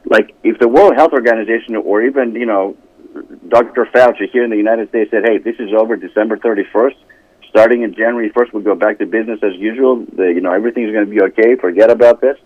Like 0.04 0.34
if 0.42 0.58
the 0.58 0.68
World 0.68 0.94
Health 0.96 1.12
Organization 1.12 1.76
or 1.76 2.02
even 2.02 2.34
you 2.34 2.46
know 2.46 2.76
Dr. 3.48 3.86
Fauci 3.86 4.30
here 4.30 4.44
in 4.44 4.50
the 4.50 4.56
United 4.56 4.88
States 4.88 5.10
said, 5.10 5.24
"Hey, 5.24 5.38
this 5.38 5.56
is 5.58 5.72
over 5.72 5.96
December 5.96 6.36
31st. 6.36 6.96
Starting 7.48 7.82
in 7.82 7.94
January 7.94 8.30
1st, 8.30 8.54
we'll 8.54 8.62
go 8.62 8.74
back 8.74 8.98
to 8.98 9.04
business 9.04 9.40
as 9.42 9.54
usual. 9.56 10.06
The, 10.16 10.28
you 10.28 10.40
know, 10.40 10.52
everything's 10.52 10.90
going 10.90 11.04
to 11.04 11.10
be 11.10 11.22
okay. 11.22 11.56
Forget 11.56 11.90
about 11.90 12.20
this." 12.20 12.38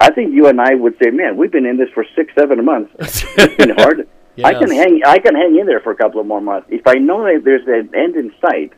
I 0.00 0.10
think 0.10 0.32
you 0.32 0.46
and 0.46 0.60
I 0.60 0.74
would 0.74 0.96
say, 1.02 1.10
"Man, 1.10 1.36
we've 1.36 1.50
been 1.50 1.66
in 1.66 1.76
this 1.76 1.90
for 1.90 2.04
six, 2.14 2.32
seven 2.34 2.64
months. 2.64 2.92
It's 2.98 3.56
been 3.56 3.70
hard. 3.76 4.08
I 4.44 4.54
can 4.54 4.70
hang. 4.70 5.00
I 5.04 5.18
can 5.18 5.34
hang 5.34 5.58
in 5.58 5.66
there 5.66 5.80
for 5.80 5.90
a 5.90 5.96
couple 5.96 6.20
of 6.20 6.26
more 6.26 6.40
months. 6.40 6.68
If 6.70 6.86
I 6.86 6.94
know 6.94 7.24
that 7.24 7.42
there's 7.44 7.66
an 7.66 7.94
end 7.94 8.14
in 8.16 8.32
sight, 8.40 8.72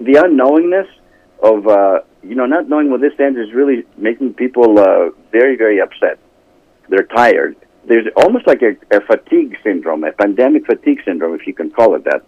the 0.00 0.14
unknowingness 0.14 0.88
of 1.42 1.66
uh, 1.66 2.00
you 2.22 2.34
know 2.34 2.46
not 2.46 2.68
knowing 2.68 2.90
when 2.90 3.00
this 3.00 3.12
ends 3.18 3.38
is 3.38 3.52
really 3.52 3.84
making 3.96 4.34
people 4.34 4.78
uh, 4.78 5.10
very, 5.30 5.56
very 5.56 5.80
upset. 5.80 6.18
They're 6.88 7.04
tired. 7.04 7.56
There's 7.84 8.06
almost 8.16 8.46
like 8.46 8.62
a, 8.62 8.76
a 8.94 9.00
fatigue 9.00 9.58
syndrome, 9.62 10.04
a 10.04 10.12
pandemic 10.12 10.66
fatigue 10.66 11.02
syndrome, 11.04 11.34
if 11.34 11.46
you 11.46 11.54
can 11.54 11.70
call 11.70 11.94
it 11.94 12.04
that. 12.04 12.24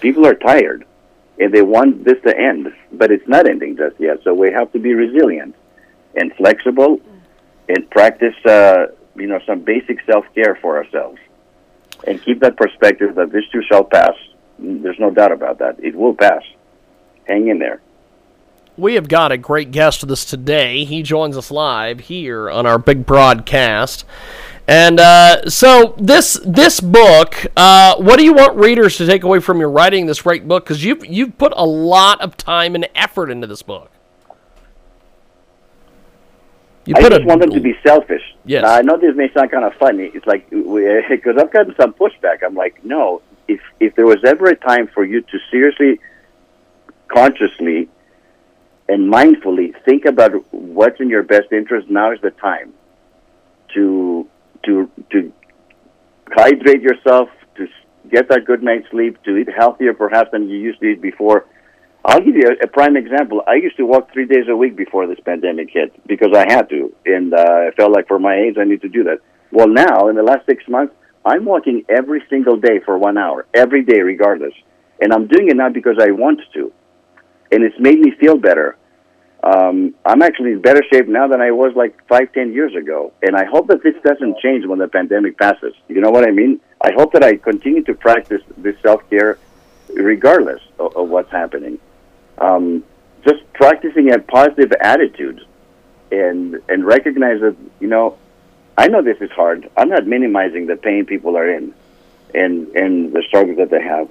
People 0.00 0.26
are 0.26 0.34
tired, 0.34 0.84
and 1.40 1.52
they 1.52 1.62
want 1.62 2.04
this 2.04 2.20
to 2.22 2.36
end, 2.36 2.72
but 2.92 3.10
it's 3.10 3.26
not 3.26 3.48
ending 3.48 3.76
just 3.76 3.98
yet. 3.98 4.18
So 4.22 4.34
we 4.34 4.52
have 4.52 4.70
to 4.72 4.78
be 4.78 4.94
resilient 4.94 5.56
and 6.14 6.32
flexible, 6.36 7.00
and 7.68 7.88
practice, 7.90 8.34
uh, 8.44 8.86
you 9.16 9.26
know, 9.26 9.40
some 9.46 9.60
basic 9.60 10.00
self 10.10 10.24
care 10.34 10.58
for 10.60 10.76
ourselves, 10.76 11.18
and 12.06 12.22
keep 12.22 12.40
that 12.40 12.56
perspective 12.56 13.14
that 13.16 13.32
this 13.32 13.44
too 13.52 13.62
shall 13.68 13.84
pass. 13.84 14.14
There's 14.58 14.98
no 14.98 15.10
doubt 15.10 15.32
about 15.32 15.58
that. 15.58 15.82
It 15.82 15.94
will 15.94 16.14
pass. 16.14 16.42
Hang 17.26 17.48
in 17.48 17.58
there. 17.58 17.80
We 18.76 18.94
have 18.94 19.08
got 19.08 19.32
a 19.32 19.36
great 19.36 19.72
guest 19.72 20.02
with 20.02 20.10
us 20.12 20.24
today. 20.24 20.84
He 20.84 21.02
joins 21.02 21.36
us 21.36 21.50
live 21.50 22.00
here 22.00 22.48
on 22.48 22.64
our 22.64 22.78
big 22.78 23.04
broadcast. 23.04 24.04
And 24.68 25.00
uh, 25.00 25.48
so 25.48 25.94
this 25.98 26.38
this 26.44 26.78
book, 26.78 27.46
uh, 27.56 27.96
what 27.96 28.18
do 28.18 28.24
you 28.24 28.34
want 28.34 28.56
readers 28.56 28.96
to 28.98 29.06
take 29.06 29.24
away 29.24 29.40
from 29.40 29.58
your 29.58 29.70
writing 29.70 30.06
this 30.06 30.22
great 30.22 30.46
book? 30.46 30.64
Because 30.64 30.84
you've 30.84 31.04
you've 31.06 31.38
put 31.38 31.52
a 31.56 31.64
lot 31.64 32.20
of 32.20 32.36
time 32.36 32.74
and 32.74 32.88
effort 32.94 33.30
into 33.30 33.46
this 33.46 33.62
book. 33.62 33.90
You 36.88 36.94
I 36.96 37.00
just 37.02 37.20
a- 37.20 37.26
want 37.26 37.42
them 37.42 37.50
to 37.50 37.60
be 37.60 37.74
selfish. 37.86 38.22
Yes. 38.46 38.62
Now, 38.62 38.72
I 38.72 38.80
know 38.80 38.96
this 38.96 39.14
may 39.14 39.30
sound 39.34 39.50
kind 39.50 39.64
of 39.64 39.74
funny. 39.74 40.10
It's 40.14 40.26
like 40.26 40.48
because 40.50 41.36
I've 41.38 41.52
gotten 41.52 41.74
some 41.78 41.92
pushback. 41.92 42.42
I'm 42.44 42.54
like, 42.54 42.82
no. 42.82 43.20
If 43.46 43.60
if 43.78 43.94
there 43.94 44.06
was 44.06 44.24
ever 44.24 44.46
a 44.46 44.56
time 44.56 44.88
for 44.88 45.04
you 45.04 45.20
to 45.20 45.38
seriously, 45.50 46.00
consciously, 47.08 47.88
and 48.88 49.12
mindfully 49.12 49.74
think 49.84 50.06
about 50.06 50.32
what's 50.52 50.98
in 50.98 51.10
your 51.10 51.22
best 51.22 51.52
interest, 51.52 51.90
now 51.90 52.10
is 52.12 52.20
the 52.22 52.30
time. 52.30 52.72
To 53.74 54.26
to 54.64 54.90
to 55.10 55.30
hydrate 56.32 56.80
yourself, 56.80 57.28
to 57.56 57.68
get 58.10 58.30
that 58.30 58.46
good 58.46 58.62
night's 58.62 58.88
sleep, 58.90 59.22
to 59.24 59.36
eat 59.36 59.48
healthier 59.54 59.92
perhaps 59.92 60.30
than 60.32 60.48
you 60.48 60.56
used 60.56 60.80
to 60.80 60.86
eat 60.86 61.02
before. 61.02 61.44
I'll 62.08 62.22
give 62.22 62.36
you 62.36 62.48
a, 62.48 62.64
a 62.64 62.66
prime 62.66 62.96
example. 62.96 63.42
I 63.46 63.56
used 63.56 63.76
to 63.76 63.84
walk 63.84 64.10
three 64.14 64.24
days 64.24 64.48
a 64.48 64.56
week 64.56 64.76
before 64.76 65.06
this 65.06 65.20
pandemic 65.26 65.68
hit 65.70 65.92
because 66.06 66.30
I 66.34 66.50
had 66.50 66.70
to, 66.70 66.90
and 67.04 67.34
uh, 67.34 67.36
I 67.36 67.70
felt 67.76 67.92
like 67.92 68.08
for 68.08 68.18
my 68.18 68.34
age 68.34 68.56
I 68.58 68.64
need 68.64 68.80
to 68.80 68.88
do 68.88 69.04
that. 69.04 69.18
Well, 69.52 69.68
now 69.68 70.08
in 70.08 70.16
the 70.16 70.22
last 70.22 70.46
six 70.46 70.66
months, 70.68 70.94
I'm 71.26 71.44
walking 71.44 71.84
every 71.86 72.22
single 72.30 72.56
day 72.56 72.80
for 72.82 72.96
one 72.96 73.18
hour, 73.18 73.46
every 73.52 73.84
day, 73.84 74.00
regardless, 74.00 74.54
and 75.02 75.12
I'm 75.12 75.26
doing 75.26 75.48
it 75.50 75.56
now 75.56 75.68
because 75.68 75.96
I 76.00 76.10
want 76.12 76.40
to, 76.54 76.72
and 77.52 77.62
it's 77.62 77.78
made 77.78 78.00
me 78.00 78.12
feel 78.12 78.38
better. 78.38 78.78
Um, 79.42 79.94
I'm 80.06 80.22
actually 80.22 80.52
in 80.52 80.62
better 80.62 80.82
shape 80.90 81.08
now 81.08 81.28
than 81.28 81.42
I 81.42 81.50
was 81.50 81.74
like 81.76 81.94
five, 82.08 82.32
ten 82.32 82.54
years 82.54 82.74
ago, 82.74 83.12
and 83.20 83.36
I 83.36 83.44
hope 83.44 83.68
that 83.68 83.82
this 83.82 83.96
doesn't 84.02 84.38
change 84.38 84.64
when 84.64 84.78
the 84.78 84.88
pandemic 84.88 85.36
passes. 85.36 85.74
You 85.88 86.00
know 86.00 86.10
what 86.10 86.26
I 86.26 86.30
mean? 86.30 86.58
I 86.80 86.90
hope 86.92 87.12
that 87.12 87.22
I 87.22 87.36
continue 87.36 87.84
to 87.84 87.92
practice 87.92 88.40
this 88.56 88.76
self 88.80 89.08
care, 89.10 89.38
regardless 89.92 90.62
of, 90.78 90.96
of 90.96 91.10
what's 91.10 91.30
happening 91.30 91.78
um, 92.40 92.84
just 93.24 93.40
practicing 93.52 94.12
a 94.12 94.18
positive 94.18 94.72
attitude 94.80 95.44
and 96.10 96.60
and 96.68 96.84
recognize 96.84 97.40
that 97.40 97.56
you 97.80 97.88
know 97.88 98.16
I 98.76 98.86
know 98.86 99.02
this 99.02 99.18
is 99.20 99.30
hard. 99.32 99.68
I'm 99.76 99.88
not 99.88 100.06
minimizing 100.06 100.66
the 100.66 100.76
pain 100.76 101.04
people 101.04 101.36
are 101.36 101.48
in 101.48 101.74
and 102.34 102.68
and 102.76 103.12
the 103.12 103.22
struggles 103.26 103.56
that 103.58 103.70
they 103.70 103.82
have, 103.82 104.08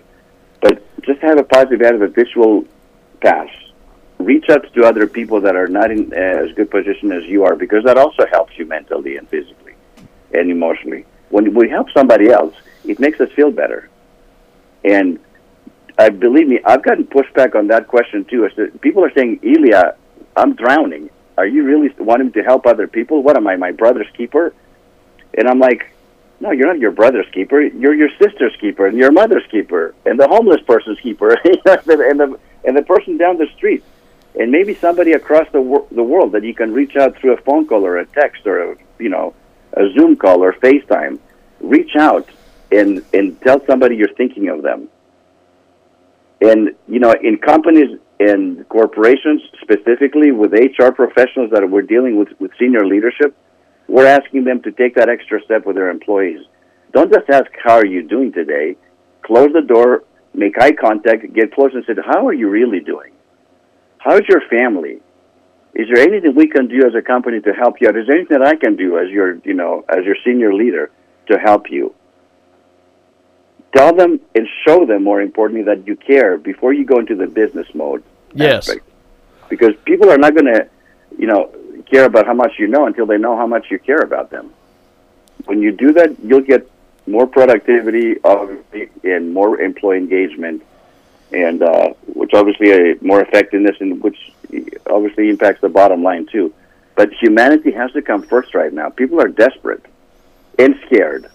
but 0.62 0.84
just 1.04 1.22
have 1.22 1.40
a 1.40 1.44
positive 1.44 1.82
attitude 1.82 2.16
this 2.16 2.36
will 2.36 2.66
pass. 3.22 3.50
Reach 4.20 4.50
out 4.50 4.72
to 4.74 4.84
other 4.84 5.08
people 5.08 5.42
that 5.42 5.56
are 5.56 5.68
not 5.68 5.92
in 5.92 6.12
as 6.14 6.52
good 6.54 6.72
position 6.72 7.12
as 7.12 7.24
you 7.26 7.44
are 7.46 7.56
because 7.56 7.84
that 7.86 7.98
also 7.98 8.26
helps 8.28 8.58
you 8.58 8.66
mentally 8.66 9.16
and 9.18 9.30
physically 9.30 9.74
and 10.34 10.50
emotionally. 10.52 11.06
When 11.30 11.54
we 11.54 11.70
help 11.70 11.88
somebody 11.92 12.30
else, 12.30 12.56
it 12.84 13.00
makes 13.00 13.20
us 13.20 13.32
feel 13.32 13.52
better. 13.52 13.90
And 14.84 15.20
I 15.98 16.10
believe 16.10 16.48
me, 16.48 16.60
I've 16.64 16.84
gotten 16.84 17.06
pushback 17.06 17.56
on 17.56 17.68
that 17.68 17.88
question 17.88 18.26
too. 18.26 18.48
People 18.82 19.04
are 19.04 19.12
saying, 19.14 19.40
Ilya, 19.42 19.96
I'm 20.36 20.54
drowning. 20.56 21.10
Are 21.38 21.46
you 21.46 21.64
really 21.64 21.94
wanting 21.98 22.32
to 22.34 22.44
help 22.44 22.66
other 22.66 22.88
people? 22.88 23.24
What 23.24 23.38
am 23.38 23.48
I, 23.48 23.56
my 23.56 23.72
brother's 23.72 24.08
keeper? 24.16 24.54
And 25.36 25.48
I'm 25.48 25.60
like, 25.60 25.88
no, 26.40 26.52
you're 26.52 26.68
not 26.68 26.80
your 26.80 26.92
brother's 26.92 27.28
keeper. 27.34 27.62
You're 27.62 27.96
your 27.96 28.10
sister's 28.22 28.56
keeper, 28.62 28.86
and 28.86 28.98
your 28.98 29.12
mother's 29.12 29.46
keeper, 29.50 29.96
and 30.06 30.20
the 30.20 30.28
homeless 30.28 30.62
person's 30.62 31.00
keeper, 31.00 31.32
and 31.46 32.20
the 32.20 32.40
and 32.64 32.78
the 32.78 32.84
person 32.84 33.18
down 33.18 33.38
the 33.38 33.48
street, 33.56 33.84
and 34.40 34.52
maybe 34.52 34.76
somebody 34.76 35.14
across 35.14 35.48
the 35.52 35.62
wor- 35.62 35.88
the 35.92 36.04
world 36.04 36.34
that 36.34 36.44
you 36.44 36.54
can 36.54 36.74
reach 36.74 36.96
out 36.96 37.18
through 37.18 37.34
a 37.34 37.42
phone 37.42 37.66
call 37.66 37.86
or 37.86 37.98
a 37.98 38.06
text 38.06 38.46
or 38.46 38.74
a 38.74 38.78
you 39.00 39.10
know 39.10 39.34
a 39.74 39.92
Zoom 39.94 40.16
call 40.16 40.44
or 40.44 40.54
FaceTime. 40.54 41.18
Reach 41.60 41.96
out 41.96 42.30
and 42.72 43.04
and 43.14 43.40
tell 43.42 43.66
somebody 43.66 43.96
you're 43.96 44.14
thinking 44.14 44.50
of 44.50 44.62
them. 44.62 44.90
And 46.42 46.76
you 46.88 47.00
know, 47.00 47.14
in 47.22 47.38
companies 47.38 47.98
and 48.20 48.68
corporations, 48.70 49.42
specifically 49.62 50.32
with 50.32 50.52
HR 50.54 50.92
professionals 50.92 51.52
that 51.52 51.70
we're 51.70 51.82
dealing 51.82 52.18
with 52.18 52.30
with 52.40 52.52
senior 52.60 52.86
leadership, 52.86 53.36
we're 53.88 54.06
asking 54.06 54.44
them 54.44 54.62
to 54.64 54.72
take 54.72 54.96
that 54.96 55.10
extra 55.10 55.42
step 55.44 55.66
with 55.66 55.76
their 55.76 55.90
employees. 55.90 56.42
Don't 56.94 57.12
just 57.12 57.30
ask 57.30 57.46
how 57.64 57.76
are 57.76 57.86
you 57.86 58.04
doing 58.04 58.32
today. 58.32 58.76
Close 59.24 59.52
the 59.54 59.62
door, 59.62 60.04
make 60.34 60.60
eye 60.62 60.72
contact, 60.72 61.34
get 61.34 61.54
close, 61.54 61.72
and 61.74 61.84
say, 61.86 61.94
"How 62.06 62.28
are 62.28 62.34
you 62.34 62.50
really 62.50 62.80
doing? 62.80 63.12
How's 63.98 64.28
your 64.30 64.42
family? 64.50 65.02
Is 65.74 65.88
there 65.94 66.02
anything 66.04 66.34
we 66.36 66.48
can 66.48 66.68
do 66.68 66.86
as 66.88 66.96
a 66.96 67.02
company 67.02 67.40
to 67.42 67.54
help 67.54 67.82
you 67.82 67.88
out? 67.88 67.98
Is 67.98 68.08
there 68.08 68.16
anything 68.16 68.40
that 68.40 68.48
I 68.48 68.56
can 68.56 68.76
do 68.76 68.98
as 68.98 69.10
your, 69.10 69.38
you 69.44 69.54
know, 69.54 69.84
as 69.90 70.06
your 70.06 70.16
senior 70.26 70.54
leader 70.54 70.92
to 71.30 71.38
help 71.38 71.70
you?" 71.70 71.94
Tell 73.76 73.94
them 73.94 74.20
and 74.34 74.48
show 74.66 74.86
them, 74.86 75.04
more 75.04 75.22
importantly, 75.22 75.64
that 75.64 75.86
you 75.88 75.96
care 75.96 76.38
before 76.38 76.74
you 76.74 76.86
go 76.86 77.00
into 77.00 77.16
the 77.16 77.28
business 77.28 77.68
mode. 77.74 78.04
Yes. 78.34 78.70
aspect. 78.70 78.88
Because 79.50 79.74
people 79.86 80.10
are 80.10 80.18
not 80.18 80.34
going 80.34 80.46
to, 80.46 80.68
you 81.18 81.28
know, 81.28 81.54
care 81.90 82.06
about 82.06 82.26
how 82.26 82.34
much 82.34 82.54
you 82.60 82.68
know 82.68 82.86
until 82.86 83.06
they 83.06 83.18
know 83.18 83.36
how 83.38 83.48
much 83.48 83.72
you 83.72 83.80
care 83.80 84.00
about 84.02 84.30
them. 84.30 84.54
When 85.46 85.62
you 85.62 85.72
do 85.72 85.94
that, 85.94 86.20
you'll 86.24 86.42
get 86.42 86.70
more 87.06 87.26
productivity, 87.26 88.18
obviously, 88.24 88.90
and 89.04 89.34
more 89.34 89.62
employee 89.62 89.98
engagement, 89.98 90.64
and 91.32 91.64
uh, 91.64 91.94
which 92.08 92.34
obviously 92.34 92.74
uh, 92.74 92.96
more 93.02 93.22
effectiveness, 93.22 93.78
and 93.80 94.02
which 94.04 94.18
obviously 94.88 95.30
impacts 95.30 95.62
the 95.62 95.70
bottom 95.70 96.04
line 96.04 96.26
too. 96.26 96.54
But 96.96 97.14
humanity 97.14 97.72
has 97.72 97.92
to 97.94 98.02
come 98.02 98.24
first 98.24 98.54
right 98.54 98.74
now. 98.74 98.90
People 98.90 99.22
are 99.22 99.28
desperate 99.28 99.86
and 100.60 100.76
scared. 100.86 101.30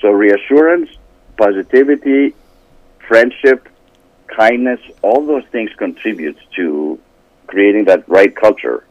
So 0.00 0.10
reassurance, 0.10 0.90
positivity, 1.36 2.34
friendship, 3.06 3.68
kindness, 4.26 4.80
all 5.02 5.26
those 5.26 5.44
things 5.46 5.70
contribute 5.76 6.36
to 6.56 6.98
creating 7.46 7.84
that 7.84 8.08
right 8.08 8.34
culture. 8.34 8.84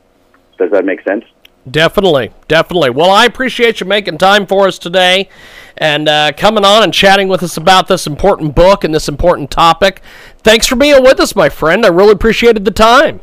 Does 0.57 0.71
that 0.71 0.85
make 0.85 1.01
sense? 1.03 1.25
Definitely, 1.69 2.31
definitely. 2.47 2.89
Well, 2.89 3.09
I 3.09 3.25
appreciate 3.25 3.79
you 3.79 3.85
making 3.85 4.17
time 4.17 4.45
for 4.45 4.67
us 4.67 4.77
today 4.77 5.29
and 5.77 6.09
uh, 6.09 6.33
coming 6.35 6.65
on 6.65 6.83
and 6.83 6.93
chatting 6.93 7.29
with 7.29 7.41
us 7.41 7.55
about 7.55 7.87
this 7.87 8.05
important 8.05 8.53
book 8.53 8.83
and 8.83 8.93
this 8.93 9.07
important 9.07 9.49
topic. 9.49 10.01
Thanks 10.39 10.67
for 10.67 10.75
being 10.75 11.01
with 11.01 11.21
us, 11.21 11.35
my 11.35 11.47
friend. 11.47 11.85
I 11.85 11.89
really 11.89 12.11
appreciated 12.11 12.65
the 12.65 12.71
time. 12.71 13.21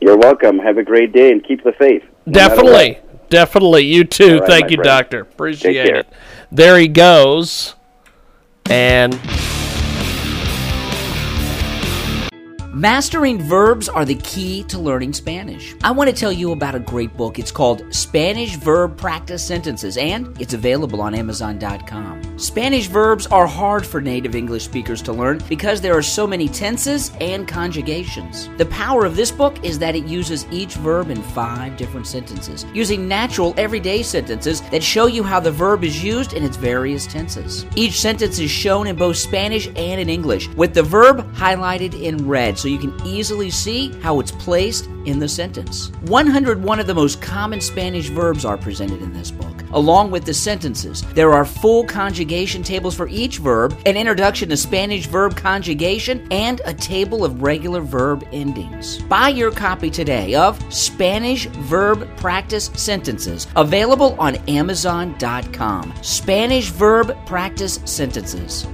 You're 0.00 0.18
welcome. 0.18 0.58
Have 0.58 0.76
a 0.76 0.82
great 0.82 1.12
day 1.12 1.32
and 1.32 1.42
keep 1.42 1.64
the 1.64 1.72
faith. 1.72 2.04
no 2.26 2.32
definitely, 2.34 2.98
definitely. 3.30 3.86
You 3.86 4.04
too. 4.04 4.40
Right, 4.40 4.46
Thank 4.46 4.70
you, 4.70 4.76
friend. 4.76 4.86
Doctor. 4.86 5.20
Appreciate 5.20 5.86
it. 5.86 6.06
There 6.52 6.78
he 6.78 6.86
goes. 6.86 7.75
And 8.68 9.14
Mastering 12.76 13.40
verbs 13.40 13.88
are 13.88 14.04
the 14.04 14.16
key 14.16 14.62
to 14.64 14.78
learning 14.78 15.14
Spanish. 15.14 15.74
I 15.82 15.92
want 15.92 16.10
to 16.10 16.14
tell 16.14 16.30
you 16.30 16.52
about 16.52 16.74
a 16.74 16.78
great 16.78 17.16
book. 17.16 17.38
It's 17.38 17.50
called 17.50 17.82
Spanish 17.88 18.56
Verb 18.56 18.98
Practice 18.98 19.42
Sentences, 19.42 19.96
and 19.96 20.38
it's 20.38 20.52
available 20.52 21.00
on 21.00 21.14
Amazon.com. 21.14 22.38
Spanish 22.38 22.88
verbs 22.88 23.26
are 23.28 23.46
hard 23.46 23.86
for 23.86 24.02
native 24.02 24.34
English 24.34 24.64
speakers 24.64 25.00
to 25.00 25.14
learn 25.14 25.40
because 25.48 25.80
there 25.80 25.96
are 25.96 26.02
so 26.02 26.26
many 26.26 26.50
tenses 26.50 27.12
and 27.18 27.48
conjugations. 27.48 28.50
The 28.58 28.66
power 28.66 29.06
of 29.06 29.16
this 29.16 29.30
book 29.30 29.64
is 29.64 29.78
that 29.78 29.96
it 29.96 30.04
uses 30.04 30.44
each 30.50 30.74
verb 30.74 31.08
in 31.08 31.22
five 31.22 31.78
different 31.78 32.06
sentences, 32.06 32.66
using 32.74 33.08
natural, 33.08 33.54
everyday 33.56 34.02
sentences 34.02 34.60
that 34.70 34.82
show 34.82 35.06
you 35.06 35.22
how 35.22 35.40
the 35.40 35.50
verb 35.50 35.82
is 35.82 36.04
used 36.04 36.34
in 36.34 36.44
its 36.44 36.58
various 36.58 37.06
tenses. 37.06 37.64
Each 37.74 37.98
sentence 37.98 38.38
is 38.38 38.50
shown 38.50 38.86
in 38.86 38.96
both 38.96 39.16
Spanish 39.16 39.66
and 39.68 39.98
in 39.98 40.10
English, 40.10 40.48
with 40.48 40.74
the 40.74 40.82
verb 40.82 41.26
highlighted 41.32 41.98
in 41.98 42.28
red 42.28 42.58
so 42.65 42.65
you 42.66 42.78
can 42.78 42.94
easily 43.06 43.50
see 43.50 43.92
how 44.00 44.20
it's 44.20 44.32
placed 44.32 44.86
in 45.06 45.18
the 45.18 45.28
sentence. 45.28 45.90
101 46.02 46.80
of 46.80 46.86
the 46.86 46.94
most 46.94 47.22
common 47.22 47.60
Spanish 47.60 48.08
verbs 48.08 48.44
are 48.44 48.58
presented 48.58 49.00
in 49.02 49.12
this 49.12 49.30
book, 49.30 49.62
along 49.72 50.10
with 50.10 50.24
the 50.24 50.34
sentences. 50.34 51.02
There 51.14 51.32
are 51.32 51.44
full 51.44 51.84
conjugation 51.84 52.62
tables 52.62 52.94
for 52.94 53.08
each 53.08 53.38
verb, 53.38 53.78
an 53.86 53.96
introduction 53.96 54.48
to 54.48 54.56
Spanish 54.56 55.06
verb 55.06 55.36
conjugation, 55.36 56.26
and 56.30 56.60
a 56.64 56.74
table 56.74 57.24
of 57.24 57.42
regular 57.42 57.80
verb 57.80 58.26
endings. 58.32 59.02
Buy 59.02 59.28
your 59.28 59.50
copy 59.50 59.90
today 59.90 60.34
of 60.34 60.60
Spanish 60.72 61.46
Verb 61.46 62.08
Practice 62.16 62.70
Sentences, 62.74 63.46
available 63.56 64.16
on 64.18 64.36
Amazon.com. 64.48 65.94
Spanish 66.02 66.70
Verb 66.70 67.16
Practice 67.26 67.80
Sentences. 67.84 68.66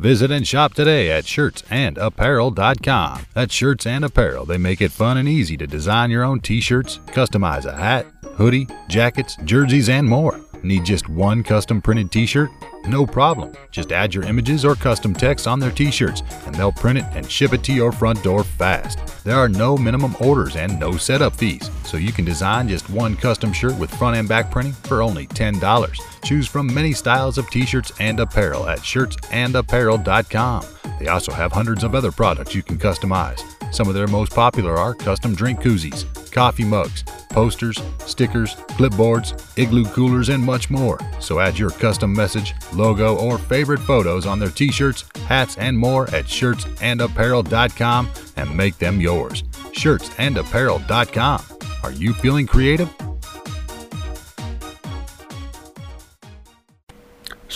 Visit 0.00 0.30
and 0.30 0.48
shop 0.48 0.72
today 0.72 1.10
at 1.10 1.24
shirtsandapparel.com. 1.24 3.26
At 3.36 3.52
Shirts 3.52 3.84
and 3.84 4.02
Apparel. 4.02 4.46
They 4.46 4.56
make 4.56 4.80
it 4.80 4.92
fun 4.92 5.18
and 5.18 5.28
easy 5.28 5.58
to 5.58 5.66
design 5.66 6.10
your 6.10 6.24
own 6.24 6.40
t 6.40 6.62
shirts, 6.62 7.00
customize 7.08 7.66
a 7.66 7.76
hat, 7.76 8.06
hoodie, 8.36 8.66
jackets, 8.88 9.36
jerseys, 9.44 9.90
and 9.90 10.08
more. 10.08 10.40
Need 10.62 10.86
just 10.86 11.10
one 11.10 11.42
custom 11.42 11.82
printed 11.82 12.10
t 12.10 12.24
shirt? 12.24 12.48
No 12.86 13.06
problem. 13.06 13.52
Just 13.70 13.92
add 13.92 14.14
your 14.14 14.24
images 14.24 14.64
or 14.64 14.74
custom 14.74 15.12
text 15.14 15.46
on 15.46 15.60
their 15.60 15.70
t 15.70 15.90
shirts, 15.90 16.22
and 16.46 16.54
they'll 16.54 16.72
print 16.72 16.98
it 16.98 17.04
and 17.12 17.30
ship 17.30 17.52
it 17.52 17.62
to 17.64 17.72
your 17.72 17.92
front 17.92 18.22
door 18.22 18.42
fast. 18.42 18.98
There 19.24 19.36
are 19.36 19.48
no 19.48 19.76
minimum 19.76 20.16
orders 20.20 20.56
and 20.56 20.78
no 20.80 20.96
setup 20.96 21.36
fees, 21.36 21.70
so 21.84 21.98
you 21.98 22.12
can 22.12 22.24
design 22.24 22.68
just 22.68 22.88
one 22.88 23.16
custom 23.16 23.52
shirt 23.52 23.78
with 23.78 23.94
front 23.94 24.16
and 24.16 24.28
back 24.28 24.50
printing 24.50 24.72
for 24.72 25.02
only 25.02 25.26
$10. 25.26 25.94
Choose 26.24 26.46
from 26.46 26.72
many 26.72 26.92
styles 26.92 27.38
of 27.38 27.50
t 27.50 27.66
shirts 27.66 27.92
and 28.00 28.18
apparel 28.18 28.68
at 28.68 28.78
shirtsandapparel.com. 28.80 30.64
They 30.98 31.08
also 31.08 31.32
have 31.32 31.52
hundreds 31.52 31.84
of 31.84 31.94
other 31.94 32.12
products 32.12 32.54
you 32.54 32.62
can 32.62 32.78
customize. 32.78 33.42
Some 33.72 33.88
of 33.88 33.94
their 33.94 34.08
most 34.08 34.32
popular 34.32 34.76
are 34.76 34.94
custom 34.94 35.34
drink 35.34 35.60
koozies, 35.60 36.04
coffee 36.32 36.64
mugs, 36.64 37.04
posters, 37.30 37.80
stickers, 38.04 38.54
clipboards, 38.76 39.40
igloo 39.56 39.84
coolers, 39.86 40.28
and 40.28 40.42
much 40.42 40.70
more. 40.70 40.98
So 41.20 41.38
add 41.38 41.58
your 41.58 41.70
custom 41.70 42.12
message, 42.12 42.54
logo, 42.72 43.16
or 43.16 43.38
favorite 43.38 43.80
photos 43.80 44.26
on 44.26 44.38
their 44.38 44.50
t 44.50 44.70
shirts, 44.70 45.04
hats, 45.26 45.58
and 45.58 45.78
more 45.78 46.04
at 46.14 46.26
shirtsandapparel.com 46.26 48.10
and 48.36 48.56
make 48.56 48.78
them 48.78 49.00
yours. 49.00 49.42
Shirtsandapparel.com. 49.42 51.42
Are 51.82 51.92
you 51.92 52.14
feeling 52.14 52.46
creative? 52.46 52.88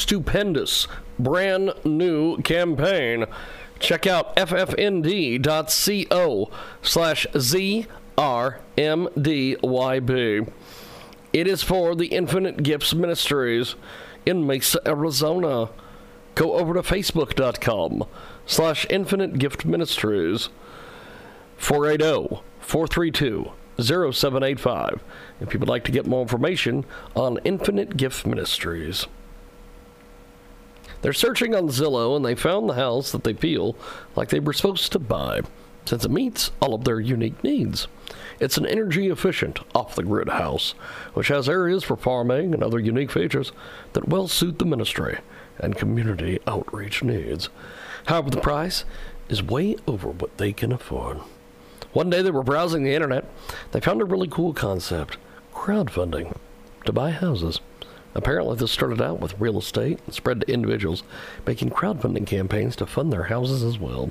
stupendous 0.05 0.87
brand 1.19 1.73
new 1.85 2.39
campaign. 2.43 3.25
Check 3.79 4.07
out 4.07 4.37
ffnd.co 4.37 6.51
slash 6.83 7.27
ZRMDYB. 7.33 7.89
It 11.33 11.49
is 11.49 11.63
for 11.63 11.95
the 11.95 12.09
Infinite 12.09 12.63
Gifts 12.63 12.93
Ministries 12.95 13.77
in 14.27 14.47
Mesa, 14.47 14.81
Arizona. 14.87 15.71
Go 16.35 16.55
over 16.55 16.75
to 16.75 16.83
facebook.com 16.83 18.05
slash 18.47 18.87
Infinite 18.91 19.39
Gift 19.39 19.65
Ministries 19.65 20.49
480 21.57 22.43
432 22.61 23.53
0785 23.81 25.03
if 25.41 25.53
you 25.53 25.61
would 25.61 25.69
like 25.69 25.85
to 25.85 25.93
get 25.93 26.07
more 26.07 26.23
information 26.23 26.85
on 27.15 27.39
Infinite 27.45 27.97
Gift 27.97 28.27
Ministries. 28.27 29.07
They're 31.03 31.13
searching 31.13 31.55
on 31.55 31.69
Zillow 31.69 32.17
and 32.17 32.25
they 32.25 32.35
found 32.35 32.69
the 32.69 32.75
house 32.75 33.13
that 33.13 33.25
they 33.25 33.35
feel 33.35 33.77
like 34.17 34.31
they 34.31 34.41
were 34.41 34.53
supposed 34.53 34.91
to 34.93 34.99
buy 34.99 35.43
since 35.85 36.05
it 36.05 36.11
meets 36.11 36.51
all 36.61 36.75
of 36.75 36.85
their 36.85 37.01
unique 37.01 37.43
needs. 37.45 37.87
It's 38.41 38.57
an 38.57 38.67
energy 38.67 39.09
efficient, 39.09 39.61
off 39.75 39.95
the 39.95 40.03
grid 40.03 40.29
house, 40.29 40.73
which 41.15 41.29
has 41.29 41.49
areas 41.49 41.85
for 41.85 41.97
farming 41.97 42.53
and 42.53 42.63
other 42.63 42.79
unique 42.81 43.11
features 43.11 43.53
that 43.93 44.09
well 44.09 44.29
suit 44.29 44.59
the 44.59 44.65
ministry 44.65 45.19
and 45.59 45.77
community 45.77 46.41
outreach 46.47 47.03
needs. 47.03 47.49
However, 48.07 48.31
the 48.31 48.41
price 48.41 48.85
is 49.29 49.43
way 49.43 49.77
over 49.87 50.09
what 50.09 50.37
they 50.39 50.53
can 50.53 50.73
afford. 50.73 51.19
One 51.93 52.11
day 52.11 52.23
they 52.23 52.31
were 52.31 52.43
browsing 52.43 52.83
the 52.83 52.95
internet, 52.95 53.25
they 53.73 53.81
found 53.81 54.03
a 54.03 54.05
really 54.05 54.29
cool 54.29 54.53
concept 54.53 55.17
crowdfunding 55.55 56.37
to 56.85 56.93
buy 56.93 57.13
houses. 57.13 57.61
Apparently, 58.15 58.57
this 58.57 58.71
started 58.71 59.01
out 59.01 59.21
with 59.21 59.39
real 59.41 59.59
estate 59.59 59.99
and 60.05 60.15
spread 60.15 60.41
to 60.41 60.53
individuals 60.53 61.03
making 61.47 61.71
crowdfunding 61.71 62.27
campaigns 62.27 62.77
to 62.77 62.87
fund 62.87 63.13
their 63.13 63.25
houses 63.25 63.63
as 63.63 63.79
well. 63.79 64.11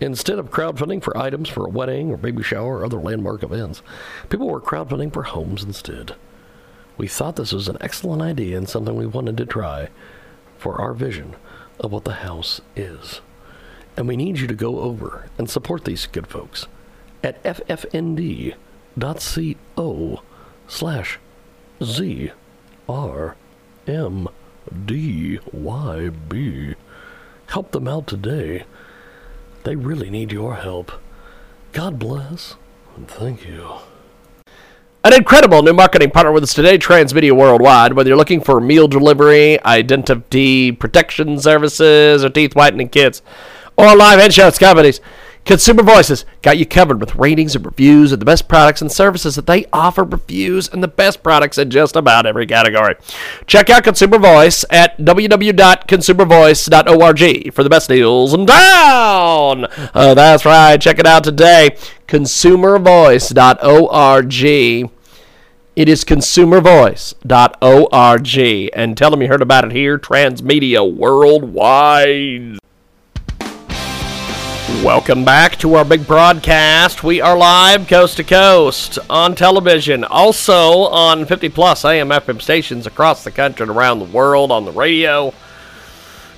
Instead 0.00 0.38
of 0.38 0.50
crowdfunding 0.50 1.02
for 1.02 1.16
items 1.16 1.48
for 1.48 1.66
a 1.66 1.70
wedding 1.70 2.10
or 2.10 2.16
baby 2.16 2.42
shower 2.42 2.78
or 2.78 2.84
other 2.84 2.98
landmark 2.98 3.42
events, 3.42 3.82
people 4.30 4.48
were 4.48 4.60
crowdfunding 4.60 5.12
for 5.12 5.24
homes 5.24 5.62
instead. 5.62 6.14
We 6.96 7.06
thought 7.06 7.36
this 7.36 7.52
was 7.52 7.68
an 7.68 7.76
excellent 7.80 8.22
idea 8.22 8.56
and 8.56 8.68
something 8.68 8.96
we 8.96 9.06
wanted 9.06 9.36
to 9.36 9.46
try 9.46 9.88
for 10.58 10.80
our 10.80 10.94
vision 10.94 11.36
of 11.78 11.92
what 11.92 12.04
the 12.04 12.14
house 12.14 12.60
is. 12.76 13.20
And 13.96 14.08
we 14.08 14.16
need 14.16 14.38
you 14.38 14.46
to 14.46 14.54
go 14.54 14.80
over 14.80 15.28
and 15.36 15.50
support 15.50 15.84
these 15.84 16.06
good 16.06 16.26
folks 16.26 16.66
at 17.22 17.42
ffnd.co 17.42 18.54
slash 20.68 21.18
Z 21.82 22.30
R 22.88 23.36
M 23.86 24.28
D 24.86 25.38
Y 25.52 26.08
B. 26.28 26.74
Help 27.46 27.72
them 27.72 27.88
out 27.88 28.06
today. 28.06 28.64
They 29.64 29.76
really 29.76 30.10
need 30.10 30.32
your 30.32 30.56
help. 30.56 30.92
God 31.72 31.98
bless 31.98 32.56
and 32.96 33.06
thank 33.06 33.46
you. 33.46 33.74
An 35.02 35.14
incredible 35.14 35.62
new 35.62 35.72
marketing 35.72 36.10
partner 36.10 36.32
with 36.32 36.42
us 36.42 36.52
today, 36.52 36.76
Transmedia 36.76 37.32
Worldwide. 37.32 37.94
Whether 37.94 38.08
you're 38.10 38.18
looking 38.18 38.42
for 38.42 38.60
meal 38.60 38.86
delivery, 38.86 39.62
identity 39.64 40.72
protection 40.72 41.38
services, 41.38 42.22
or 42.22 42.28
teeth 42.28 42.54
whitening 42.54 42.90
kits, 42.90 43.22
or 43.78 43.96
live 43.96 44.20
headshots 44.20 44.60
companies, 44.60 45.00
Consumer 45.50 45.82
Voices 45.82 46.24
got 46.42 46.58
you 46.58 46.64
covered 46.64 47.00
with 47.00 47.16
ratings 47.16 47.56
and 47.56 47.66
reviews 47.66 48.12
of 48.12 48.20
the 48.20 48.24
best 48.24 48.46
products 48.46 48.80
and 48.80 48.92
services 48.92 49.34
that 49.34 49.48
they 49.48 49.66
offer 49.72 50.04
reviews 50.04 50.68
and 50.68 50.80
the 50.80 50.86
best 50.86 51.24
products 51.24 51.58
in 51.58 51.70
just 51.70 51.96
about 51.96 52.24
every 52.24 52.46
category. 52.46 52.94
Check 53.48 53.68
out 53.68 53.82
Consumer 53.82 54.20
Voice 54.20 54.64
at 54.70 54.96
www.consumervoice.org 54.98 57.52
for 57.52 57.64
the 57.64 57.68
best 57.68 57.88
deals 57.88 58.32
in 58.32 58.46
town. 58.46 59.66
Uh, 59.92 60.14
that's 60.14 60.44
right. 60.44 60.80
Check 60.80 61.00
it 61.00 61.06
out 61.06 61.24
today. 61.24 61.76
Consumervoice.org. 62.06 64.90
It 65.74 65.88
is 65.88 66.04
consumervoice.org. 66.04 68.70
And 68.72 68.96
tell 68.96 69.10
them 69.10 69.20
you 69.20 69.26
heard 69.26 69.42
about 69.42 69.64
it 69.64 69.72
here, 69.72 69.98
Transmedia 69.98 70.94
Worldwide. 70.94 72.60
Welcome 74.78 75.26
back 75.26 75.56
to 75.56 75.74
our 75.74 75.84
big 75.84 76.06
broadcast. 76.06 77.04
We 77.04 77.20
are 77.20 77.36
live 77.36 77.86
coast 77.86 78.16
to 78.16 78.24
coast 78.24 78.98
on 79.10 79.34
television, 79.34 80.04
also 80.04 80.84
on 80.84 81.26
50 81.26 81.50
plus 81.50 81.84
AM 81.84 82.08
FM 82.08 82.40
stations 82.40 82.86
across 82.86 83.22
the 83.22 83.30
country 83.30 83.64
and 83.64 83.70
around 83.70 83.98
the 83.98 84.06
world 84.06 84.50
on 84.50 84.64
the 84.64 84.72
radio. 84.72 85.34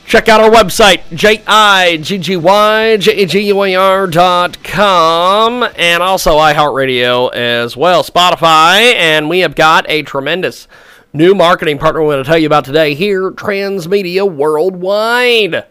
Check 0.07 0.28
out 0.28 0.41
our 0.41 0.51
website, 0.51 1.03
J-I-G-G-Y-J-A-G-U-A-R 1.14 4.07
dot 4.09 4.64
com, 4.64 5.62
and 5.76 6.03
also 6.03 6.33
iHeartRadio 6.33 7.33
as 7.33 7.76
well, 7.76 8.03
Spotify, 8.03 8.93
and 8.95 9.30
we 9.30 9.39
have 9.39 9.55
got 9.55 9.87
a 9.89 10.03
tremendous 10.03 10.66
new 11.12 11.37
marketing 11.37 11.78
partner 11.78 12.03
we're 12.03 12.14
going 12.14 12.24
to 12.24 12.28
tell 12.28 12.39
you 12.39 12.47
about 12.47 12.64
today 12.64 12.95
here, 12.95 13.30
Transmedia 13.30 14.28
Worldwide. 14.28 15.66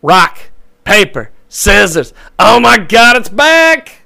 Rock, 0.00 0.38
paper, 0.84 1.30
scissors. 1.54 2.12
Oh 2.38 2.58
my 2.58 2.78
God, 2.78 3.16
it's 3.16 3.28
back! 3.28 4.02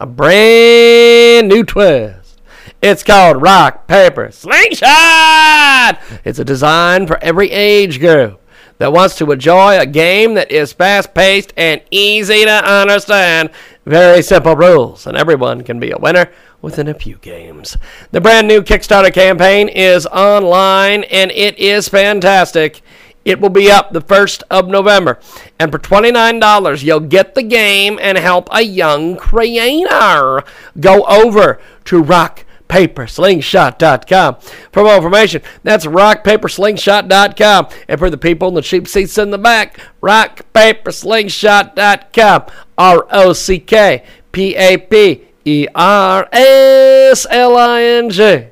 A 0.00 0.06
brand 0.06 1.48
new 1.48 1.62
twist. 1.62 2.40
It's 2.82 3.02
called 3.02 3.42
Rock, 3.42 3.86
Paper, 3.86 4.30
Slingshot! 4.30 6.00
It's 6.24 6.38
a 6.38 6.44
design 6.44 7.06
for 7.06 7.22
every 7.22 7.50
age 7.50 8.00
group 8.00 8.40
that 8.78 8.92
wants 8.92 9.16
to 9.16 9.30
enjoy 9.30 9.78
a 9.78 9.86
game 9.86 10.34
that 10.34 10.50
is 10.50 10.72
fast 10.72 11.14
paced 11.14 11.52
and 11.56 11.82
easy 11.90 12.44
to 12.44 12.64
understand. 12.64 13.50
Very 13.84 14.22
simple 14.22 14.56
rules, 14.56 15.06
and 15.06 15.16
everyone 15.16 15.62
can 15.62 15.78
be 15.78 15.90
a 15.90 15.98
winner 15.98 16.30
within 16.62 16.88
a 16.88 16.94
few 16.94 17.16
games. 17.18 17.76
The 18.10 18.20
brand 18.20 18.48
new 18.48 18.62
Kickstarter 18.62 19.12
campaign 19.12 19.68
is 19.68 20.06
online 20.06 21.04
and 21.04 21.30
it 21.30 21.58
is 21.58 21.88
fantastic. 21.88 22.82
It 23.26 23.40
will 23.40 23.50
be 23.50 23.70
up 23.70 23.92
the 23.92 24.00
1st 24.00 24.44
of 24.52 24.68
November. 24.68 25.18
And 25.58 25.72
for 25.72 25.80
$29, 25.80 26.84
you'll 26.84 27.00
get 27.00 27.34
the 27.34 27.42
game 27.42 27.98
and 28.00 28.16
help 28.16 28.48
a 28.52 28.62
young 28.62 29.16
creator. 29.16 30.44
Go 30.78 31.02
over 31.02 31.60
to 31.86 32.02
Rock 32.02 32.44
rockpaperslingshot.com. 32.68 34.36
For 34.72 34.82
more 34.82 34.96
information, 34.96 35.42
that's 35.62 35.86
rockpaperslingshot.com. 35.86 37.68
And 37.88 37.98
for 37.98 38.10
the 38.10 38.18
people 38.18 38.48
in 38.48 38.54
the 38.54 38.62
cheap 38.62 38.88
seats 38.88 39.16
in 39.18 39.30
the 39.30 39.38
back, 39.38 39.78
rockpaperslingshot.com. 40.02 42.46
R 42.78 43.06
O 43.10 43.32
C 43.32 43.58
K 43.58 44.04
P 44.32 44.54
A 44.54 44.76
P 44.76 45.22
E 45.44 45.66
R 45.74 46.28
S 46.32 47.26
L 47.30 47.56
I 47.56 47.82
N 47.82 48.10
G 48.10 48.48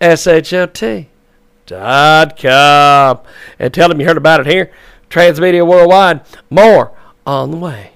S 0.00 0.26
H 0.26 0.52
O 0.52 0.66
T 0.66 1.08
dot 1.66 2.36
com. 2.38 3.20
And 3.58 3.72
tell 3.72 3.88
them 3.88 4.00
you 4.00 4.06
heard 4.06 4.16
about 4.16 4.40
it 4.40 4.46
here. 4.46 4.70
Transmedia 5.10 5.66
Worldwide. 5.66 6.20
More 6.50 6.96
on 7.26 7.50
the 7.50 7.56
way. 7.56 7.93